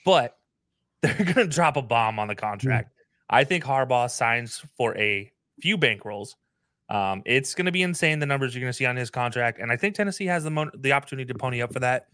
[0.04, 0.38] but
[1.02, 2.88] they're going to drop a bomb on the contract.
[2.88, 3.34] Mm-hmm.
[3.34, 6.34] I think Harbaugh signs for a few bankrolls
[6.92, 9.58] um, it's going to be insane the numbers you're going to see on his contract,
[9.58, 12.08] and I think Tennessee has the mo- the opportunity to pony up for that.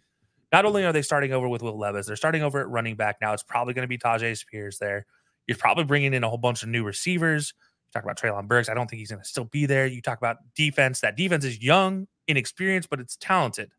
[0.53, 3.17] Not only are they starting over with Will Levis, they're starting over at running back
[3.21, 3.33] now.
[3.33, 5.05] It's probably going to be Tyjae Spears there.
[5.49, 7.55] You're probably bringing in a whole bunch of new receivers.
[7.87, 8.69] You talk about Treylon Burks.
[8.69, 9.87] I don't think he's going to still be there.
[9.87, 11.01] You talk about defense.
[11.01, 13.73] That defense is young inexperienced, but it's talented.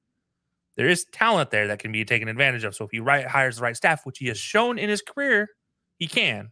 [0.76, 2.76] There is talent there that can be taken advantage of.
[2.76, 5.50] So if he right, hires the right staff, which he has shown in his career,
[5.98, 6.52] he can.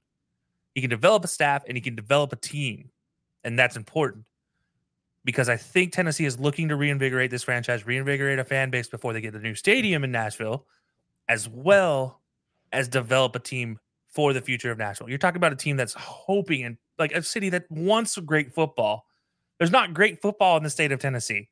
[0.75, 2.91] He can develop a staff and he can develop a team,
[3.43, 4.25] and that's important
[5.27, 9.11] because I think Tennessee is looking to reinvigorate this franchise, reinvigorate a fan base before
[9.11, 10.65] they get the new stadium in Nashville,
[11.27, 12.21] as well
[12.71, 15.09] as develop a team for the future of Nashville.
[15.09, 19.05] You're talking about a team that's hoping and like a city that wants great football.
[19.57, 21.49] There's not great football in the state of Tennessee.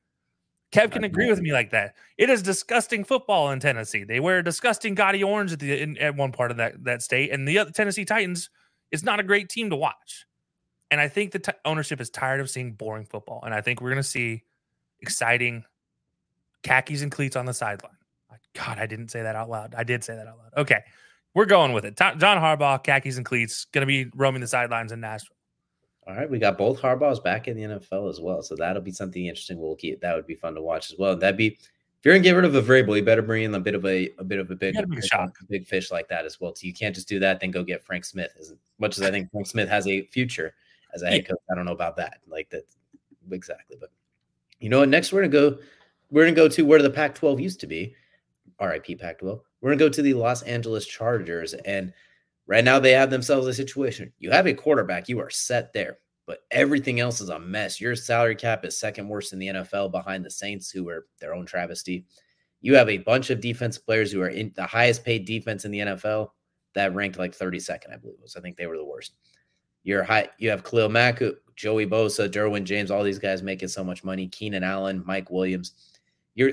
[0.72, 1.95] Kev can agree with me like that.
[2.18, 4.03] It is disgusting football in Tennessee.
[4.03, 7.32] They wear disgusting gaudy orange at the in, at one part of that that state,
[7.32, 8.49] and the other Tennessee Titans
[8.91, 10.26] is not a great team to watch.
[10.91, 13.82] And I think the t- ownership is tired of seeing boring football, and I think
[13.82, 14.43] we're going to see
[15.01, 15.63] exciting
[16.63, 17.91] khakis and cleats on the sideline.
[18.53, 19.76] God, I didn't say that out loud.
[19.78, 20.61] I did say that out loud.
[20.61, 20.82] Okay,
[21.34, 21.97] we're going with it.
[21.97, 25.36] John Harbaugh, khakis and cleats, going to be roaming the sidelines in Nashville.
[26.08, 28.91] All right, we got both Harbaughs back in the NFL as well, so that'll be
[28.91, 29.60] something interesting.
[29.60, 31.16] We'll keep that would be fun to watch as well.
[31.16, 31.60] That'd be if
[32.03, 34.12] you're gonna get rid of a Vrabel, you better bring in a bit of a
[34.20, 36.53] a bit of a big, big, a big fish like that as well.
[36.53, 38.32] So you can't just do that, then go get Frank Smith.
[38.39, 40.53] As much as I think Frank Smith has a future
[40.93, 42.20] as a head coach, I don't know about that.
[42.28, 42.66] Like that
[43.32, 43.89] exactly, but
[44.60, 44.89] you know what?
[44.89, 45.58] Next, we're gonna go.
[46.12, 47.95] We're gonna go to where the Pac-12 used to be.
[48.62, 49.41] RIP Pac-12.
[49.62, 51.91] We're gonna go to the Los Angeles Chargers, and
[52.47, 54.11] right now they have themselves a situation.
[54.19, 57.79] You have a quarterback, you are set there, but everything else is a mess.
[57.79, 61.33] Your salary cap is second worst in the NFL behind the Saints, who are their
[61.33, 62.05] own travesty.
[62.61, 65.71] You have a bunch of defense players who are in the highest paid defense in
[65.71, 66.29] the NFL
[66.73, 68.35] that ranked like 32nd, I believe was.
[68.35, 69.13] I think they were the worst.
[69.83, 70.29] You're high.
[70.39, 71.21] You have Khalil Mack,
[71.55, 74.27] Joey Bosa, Derwin James, all these guys making so much money.
[74.27, 75.73] Keenan Allen, Mike Williams.
[76.33, 76.51] You're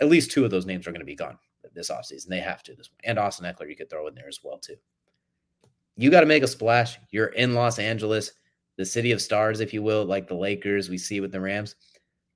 [0.00, 1.38] at least two of those names are going to be gone
[1.74, 2.28] this offseason.
[2.28, 2.98] They have to this one.
[3.04, 4.76] And Austin Ekeler, you could throw in there as well, too.
[5.96, 6.98] You got to make a splash.
[7.10, 8.32] You're in Los Angeles,
[8.76, 11.76] the city of stars, if you will, like the Lakers we see with the Rams.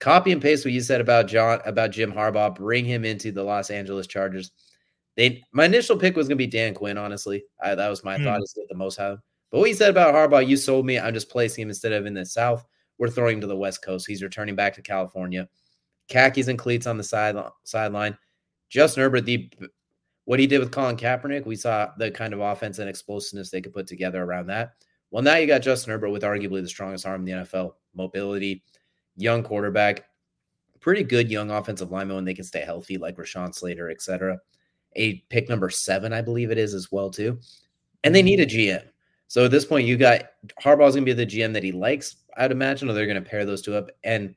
[0.01, 2.55] Copy and paste what you said about John about Jim Harbaugh.
[2.55, 4.53] Bring him into the Los Angeles Chargers.
[5.17, 7.45] They my initial pick was gonna be Dan Quinn, honestly.
[7.61, 8.25] I, that was my mm.
[8.25, 9.17] thought is the most high.
[9.51, 10.99] But what you said about Harbaugh, you sold me.
[10.99, 12.65] I'm just placing him instead of in the South.
[12.99, 14.07] We're throwing him to the West Coast.
[14.07, 15.49] He's returning back to California.
[16.09, 18.17] Khakis and cleats on the side sideline.
[18.71, 19.51] Justin Herbert, the
[20.29, 23.63] what he did with Colin Kaepernick, we saw the kind of offense and explosiveness they
[23.63, 24.75] could put together around that.
[25.11, 28.63] Well, now you got Justin Herbert with arguably the strongest arm in the NFL, mobility,
[29.17, 30.05] young quarterback,
[30.81, 34.39] pretty good young offensive lineman when they can stay healthy, like Rashawn Slater, etc.
[34.97, 37.41] A pick number seven, I believe it is as well too.
[38.05, 38.85] And they need a mm-hmm.
[38.85, 38.85] GM.
[39.29, 40.25] So at this point, you got
[40.63, 43.63] Harbaugh's gonna be the GM that he likes, I'd imagine, or they're gonna pair those
[43.63, 43.91] two up.
[44.05, 44.35] And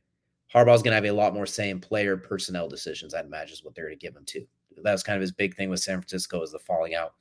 [0.53, 3.63] Harbaugh's going to have a lot more say in player personnel decisions, I'd imagine, is
[3.63, 4.45] what they're going to give him too.
[4.83, 7.13] That was kind of his big thing with San Francisco was the falling out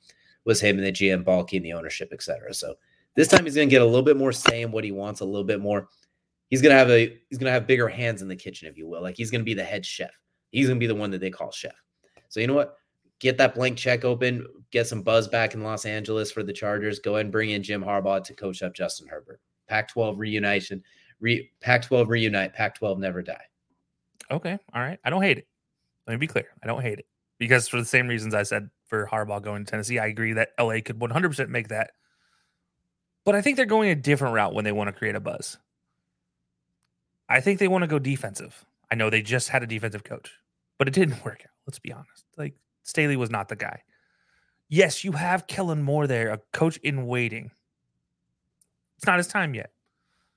[0.45, 2.53] was him and the GM Baalke and the ownership, et cetera.
[2.53, 2.75] So
[3.15, 5.21] this time he's going to get a little bit more say in what he wants,
[5.21, 5.87] a little bit more.
[6.49, 8.77] He's going to have a he's going to have bigger hands in the kitchen, if
[8.77, 9.01] you will.
[9.01, 10.11] Like he's going to be the head chef.
[10.51, 11.75] He's going to be the one that they call chef.
[12.29, 12.75] So you know what?
[13.19, 16.99] Get that blank check open, get some buzz back in Los Angeles for the Chargers.
[16.99, 19.39] Go ahead and bring in Jim Harbaugh to coach up Justin Herbert.
[19.67, 20.83] Pac-12 reunition
[21.19, 22.53] Re, Pac-12 reunite.
[22.53, 23.43] Pac-12 never die.
[24.31, 24.97] Okay, all right.
[25.05, 25.47] I don't hate it.
[26.07, 26.47] Let me be clear.
[26.63, 27.05] I don't hate it
[27.41, 30.49] because for the same reasons I said for Harbaugh going to Tennessee, I agree that
[30.59, 31.89] LA could 100% make that.
[33.25, 35.57] But I think they're going a different route when they want to create a buzz.
[37.27, 38.63] I think they want to go defensive.
[38.91, 40.31] I know they just had a defensive coach,
[40.77, 41.51] but it didn't work out.
[41.65, 42.25] Let's be honest.
[42.37, 43.81] Like Staley was not the guy.
[44.69, 47.49] Yes, you have Kellen Moore there, a coach in waiting.
[48.97, 49.71] It's not his time yet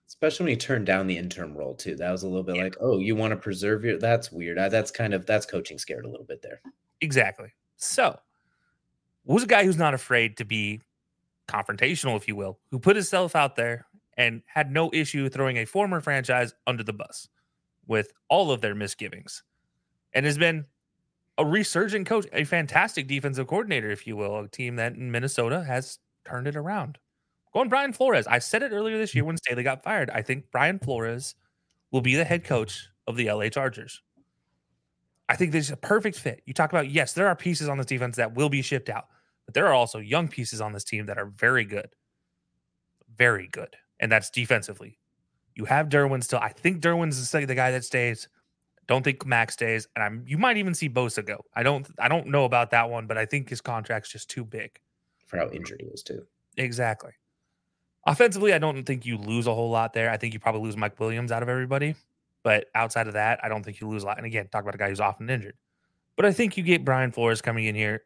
[0.08, 1.96] especially when he turned down the interim role too.
[1.96, 2.64] That was a little bit yeah.
[2.64, 3.98] like, oh, you want to preserve your.
[3.98, 4.58] That's weird.
[4.58, 6.60] I, that's kind of that's coaching scared a little bit there.
[7.00, 7.52] Exactly.
[7.76, 8.18] So,
[9.24, 10.80] was a guy who's not afraid to be
[11.48, 13.86] confrontational, if you will, who put himself out there
[14.16, 17.28] and had no issue throwing a former franchise under the bus
[17.86, 19.42] with all of their misgivings,
[20.14, 20.64] and has been
[21.36, 25.64] a resurgent coach, a fantastic defensive coordinator, if you will, a team that in Minnesota
[25.64, 26.98] has turned it around.
[27.54, 28.26] Going Brian Flores.
[28.26, 29.28] I said it earlier this year mm.
[29.28, 30.10] when Staley got fired.
[30.10, 31.36] I think Brian Flores
[31.92, 34.02] will be the head coach of the LA Chargers.
[35.28, 36.42] I think this is a perfect fit.
[36.44, 39.06] You talk about, yes, there are pieces on this defense that will be shipped out,
[39.46, 41.88] but there are also young pieces on this team that are very good.
[43.16, 43.76] Very good.
[44.00, 44.98] And that's defensively.
[45.54, 46.40] You have Derwin still.
[46.40, 48.28] I think Derwin's the, the guy that stays.
[48.86, 49.86] Don't think Max stays.
[49.94, 51.44] And I'm you might even see Bosa go.
[51.54, 54.44] I don't I don't know about that one, but I think his contract's just too
[54.44, 54.78] big.
[55.26, 56.26] For how injured he was too.
[56.56, 57.12] Exactly.
[58.06, 60.10] Offensively, I don't think you lose a whole lot there.
[60.10, 61.94] I think you probably lose Mike Williams out of everybody.
[62.42, 64.18] But outside of that, I don't think you lose a lot.
[64.18, 65.56] And again, talk about a guy who's often injured.
[66.16, 68.02] But I think you get Brian Flores coming in here,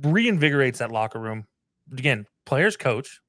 [0.00, 1.46] reinvigorates that locker room.
[1.92, 3.20] Again, players coach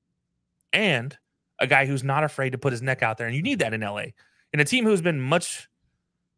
[0.73, 1.15] and
[1.59, 3.27] a guy who's not afraid to put his neck out there.
[3.27, 4.05] And you need that in LA.
[4.51, 5.69] In a team who's been much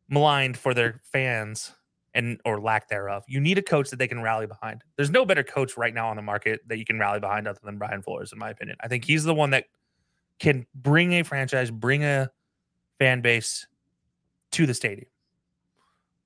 [0.10, 1.74] maligned for their fans
[2.20, 3.24] and or lack thereof.
[3.28, 4.84] You need a coach that they can rally behind.
[4.98, 7.60] There's no better coach right now on the market that you can rally behind other
[7.64, 8.78] than Brian Flores, in my opinion.
[8.82, 9.66] I think he's the one that
[10.40, 12.30] can bring a franchise, bring a
[13.00, 13.68] fan base
[14.52, 15.08] to the stadium.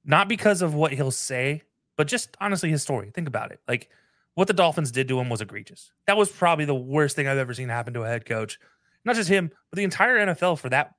[0.04, 1.62] Not because of what he'll say,
[1.96, 3.12] but just honestly his story.
[3.12, 3.60] Think about it.
[3.68, 3.90] Like
[4.34, 5.92] what the Dolphins did to him was egregious.
[6.08, 8.60] That was probably the worst thing I've ever seen happen to a head coach.
[9.06, 10.96] Not just him, but the entire NFL for that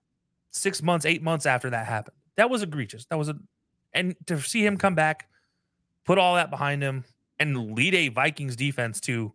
[0.52, 2.16] six months, eight months after that happened.
[2.36, 3.06] That was egregious.
[3.06, 3.36] That was a,
[3.94, 5.28] and to see him come back,
[6.04, 7.04] put all that behind him,
[7.38, 9.32] and lead a Vikings defense to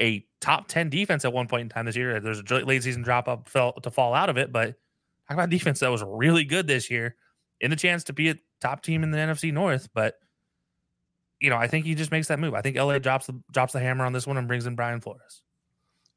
[0.00, 2.20] a top 10 defense at one point in time this year.
[2.20, 4.74] There's a late season drop up fell, to fall out of it, but
[5.28, 7.16] talk about defense that was really good this year
[7.60, 9.88] in the chance to be a top team in the NFC North.
[9.94, 10.18] But
[11.40, 12.54] you know, I think he just makes that move.
[12.54, 15.00] I think LA drops the drops the hammer on this one and brings in Brian
[15.00, 15.42] Flores.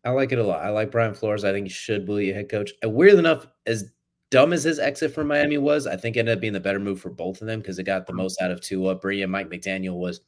[0.04, 0.64] I like it a lot.
[0.64, 1.44] I like Brian Flores.
[1.44, 2.72] I think he should be a head coach.
[2.84, 3.92] And weird enough, as
[4.32, 6.80] dumb as his exit from Miami was, I think it ended up being the better
[6.80, 8.22] move for both of them because it got the mm-hmm.
[8.22, 8.96] most out of Tua.
[8.96, 10.22] Bree and Mike McDaniel was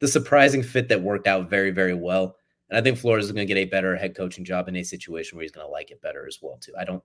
[0.00, 2.36] the surprising fit that worked out very, very well.
[2.70, 4.82] And I think Flores is going to get a better head coaching job in a
[4.82, 6.72] situation where he's going to like it better as well, too.
[6.78, 7.02] I don't.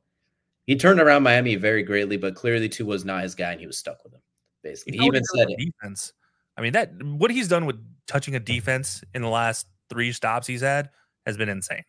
[0.66, 3.68] He turned around Miami very greatly, but clearly Tua was not his guy, and he
[3.68, 4.22] was stuck with him.
[4.62, 5.58] Basically, he even said it.
[5.58, 6.14] Defense.
[6.58, 7.78] I mean that what he's done with
[8.08, 10.90] touching a defense in the last three stops he's had
[11.26, 11.84] has been insane.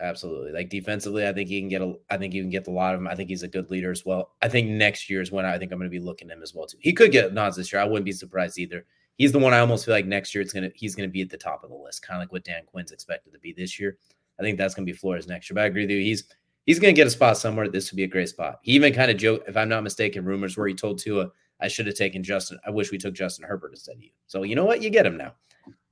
[0.00, 0.52] Absolutely.
[0.52, 2.94] Like defensively, I think he can get a I think you can get a lot
[2.94, 3.06] of him.
[3.06, 4.32] I think he's a good leader as well.
[4.40, 6.42] I think next year is when I think I'm going to be looking at him
[6.42, 6.78] as well too.
[6.80, 7.82] He could get nods this year.
[7.82, 8.86] I wouldn't be surprised either.
[9.16, 11.28] He's the one I almost feel like next year it's gonna he's gonna be at
[11.28, 13.78] the top of the list, kind of like what Dan Quinn's expected to be this
[13.78, 13.98] year.
[14.38, 15.56] I think that's gonna be Flores next year.
[15.56, 15.98] But I agree with you.
[15.98, 16.24] He's
[16.64, 17.68] he's gonna get a spot somewhere.
[17.68, 18.60] This would be a great spot.
[18.62, 21.30] He even kind of joked, if I'm not mistaken, rumors where he told Tua
[21.60, 22.58] I should have taken Justin.
[22.66, 24.10] I wish we took Justin Herbert instead of you.
[24.26, 24.80] So you know what?
[24.80, 25.34] You get him now.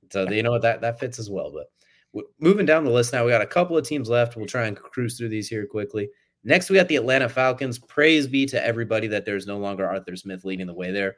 [0.09, 1.51] So you know what that that fits as well.
[1.51, 1.69] But
[2.13, 4.35] w- moving down the list now, we got a couple of teams left.
[4.35, 6.09] We'll try and cruise through these here quickly.
[6.43, 7.79] Next, we got the Atlanta Falcons.
[7.79, 11.17] Praise be to everybody that there's no longer Arthur Smith leading the way there.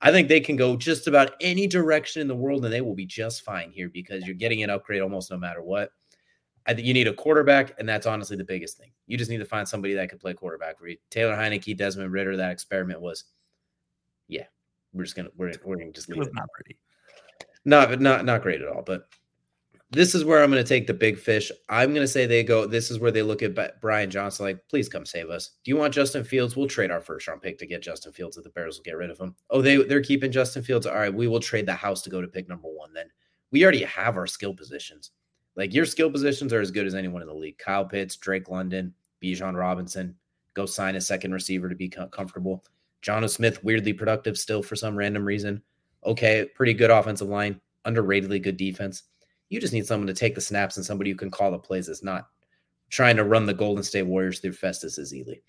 [0.00, 2.94] I think they can go just about any direction in the world and they will
[2.94, 5.90] be just fine here because you're getting an upgrade almost no matter what.
[6.66, 8.90] I think you need a quarterback, and that's honestly the biggest thing.
[9.06, 10.96] You just need to find somebody that can play quarterback for you.
[11.10, 13.24] Taylor Heinicke, Desmond Ridder, that experiment was
[14.28, 14.44] yeah,
[14.92, 16.34] we're just gonna we're we're gonna just leave it.
[16.34, 16.78] Not pretty.
[17.64, 18.82] Not not not great at all.
[18.82, 19.08] But
[19.94, 21.50] this is where I'm gonna take the big fish.
[21.68, 22.66] I'm gonna say they go.
[22.66, 25.50] This is where they look at Brian Johnson like, please come save us.
[25.64, 26.56] Do you want Justin Fields?
[26.56, 28.96] We'll trade our first round pick to get Justin Fields if the Bears will get
[28.96, 29.34] rid of him.
[29.50, 30.86] Oh, they they're keeping Justin Fields.
[30.86, 32.92] All right, we will trade the house to go to pick number one.
[32.92, 33.06] Then
[33.50, 35.12] we already have our skill positions.
[35.56, 37.58] Like your skill positions are as good as anyone in the league.
[37.58, 38.92] Kyle Pitts, Drake London,
[39.22, 40.16] Bijan Robinson.
[40.54, 42.64] Go sign a second receiver to be comfortable.
[43.02, 45.62] Jonnu Smith, weirdly productive still for some random reason.
[46.04, 49.04] Okay, pretty good offensive line, underratedly good defense.
[49.54, 51.86] You just need someone to take the snaps and somebody who can call the plays
[51.86, 52.26] that's not
[52.90, 55.42] trying to run the Golden State Warriors through Festus Ezeli.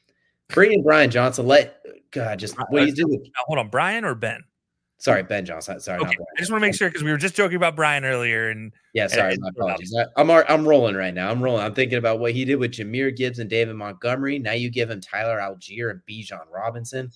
[0.50, 1.48] Bring in Brian Johnson.
[1.48, 1.82] Let
[2.12, 3.16] God just uh, what do you uh, do?
[3.16, 4.44] Uh, hold on, Brian or Ben?
[5.00, 5.80] Sorry, Ben Johnson.
[5.80, 6.12] Sorry, okay.
[6.12, 8.72] I just want to make sure because we were just joking about Brian earlier, and
[8.94, 9.92] yeah, sorry, and, my apologies.
[10.18, 11.32] I'm I'm rolling right now.
[11.32, 11.64] I'm rolling.
[11.64, 14.38] I'm thinking about what he did with Jahmyr Gibbs and David Montgomery.
[14.38, 17.12] Now you give him Tyler Allgeier and Bijan Robinson.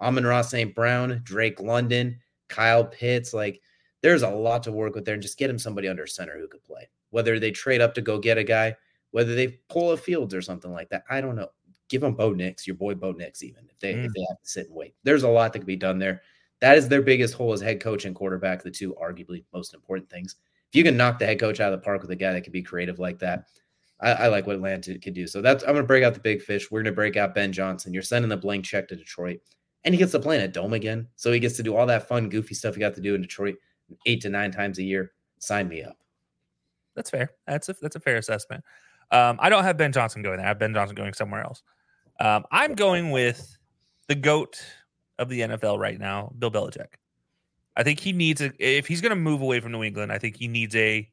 [0.00, 0.74] Amon-Ra St.
[0.74, 2.18] Brown, Drake London,
[2.48, 3.32] Kyle Pitts.
[3.32, 3.60] Like
[4.02, 6.48] there's a lot to work with there and just get him somebody under center who
[6.48, 6.88] could play.
[7.10, 8.76] Whether they trade up to go get a guy,
[9.12, 11.04] whether they pull a Fields or something like that.
[11.08, 11.48] I don't know.
[11.88, 14.04] Give them Bo Nix, your boy Bo Nix, even if they mm.
[14.04, 14.94] if they have to sit and wait.
[15.04, 16.22] There's a lot that could be done there.
[16.60, 20.08] That is their biggest hole as head coach and quarterback, the two arguably most important
[20.08, 20.36] things.
[20.70, 22.44] If you can knock the head coach out of the park with a guy that
[22.44, 23.44] can be creative like that,
[24.00, 25.26] I, I like what Atlanta could do.
[25.26, 26.70] So that's I'm gonna break out the big fish.
[26.70, 27.92] We're gonna break out Ben Johnson.
[27.92, 29.40] You're sending the blank check to Detroit
[29.84, 31.08] and he gets to play in a dome again.
[31.16, 33.22] So he gets to do all that fun, goofy stuff he got to do in
[33.22, 33.56] Detroit
[34.06, 35.12] eight to nine times a year.
[35.38, 35.96] Sign me up.
[36.94, 37.30] That's fair.
[37.46, 38.64] That's a that's a fair assessment.
[39.10, 40.46] Um, I don't have Ben Johnson going there.
[40.46, 41.62] I have Ben Johnson going somewhere else.
[42.20, 43.56] Um, I'm going with
[44.08, 44.62] the goat
[45.18, 46.94] of the NFL right now, Bill Belichick.
[47.76, 50.12] I think he needs a if he's going to move away from New England.
[50.12, 51.08] I think he needs a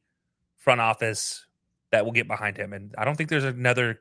[0.56, 1.46] front office
[1.90, 2.72] that will get behind him.
[2.72, 4.00] And I don't think there's another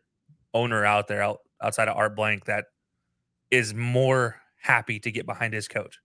[0.54, 2.66] owner out there out, outside of Art Blank that
[3.50, 6.00] is more happy to get behind his coach.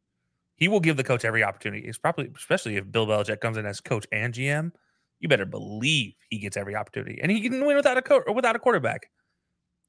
[0.57, 1.87] He will give the coach every opportunity.
[1.87, 4.73] It's probably, especially if Bill Belichick comes in as coach and GM,
[5.21, 8.35] you better believe he gets every opportunity, and he can win without a coach or
[8.35, 9.11] without a quarterback.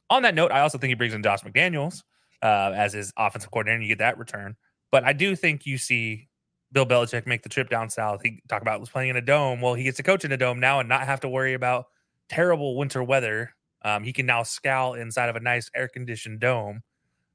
[0.09, 2.03] On that note, I also think he brings in Josh McDaniels
[2.41, 4.55] uh, as his offensive coordinator, and you get that return.
[4.91, 6.29] But I do think you see
[6.71, 8.21] Bill Belichick make the trip down south.
[8.23, 9.61] He talk about was playing in a dome.
[9.61, 11.85] Well, he gets to coach in a dome now and not have to worry about
[12.29, 13.53] terrible winter weather.
[13.83, 16.81] Um, he can now scowl inside of a nice air conditioned dome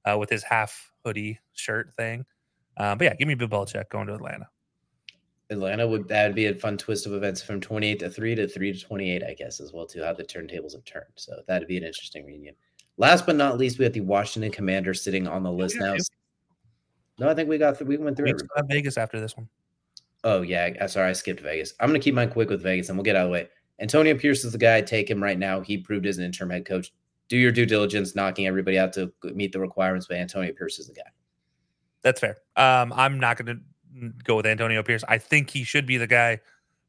[0.05, 2.25] uh, with his half hoodie shirt thing.
[2.77, 4.49] Uh, but yeah, give me Bill Belichick going to Atlanta.
[5.51, 8.47] Atlanta would that would be a fun twist of events from 28 to 3 to
[8.49, 11.07] 3 to 28, I guess, as well, too, how the turntables have turned.
[11.17, 12.55] So that'd be an interesting reunion.
[12.97, 15.97] Last but not least, we have the Washington Commander sitting on the list now.
[17.19, 18.47] No, I think we got we went through We everybody.
[18.47, 19.49] still have Vegas after this one.
[20.23, 21.75] Oh yeah, sorry, I skipped Vegas.
[21.81, 23.49] I'm gonna keep mine quick with Vegas, and we'll get out of the way.
[23.81, 24.81] Antonio Pierce is the guy.
[24.83, 25.61] Take him right now.
[25.61, 26.93] He proved as an interim head coach.
[27.29, 30.07] Do your due diligence, knocking everybody out to meet the requirements.
[30.07, 31.11] But Antonio Pierce is the guy.
[32.03, 32.37] That's fair.
[32.57, 35.05] Um, I'm not going to go with Antonio Pierce.
[35.09, 36.41] I think he should be the guy,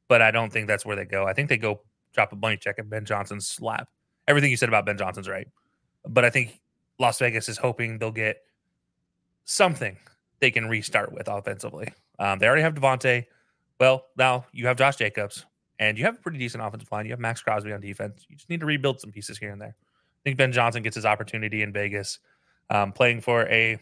[0.07, 1.25] but I don't think that's where they go.
[1.25, 1.81] I think they go
[2.13, 3.89] drop a bunny check at Ben Johnson's lap.
[4.27, 5.47] Everything you said about Ben Johnson's right,
[6.07, 6.61] but I think
[6.99, 8.37] Las Vegas is hoping they'll get
[9.45, 9.97] something
[10.39, 11.91] they can restart with offensively.
[12.19, 13.25] Um, they already have Davante.
[13.79, 15.45] Well, now you have Josh Jacobs,
[15.79, 17.05] and you have a pretty decent offensive line.
[17.05, 18.25] You have Maxx Crosby on defense.
[18.29, 19.75] You just need to rebuild some pieces here and there.
[19.75, 22.19] I think Ben Johnson gets his opportunity in Vegas,
[22.69, 23.79] um, playing for a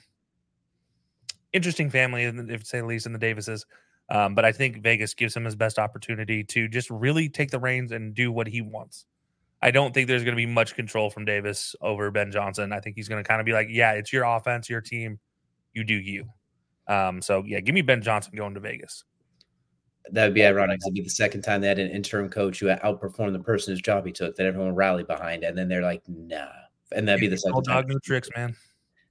[1.54, 3.66] interesting family, if say the least, in the Davises.
[4.10, 7.60] Um, but I think Vegas gives him his best opportunity to just really take the
[7.60, 9.06] reins and do what he wants.
[9.62, 12.72] I don't think there's going to be much control from Davis over Ben Johnson.
[12.72, 15.20] I think he's going to kind of be like, yeah, it's your offense, your team,
[15.74, 16.26] you do you.
[16.88, 19.04] Um, so yeah, give me Ben Johnson going to Vegas.
[20.12, 20.80] That would be ironic.
[20.84, 23.82] It'd be the second time they had an interim coach who outperformed the person whose
[23.82, 26.48] job he took that everyone rallied behind, and then they're like, "Nah,"
[26.94, 27.76] and that'd be the second time.
[27.76, 28.56] dog, new tricks, man.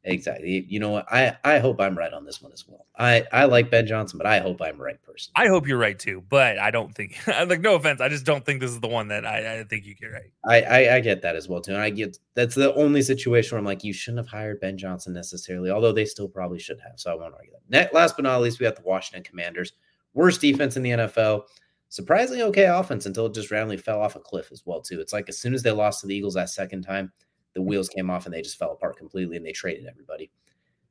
[0.08, 0.64] Exactly.
[0.66, 1.06] You know what?
[1.12, 2.86] I I hope I'm right on this one as well.
[2.98, 5.32] I I like Ben Johnson, but I hope I'm right person.
[5.36, 7.18] I hope you're right too, but I don't think.
[7.26, 9.84] like, no offense, I just don't think this is the one that I, I think
[9.84, 10.32] you get right.
[10.46, 11.72] I, I I get that as well too.
[11.72, 14.78] And I get that's the only situation where I'm like, you shouldn't have hired Ben
[14.78, 16.94] Johnson necessarily, although they still probably should have.
[16.96, 17.68] So I won't argue that.
[17.68, 19.74] Net, last but not least, we got the Washington Commanders,
[20.14, 21.42] worst defense in the NFL.
[21.90, 25.00] Surprisingly okay offense until it just randomly fell off a cliff as well too.
[25.00, 27.12] It's like as soon as they lost to the Eagles that second time,
[27.54, 30.30] the wheels came off and they just fell apart completely and they traded everybody.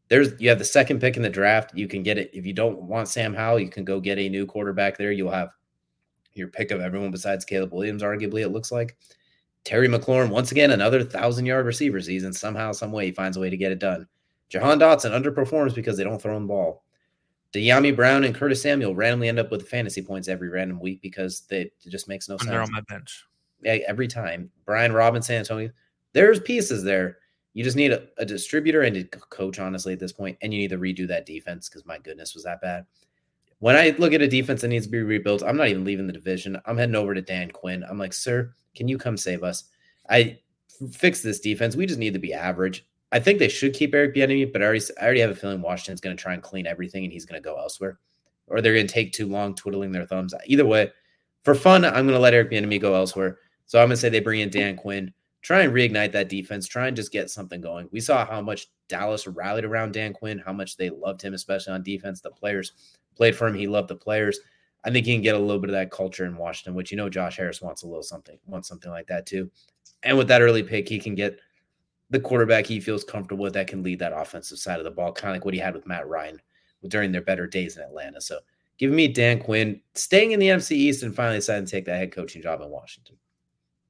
[0.10, 1.76] There's you have the second pick in the draft.
[1.76, 4.30] You can get it if you don't want Sam Howell, you can go get a
[4.30, 5.12] new quarterback there.
[5.12, 5.50] You'll have
[6.34, 8.96] your pick of everyone besides Caleb Williams, arguably, it looks like.
[9.64, 12.32] Terry McLaurin, once again, another thousand yard receiver season.
[12.32, 14.08] Somehow, some way, he finds a way to get it done.
[14.50, 16.86] Jahan Dotson underperforms because they don't throw him the ball.
[17.54, 21.42] Dyami Brown and Curtis Samuel randomly end up with fantasy points every random week because
[21.50, 23.26] they, it just makes no And they're on my bench.
[23.62, 24.52] Yeah, every time.
[24.66, 25.70] Brian Robinson, Antonio,
[26.14, 27.18] there's pieces there.
[27.54, 30.60] You just need a, a distributor and a coach, honestly, at this point, and you
[30.60, 32.86] need to redo that defense because my goodness, was that bad.
[33.60, 36.06] When I look at a defense that needs to be rebuilt, I'm not even leaving
[36.06, 36.62] the division.
[36.66, 37.84] I'm heading over to Dan Quinn.
[37.90, 39.64] I'm like, sir, can you come save us?
[40.10, 40.38] I
[40.92, 41.76] fix this defense.
[41.76, 42.86] We just need to be average.
[43.12, 45.62] I think they should keep Eric Bieniemy, but I already, I already have a feeling
[45.62, 47.98] Washington's going to try and clean everything, and he's going to go elsewhere,
[48.48, 50.34] or they're going to take too long twiddling their thumbs.
[50.46, 50.92] Either way,
[51.44, 53.40] for fun, I'm going to let Eric Bieniemy go elsewhere.
[53.66, 55.14] So I'm going to say they bring in Dan Quinn,
[55.48, 57.88] try and reignite that defense, try and just get something going.
[57.94, 61.72] We saw how much Dallas rallied around Dan Quinn, how much they loved him, especially
[61.72, 62.20] on defense.
[62.20, 62.74] The players
[63.16, 63.56] played for him.
[63.56, 64.42] He loved the players.
[64.84, 66.98] I think he can get a little bit of that culture in Washington, which you
[66.98, 69.50] know Josh Harris wants a little something, wants something like that too.
[70.04, 71.40] And with that early pick, he can get
[72.10, 75.14] the quarterback he feels comfortable with that can lead that offensive side of the ball,
[75.14, 76.42] kind of like what he had with Matt Ryan
[76.90, 78.20] during their better days in Atlanta.
[78.20, 78.40] So
[78.78, 82.00] give me Dan Quinn staying in the NFC East and finally deciding to take that
[82.00, 83.16] head coaching job in Washington.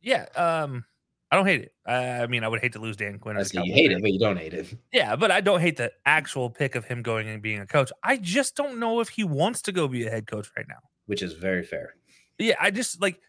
[0.01, 0.85] Yeah, um,
[1.31, 1.73] I don't hate it.
[1.85, 3.37] I, I mean, I would hate to lose Dan Quinn.
[3.37, 3.97] I see you hate fan.
[3.97, 4.73] it, but you don't hate it.
[4.93, 7.91] Yeah, but I don't hate the actual pick of him going and being a coach.
[8.03, 10.79] I just don't know if he wants to go be a head coach right now.
[11.07, 11.95] which is very fair.
[12.39, 13.19] Yeah, I just like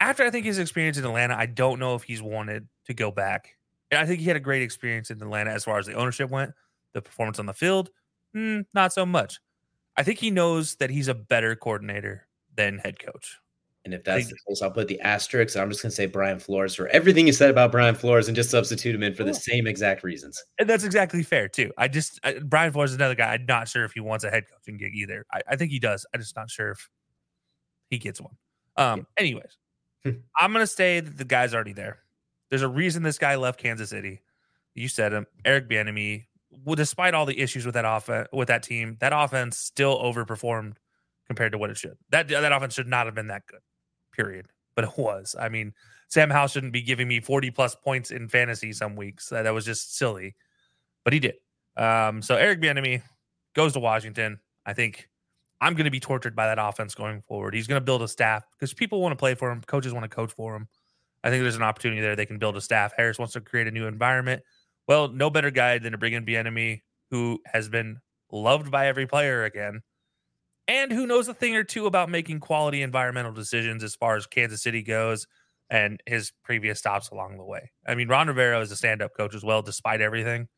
[0.00, 3.10] after I think his experience in Atlanta, I don't know if he's wanted to go
[3.10, 3.56] back.
[3.90, 6.30] And I think he had a great experience in Atlanta as far as the ownership
[6.30, 6.52] went,
[6.94, 7.90] the performance on the field,
[8.34, 9.40] mm, not so much.
[9.96, 12.26] I think he knows that he's a better coordinator
[12.56, 13.38] than head coach.
[13.84, 15.56] And if that's the case, I'll put the asterisk.
[15.56, 18.36] I'm just going to say Brian Flores for everything you said about Brian Flores and
[18.36, 20.40] just substitute him in for the same exact reasons.
[20.60, 21.72] And that's exactly fair too.
[21.76, 23.34] I just I, Brian Flores is another guy.
[23.34, 25.26] I'm not sure if he wants a head coaching gig either.
[25.32, 26.06] I, I think he does.
[26.14, 26.88] I'm just not sure if
[27.90, 28.36] he gets one.
[28.76, 29.06] Um.
[29.18, 29.58] Anyways,
[30.04, 30.10] Hmm.
[30.36, 32.00] I'm gonna say that the guy's already there.
[32.50, 34.20] There's a reason this guy left Kansas City.
[34.74, 36.26] You said him, Eric Bieniemy.
[36.64, 40.74] Well, despite all the issues with that offense, with that team, that offense still overperformed
[41.26, 41.96] compared to what it should.
[42.10, 43.60] That that offense should not have been that good.
[44.12, 44.46] Period.
[44.74, 45.36] But it was.
[45.38, 45.72] I mean,
[46.08, 49.28] Sam Howell shouldn't be giving me 40 plus points in fantasy some weeks.
[49.28, 50.34] That, that was just silly,
[51.04, 51.34] but he did.
[51.76, 53.02] Um, so Eric Bieniemy
[53.54, 54.40] goes to Washington.
[54.64, 55.08] I think
[55.60, 57.54] I'm going to be tortured by that offense going forward.
[57.54, 59.62] He's going to build a staff because people want to play for him.
[59.66, 60.68] Coaches want to coach for him.
[61.24, 62.16] I think there's an opportunity there.
[62.16, 62.92] They can build a staff.
[62.96, 64.42] Harris wants to create a new environment.
[64.88, 68.00] Well, no better guy than to bring in Bieniemy, who has been
[68.32, 69.82] loved by every player again,
[70.68, 74.26] and who knows a thing or two about making quality environmental decisions as far as
[74.26, 75.26] Kansas City goes
[75.70, 77.70] and his previous stops along the way.
[77.86, 80.48] I mean, Ron Rivera is a stand-up coach as well, despite everything.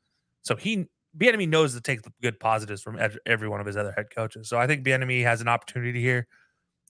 [0.43, 0.87] So he
[1.17, 4.49] Bieniemy knows to take the good positives from every one of his other head coaches.
[4.49, 6.27] So I think Bieniemy has an opportunity here.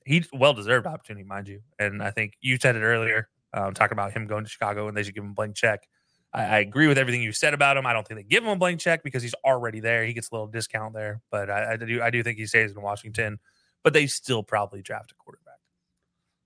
[0.07, 1.61] He well deserved opportunity, mind you.
[1.79, 4.97] And I think you said it earlier, um, talking about him going to Chicago and
[4.97, 5.87] they should give him a blank check.
[6.35, 7.87] I, I, agree with everything you said about him.
[7.87, 10.05] I don't think they give him a blank check because he's already there.
[10.05, 12.73] He gets a little discount there, but I, I do I do think he stays
[12.73, 13.39] in Washington.
[13.83, 15.59] But they still probably draft a quarterback.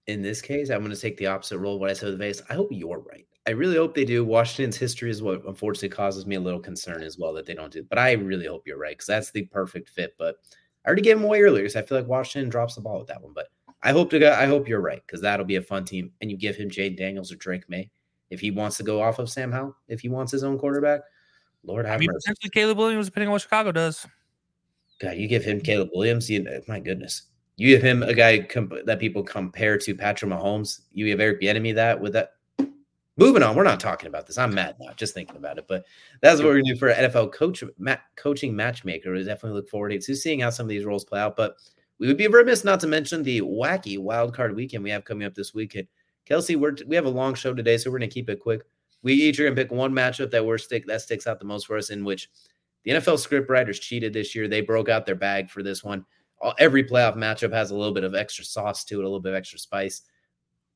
[0.09, 1.79] In this case, I'm going to take the opposite role.
[1.79, 3.27] What I said with Vegas, I hope you're right.
[3.47, 4.25] I really hope they do.
[4.25, 7.73] Washington's history is what unfortunately causes me a little concern as well that they don't
[7.73, 7.85] do.
[7.85, 10.15] But I really hope you're right because that's the perfect fit.
[10.19, 10.37] But
[10.85, 13.09] I already gave him away earlier so I feel like Washington drops the ball with
[13.09, 13.33] that one.
[13.35, 13.49] But
[13.83, 14.39] I hope to.
[14.39, 16.11] I hope you're right because that'll be a fun team.
[16.21, 17.91] And you give him Jayden Daniels or Drake Maye
[18.31, 21.01] if he wants to go off of Sam Howell, if he wants his own quarterback.
[21.65, 22.19] Lord have I mean, mercy.
[22.25, 24.07] potentially Caleb Williams, depending on what Chicago does.
[25.01, 26.29] God, you give him Caleb Williams.
[26.31, 27.23] You, my goodness,
[27.57, 30.81] you give him a guy comp- that people compare to Patrick Mahomes.
[30.93, 32.35] You give Eric Bieniemy that with that.
[33.17, 34.39] Moving on, we're not talking about this.
[34.39, 35.67] I'm mad now just thinking about it.
[35.67, 35.85] But
[36.23, 37.65] that's what we're gonna do for NFL coach
[38.17, 39.13] coaching matchmaker.
[39.13, 41.37] We definitely look forward to seeing how some of these roles play out.
[41.37, 41.57] But
[41.99, 45.27] we would be remiss not to mention the wacky wild card weekend we have coming
[45.27, 45.89] up this weekend.
[46.29, 48.63] Kelsey, we're we have a long show today, so we're gonna keep it quick.
[49.03, 51.67] We each are gonna pick one matchup that we're stick that sticks out the most
[51.67, 52.29] for us, in which
[52.85, 54.47] the NFL script writers cheated this year.
[54.47, 56.05] They broke out their bag for this one.
[56.41, 59.21] All, every playoff matchup has a little bit of extra sauce to it, a little
[59.21, 60.03] bit of extra spice.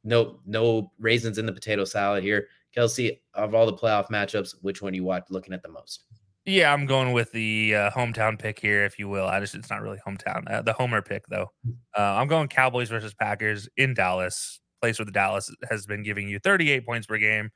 [0.05, 2.49] No, no raisins in the potato salad here.
[2.75, 6.05] Kelsey, of all the playoff matchups, which one you watch looking at the most?
[6.45, 9.27] Yeah, I'm going with the uh, hometown pick here, if you will.
[9.27, 10.51] I just it's not really hometown.
[10.51, 11.53] Uh, the homer pick though.
[11.65, 11.73] Hmm.
[11.97, 16.29] Uh, I'm going Cowboys versus Packers in Dallas, place where the Dallas has been giving
[16.29, 17.51] you 38 points per game,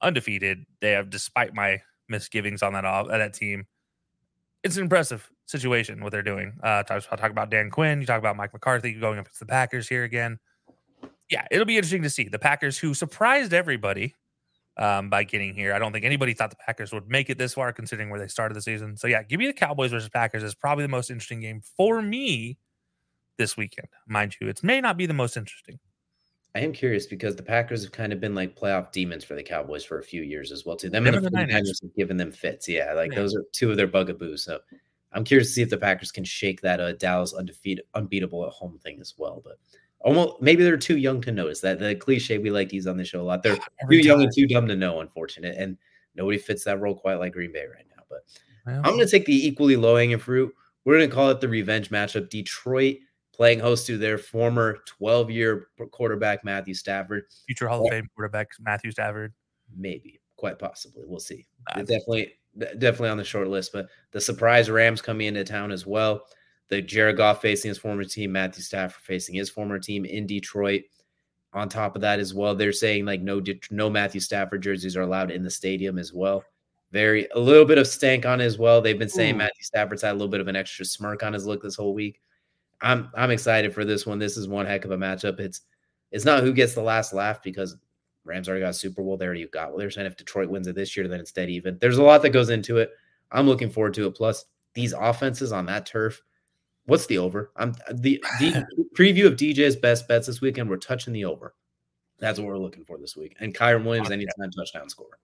[0.00, 0.64] undefeated.
[0.80, 3.66] They have, despite my misgivings on that off that team,
[4.62, 6.52] it's an impressive situation what they're doing.
[6.62, 8.00] Uh, talk, talk about Dan Quinn.
[8.00, 10.38] You talk about Mike McCarthy going up against the Packers here again.
[11.30, 14.14] Yeah, it'll be interesting to see the Packers who surprised everybody
[14.76, 15.74] um, by getting here.
[15.74, 18.28] I don't think anybody thought the Packers would make it this far, considering where they
[18.28, 18.96] started the season.
[18.96, 22.00] So yeah, give me the Cowboys versus Packers is probably the most interesting game for
[22.00, 22.58] me
[23.38, 23.88] this weekend.
[24.06, 25.78] Mind you, it may not be the most interesting.
[26.54, 29.42] I am curious because the Packers have kind of been like playoff demons for the
[29.42, 30.88] Cowboys for a few years as well too.
[30.88, 32.68] Them and the, the Niners have given them fits.
[32.68, 33.18] Yeah, like yeah.
[33.18, 34.44] those are two of their bugaboos.
[34.44, 34.60] So
[35.12, 38.52] I'm curious to see if the Packers can shake that uh, Dallas undefeated, unbeatable at
[38.52, 39.42] home thing as well.
[39.44, 39.58] But
[40.00, 42.96] almost maybe they're too young to notice that the cliche we like to use on
[42.96, 43.42] the show a lot.
[43.42, 44.18] They're Every too time.
[44.18, 45.76] young and too dumb to know, unfortunate, and
[46.14, 48.04] nobody fits that role quite like Green Bay right now.
[48.08, 48.20] But
[48.64, 50.54] well, I'm going to take the equally low hanging fruit.
[50.84, 52.30] We're going to call it the revenge matchup.
[52.30, 52.98] Detroit
[53.34, 58.50] playing host to their former 12 year quarterback Matthew Stafford, future Hall of Fame quarterback
[58.60, 59.32] Matthew Stafford.
[59.76, 61.04] Maybe, quite possibly.
[61.06, 61.46] We'll see.
[61.74, 63.72] definitely, definitely on the short list.
[63.72, 66.24] But the surprise Rams coming into town as well
[66.68, 70.82] the Jared Goff facing his former team, Matthew Stafford facing his former team in Detroit.
[71.52, 75.02] On top of that, as well, they're saying like no no Matthew Stafford jerseys are
[75.02, 76.42] allowed in the stadium as well.
[76.90, 78.80] Very a little bit of stank on as well.
[78.80, 79.38] They've been saying Ooh.
[79.38, 81.94] Matthew Stafford's had a little bit of an extra smirk on his look this whole
[81.94, 82.20] week.
[82.84, 84.18] I'm I'm excited for this one.
[84.18, 85.40] This is one heck of a matchup.
[85.40, 85.62] It's
[86.12, 87.76] it's not who gets the last laugh because
[88.24, 89.16] Rams already got Super Bowl.
[89.16, 89.70] They already got.
[89.70, 91.78] Well, they're saying if Detroit wins it this year, then it's dead even.
[91.80, 92.92] There's a lot that goes into it.
[93.32, 94.14] I'm looking forward to it.
[94.14, 96.22] Plus, these offenses on that turf
[96.86, 97.50] What's the over?
[97.56, 98.64] I'm the, the
[98.96, 100.68] preview of DJ's best bets this weekend.
[100.68, 101.54] We're touching the over.
[102.18, 103.36] That's what we're looking for this week.
[103.40, 105.18] And Kyren Williams anytime touchdown score.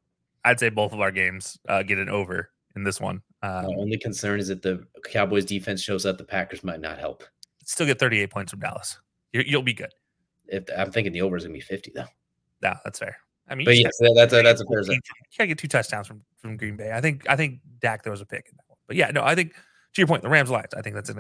[0.45, 3.23] I'd say both of our games uh, get an over in this one.
[3.43, 6.99] Um, the only concern is that the Cowboys defense shows up, the Packers might not
[6.99, 7.25] help.
[7.71, 8.99] Still get 38 points from Dallas.
[9.33, 9.95] you will be good.
[10.49, 12.05] If I'm thinking the over is gonna be 50 though.
[12.65, 13.17] Yeah, that's fair.
[13.49, 14.83] I mean, but yes, that's a, that's a fair.
[14.83, 15.01] You
[15.39, 16.91] gotta get two touchdowns from from Green Bay.
[16.93, 18.79] I think I think Dak throws a pick in that one.
[18.89, 20.75] But yeah, no, I think to your point, the Rams Lions.
[20.75, 21.15] I think that's a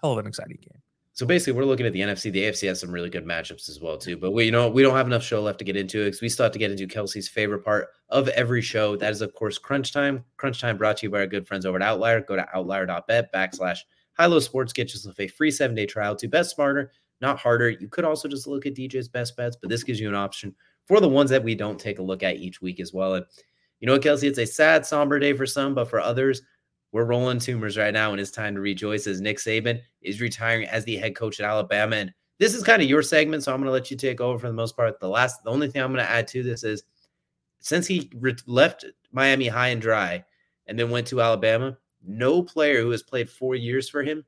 [0.00, 0.80] hell of an exciting game.
[1.14, 2.30] So basically, we're looking at the NFC.
[2.30, 4.16] The AFC has some really good matchups as well, too.
[4.16, 6.22] But we, you know, we don't have enough show left to get into it because
[6.22, 8.94] we still have to get into Kelsey's favorite part of every show.
[8.94, 10.24] That is, of course, Crunch Time.
[10.36, 12.20] Crunch Time brought to you by our good friends over at Outlier.
[12.20, 13.78] Go to outlier.bet backslash
[14.18, 14.72] high low sports.
[14.72, 17.70] Get yourself a free seven day trial to bet smarter, not harder.
[17.70, 20.54] You could also just look at DJ's best bets, but this gives you an option
[20.86, 23.14] for the ones that we don't take a look at each week as well.
[23.14, 23.26] And
[23.80, 24.26] you know what, Kelsey?
[24.26, 26.42] It's a sad, somber day for some, but for others,
[26.90, 30.66] we're rolling Toomer's right now, and it's time to rejoice as Nick Saban is retiring
[30.68, 31.96] as the head coach at Alabama.
[31.96, 34.38] And this is kind of your segment, so I'm going to let you take over
[34.38, 34.98] for the most part.
[34.98, 36.82] The last, the only thing I'm going to add to this is
[37.60, 40.24] since he re- left Miami high and dry
[40.66, 44.24] and then went to Alabama, no player who has played four years for him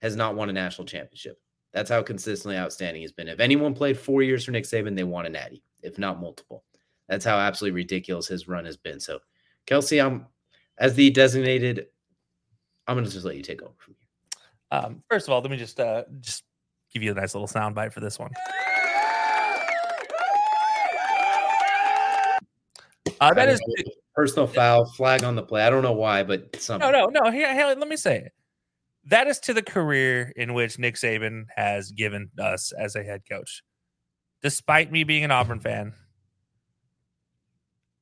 [0.00, 1.40] has not won a national championship.
[1.72, 3.28] That's how consistently outstanding he's been.
[3.28, 6.64] If anyone played four years for Nick Saban, they won a natty, if not multiple.
[7.08, 9.00] That's how absolutely ridiculous his run has been.
[9.00, 9.20] So,
[9.66, 10.26] Kelsey, I'm
[10.78, 11.86] as the designated
[12.86, 14.78] I'm going to just let you take over from here.
[14.78, 16.44] Um, first of all, let me just uh, just
[16.92, 18.32] give you a nice little sound bite for this one.
[23.22, 23.60] Uh, that is
[24.16, 25.62] personal foul flag on the play.
[25.62, 26.90] I don't know why, but something.
[26.90, 27.30] No, no, no.
[27.30, 28.32] Here, here, let me say it.
[29.04, 33.22] That is to the career in which Nick Saban has given us as a head
[33.30, 33.62] coach.
[34.42, 35.92] Despite me being an Auburn fan,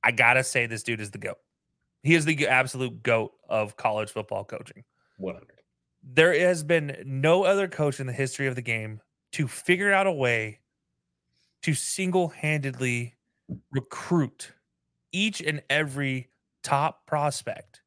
[0.03, 1.37] I gotta say this dude is the goat.
[2.03, 4.85] He is the absolute goat of college football coaching.
[5.19, 5.47] 100.
[6.03, 9.03] There has been no other coach in the history of the game
[9.33, 10.61] to figure out a way
[11.61, 13.15] to single-handedly
[13.71, 14.53] recruit
[15.13, 16.29] each and every
[16.63, 17.83] top prospect,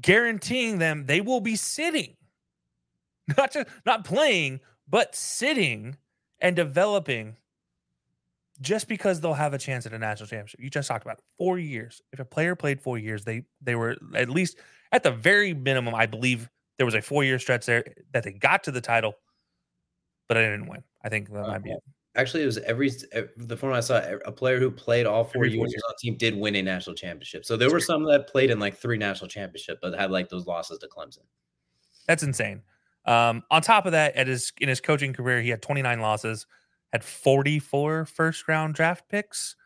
[0.00, 2.16] guaranteeing them they will be sitting,
[3.36, 5.96] not just not playing, but sitting
[6.40, 7.36] and developing
[8.60, 10.60] just because they'll have a chance at a national championship.
[10.60, 11.24] You just talked about it.
[11.36, 12.00] four years.
[12.12, 14.58] If a player played four years, they they were at least
[14.92, 15.94] at the very minimum.
[15.94, 16.48] I believe
[16.78, 19.14] there was a four year stretch there that they got to the title,
[20.28, 20.82] but I didn't win.
[21.04, 21.82] I think that might be it.
[22.14, 22.90] Actually, it was every
[23.38, 24.02] the form I saw.
[24.26, 26.94] A player who played all four years, years on the team did win a national
[26.94, 27.46] championship.
[27.46, 30.46] So there were some that played in like three national championships, but had like those
[30.46, 31.24] losses to Clemson.
[32.06, 32.62] That's insane.
[33.06, 36.46] Um, on top of that, at his in his coaching career, he had 29 losses
[36.92, 39.56] had 44 first round draft picks.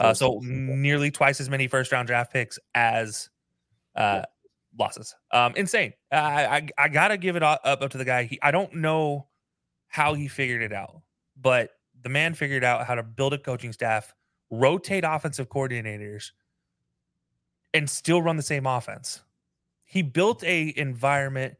[0.00, 3.28] Uh, so nearly twice as many first round draft picks as
[3.94, 4.22] uh,
[4.78, 5.14] losses.
[5.30, 5.92] Um, insane.
[6.10, 8.24] I, I, I gotta give it up, up to the guy.
[8.24, 9.28] He, I don't know
[9.88, 11.02] how he figured it out,
[11.40, 11.70] but
[12.02, 14.14] the man figured out how to build a coaching staff,
[14.50, 16.32] rotate offensive coordinators,
[17.74, 19.22] and still run the same offense.
[19.84, 21.56] He built a environment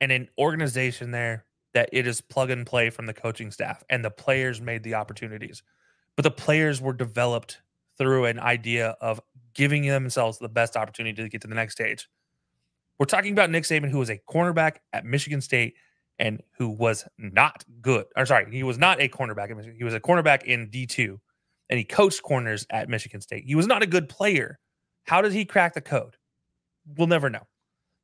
[0.00, 1.44] and an organization there
[1.74, 4.94] that it is plug and play from the coaching staff and the players made the
[4.94, 5.62] opportunities.
[6.16, 7.60] But the players were developed
[7.96, 9.20] through an idea of
[9.54, 12.08] giving themselves the best opportunity to get to the next stage.
[12.98, 15.74] We're talking about Nick Saban, who was a cornerback at Michigan State
[16.18, 18.06] and who was not good.
[18.16, 19.76] Or sorry, he was not a cornerback at Michigan.
[19.76, 21.18] He was a cornerback in D2
[21.70, 23.44] and he coached corners at Michigan State.
[23.46, 24.58] He was not a good player.
[25.04, 26.16] How did he crack the code?
[26.96, 27.46] We'll never know.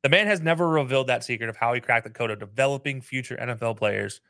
[0.03, 3.01] The man has never revealed that secret of how he cracked the code of developing
[3.01, 4.21] future NFL players.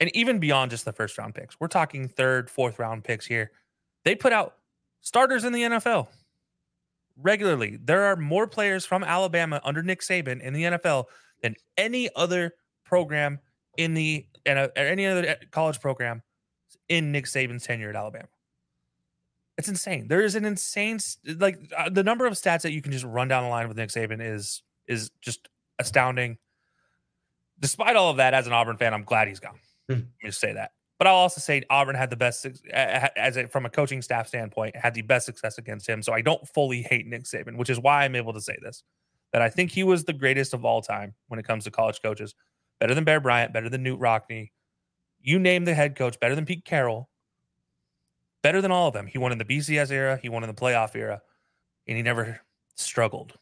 [0.00, 3.50] And even beyond just the first round picks, we're talking third, fourth round picks here.
[4.04, 4.56] They put out
[5.00, 6.08] starters in the NFL
[7.16, 7.78] regularly.
[7.82, 11.06] There are more players from Alabama under Nick Saban in the NFL
[11.42, 12.54] than any other
[12.86, 13.40] program
[13.76, 16.22] in the and any other eh, college program
[16.88, 18.28] in Nick Saban's tenure at Alabama.
[19.58, 20.08] It's insane.
[20.08, 20.98] There is an insane
[21.38, 23.76] like uh, the number of stats that you can just run down the line with
[23.76, 25.48] Nick Saban is is just
[25.78, 26.38] astounding.
[27.58, 29.58] Despite all of that, as an Auburn fan, I'm glad he's gone.
[29.88, 29.94] Hmm.
[29.94, 30.72] Let me just say that.
[30.98, 34.76] But I'll also say Auburn had the best, as a, from a coaching staff standpoint,
[34.76, 36.02] had the best success against him.
[36.02, 38.82] So I don't fully hate Nick Saban, which is why I'm able to say this.
[39.32, 42.00] That I think he was the greatest of all time when it comes to college
[42.02, 42.34] coaches.
[42.78, 44.50] Better than Bear Bryant, better than Knute Rockne.
[45.20, 47.08] You name the head coach, better than Pete Carroll,
[48.42, 49.06] better than all of them.
[49.06, 51.20] He won in the BCS era, he won in the playoff era,
[51.86, 52.40] and he never
[52.74, 53.32] struggled.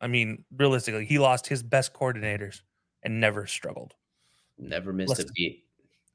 [0.00, 2.62] I mean, realistically, he lost his best coordinators
[3.02, 3.94] and never struggled.
[4.58, 5.64] Never missed a beat.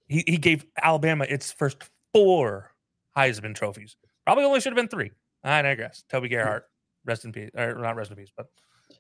[0.08, 1.84] He, he gave Alabama its first
[2.14, 2.72] four
[3.16, 3.96] Heisman trophies.
[4.26, 5.12] Probably only should have been three.
[5.44, 6.04] I digress.
[6.10, 6.66] Toby Gerhart,
[7.06, 8.48] rest in peace, or not rest in peace, but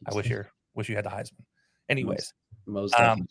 [0.06, 0.45] I wish you
[0.76, 1.44] wish you had the Heisman.
[1.90, 2.34] Anyways,
[2.65, 3.27] most, most um,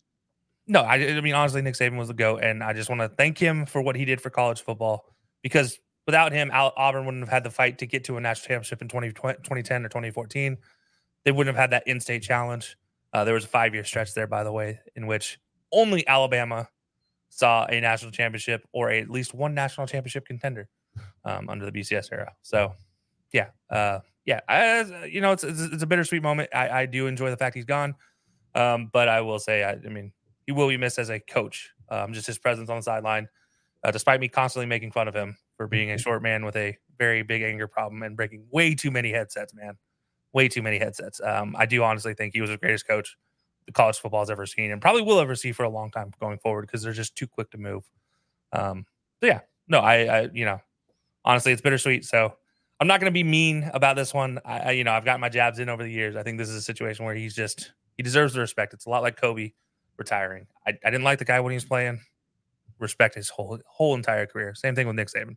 [0.67, 3.09] no, I, I mean honestly, Nick Saban was the go, and I just want to
[3.09, 5.05] thank him for what he did for college football
[5.43, 8.83] because without him, Auburn wouldn't have had the fight to get to a national championship
[8.83, 10.59] in 20, 2010 or 2014
[11.25, 12.77] they wouldn't have had that in-state challenge.
[13.13, 15.39] Uh, there was a five-year stretch there, by the way, in which
[15.73, 16.69] only Alabama
[17.31, 20.69] saw a national championship or a, at least one national championship contender
[21.25, 22.33] um, under the BCS era.
[22.43, 22.75] So,
[23.33, 26.51] yeah, uh, yeah, I, you know, it's, it's, it's a bittersweet moment.
[26.55, 27.95] I, I, do enjoy the fact he's gone,
[28.55, 30.13] um, but I will say, I, I, mean,
[30.47, 31.71] he will be missed as a coach.
[31.89, 33.29] Um, just his presence on the sideline,
[33.83, 36.01] uh, despite me constantly making fun of him for being a mm-hmm.
[36.01, 39.77] short man with a very big anger problem and breaking way too many headsets, man
[40.35, 41.21] way too many headsets.
[41.25, 43.17] Um, I do honestly think he was the greatest coach
[43.67, 46.13] the college football has ever seen and probably will ever see for a long time
[46.21, 47.89] going forward because they're just too quick to move.
[48.53, 48.85] Um,
[49.21, 50.61] so yeah, no, I, I, you know,
[51.25, 52.05] honestly, it's bittersweet.
[52.05, 52.35] So
[52.79, 54.39] I'm not going to be mean about this one.
[54.45, 56.15] I, I, you know, I've got my jabs in over the years.
[56.15, 58.75] I think this is a situation where he's just, he deserves the respect.
[58.75, 59.53] It's a lot like Kobe
[59.97, 60.47] retiring.
[60.67, 62.01] I, I didn't like the guy when he was playing.
[62.79, 64.55] Respect his whole, whole entire career.
[64.55, 65.37] Same thing with Nick Saban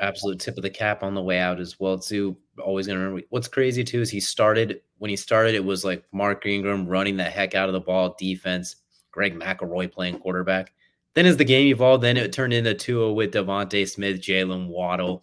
[0.00, 2.36] absolute tip of the cap on the way out as well too.
[2.62, 3.22] Always gonna remember.
[3.30, 5.54] What's crazy too is he started when he started.
[5.54, 8.76] It was like Mark Ingram running the heck out of the ball, defense.
[9.10, 10.74] Greg McElroy playing quarterback.
[11.14, 15.22] Then as the game evolved, then it turned into Tua with DeVonta Smith, Jaylen Waddle.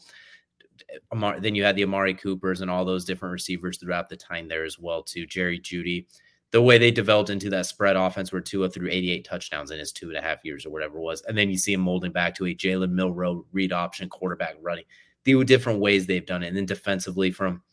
[1.40, 4.64] then you had the Amari Coopers and all those different receivers throughout the time there
[4.64, 5.28] as well too.
[5.28, 6.08] Jerry Jeudy
[6.54, 9.92] the way they developed into that spread offense where Tua threw 88 touchdowns in his
[9.92, 11.24] two and a half years or whatever it was.
[11.24, 14.84] And then you see him molding back to a Jalen Milroe read option quarterback running.
[15.24, 16.50] The different ways they've done it.
[16.50, 17.64] And then defensively from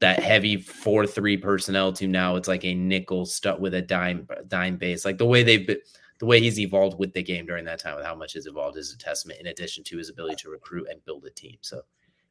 [0.00, 4.78] that heavy 4-3 personnel to now it's like a nickel stuck with a dime dime
[4.78, 5.04] base.
[5.04, 5.80] Like the way they've been
[6.18, 8.78] the way he's evolved with the game during that time with how much has evolved
[8.78, 11.58] is a testament in addition to his ability to recruit and build a team.
[11.60, 11.82] So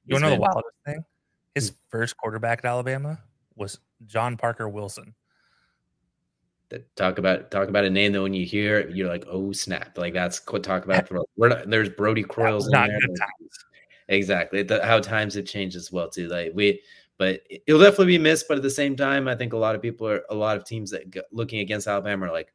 [0.06, 1.06] You know the wildest thing?
[1.54, 3.20] His first quarterback at Alabama
[3.56, 3.78] was
[4.08, 5.14] John Parker Wilson.
[6.98, 9.98] Talk about talk about a name that when you hear it, you're like, oh snap!
[9.98, 11.10] Like that's what talk about.
[11.38, 13.00] We're not, there's Brodie Croyles in there.
[14.10, 14.64] Exactly.
[14.64, 16.28] The, how times have changed as well too.
[16.28, 16.82] Like we,
[17.18, 18.50] but it'll definitely be missed.
[18.50, 20.66] But at the same time, I think a lot of people are a lot of
[20.66, 22.54] teams that go, looking against Alabama are like,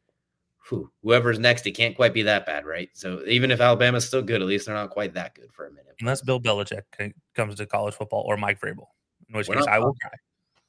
[0.59, 2.90] who whoever's next, it can't quite be that bad, right?
[2.93, 5.70] So even if Alabama's still good, at least they're not quite that good for a
[5.70, 5.94] minute.
[6.01, 6.82] Unless Bill Belichick
[7.34, 8.89] comes to college football or Mike Vrabel,
[9.28, 10.10] in which We're case I will cry.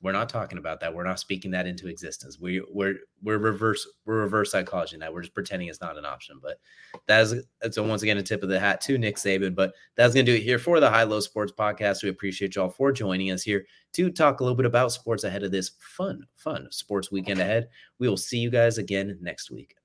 [0.03, 0.93] We're not talking about that.
[0.93, 2.37] We're not speaking that into existence.
[2.37, 5.13] We we're we're reverse we're reverse psychology now.
[5.13, 6.39] We're just pretending it's not an option.
[6.43, 6.59] But
[7.07, 9.55] that is that's once again a tip of the hat to Nick Saban.
[9.55, 12.03] But that's gonna do it here for the High Low Sports Podcast.
[12.03, 15.43] We appreciate y'all for joining us here to talk a little bit about sports ahead
[15.43, 17.69] of this fun, fun sports weekend ahead.
[17.97, 19.75] We will see you guys again next week.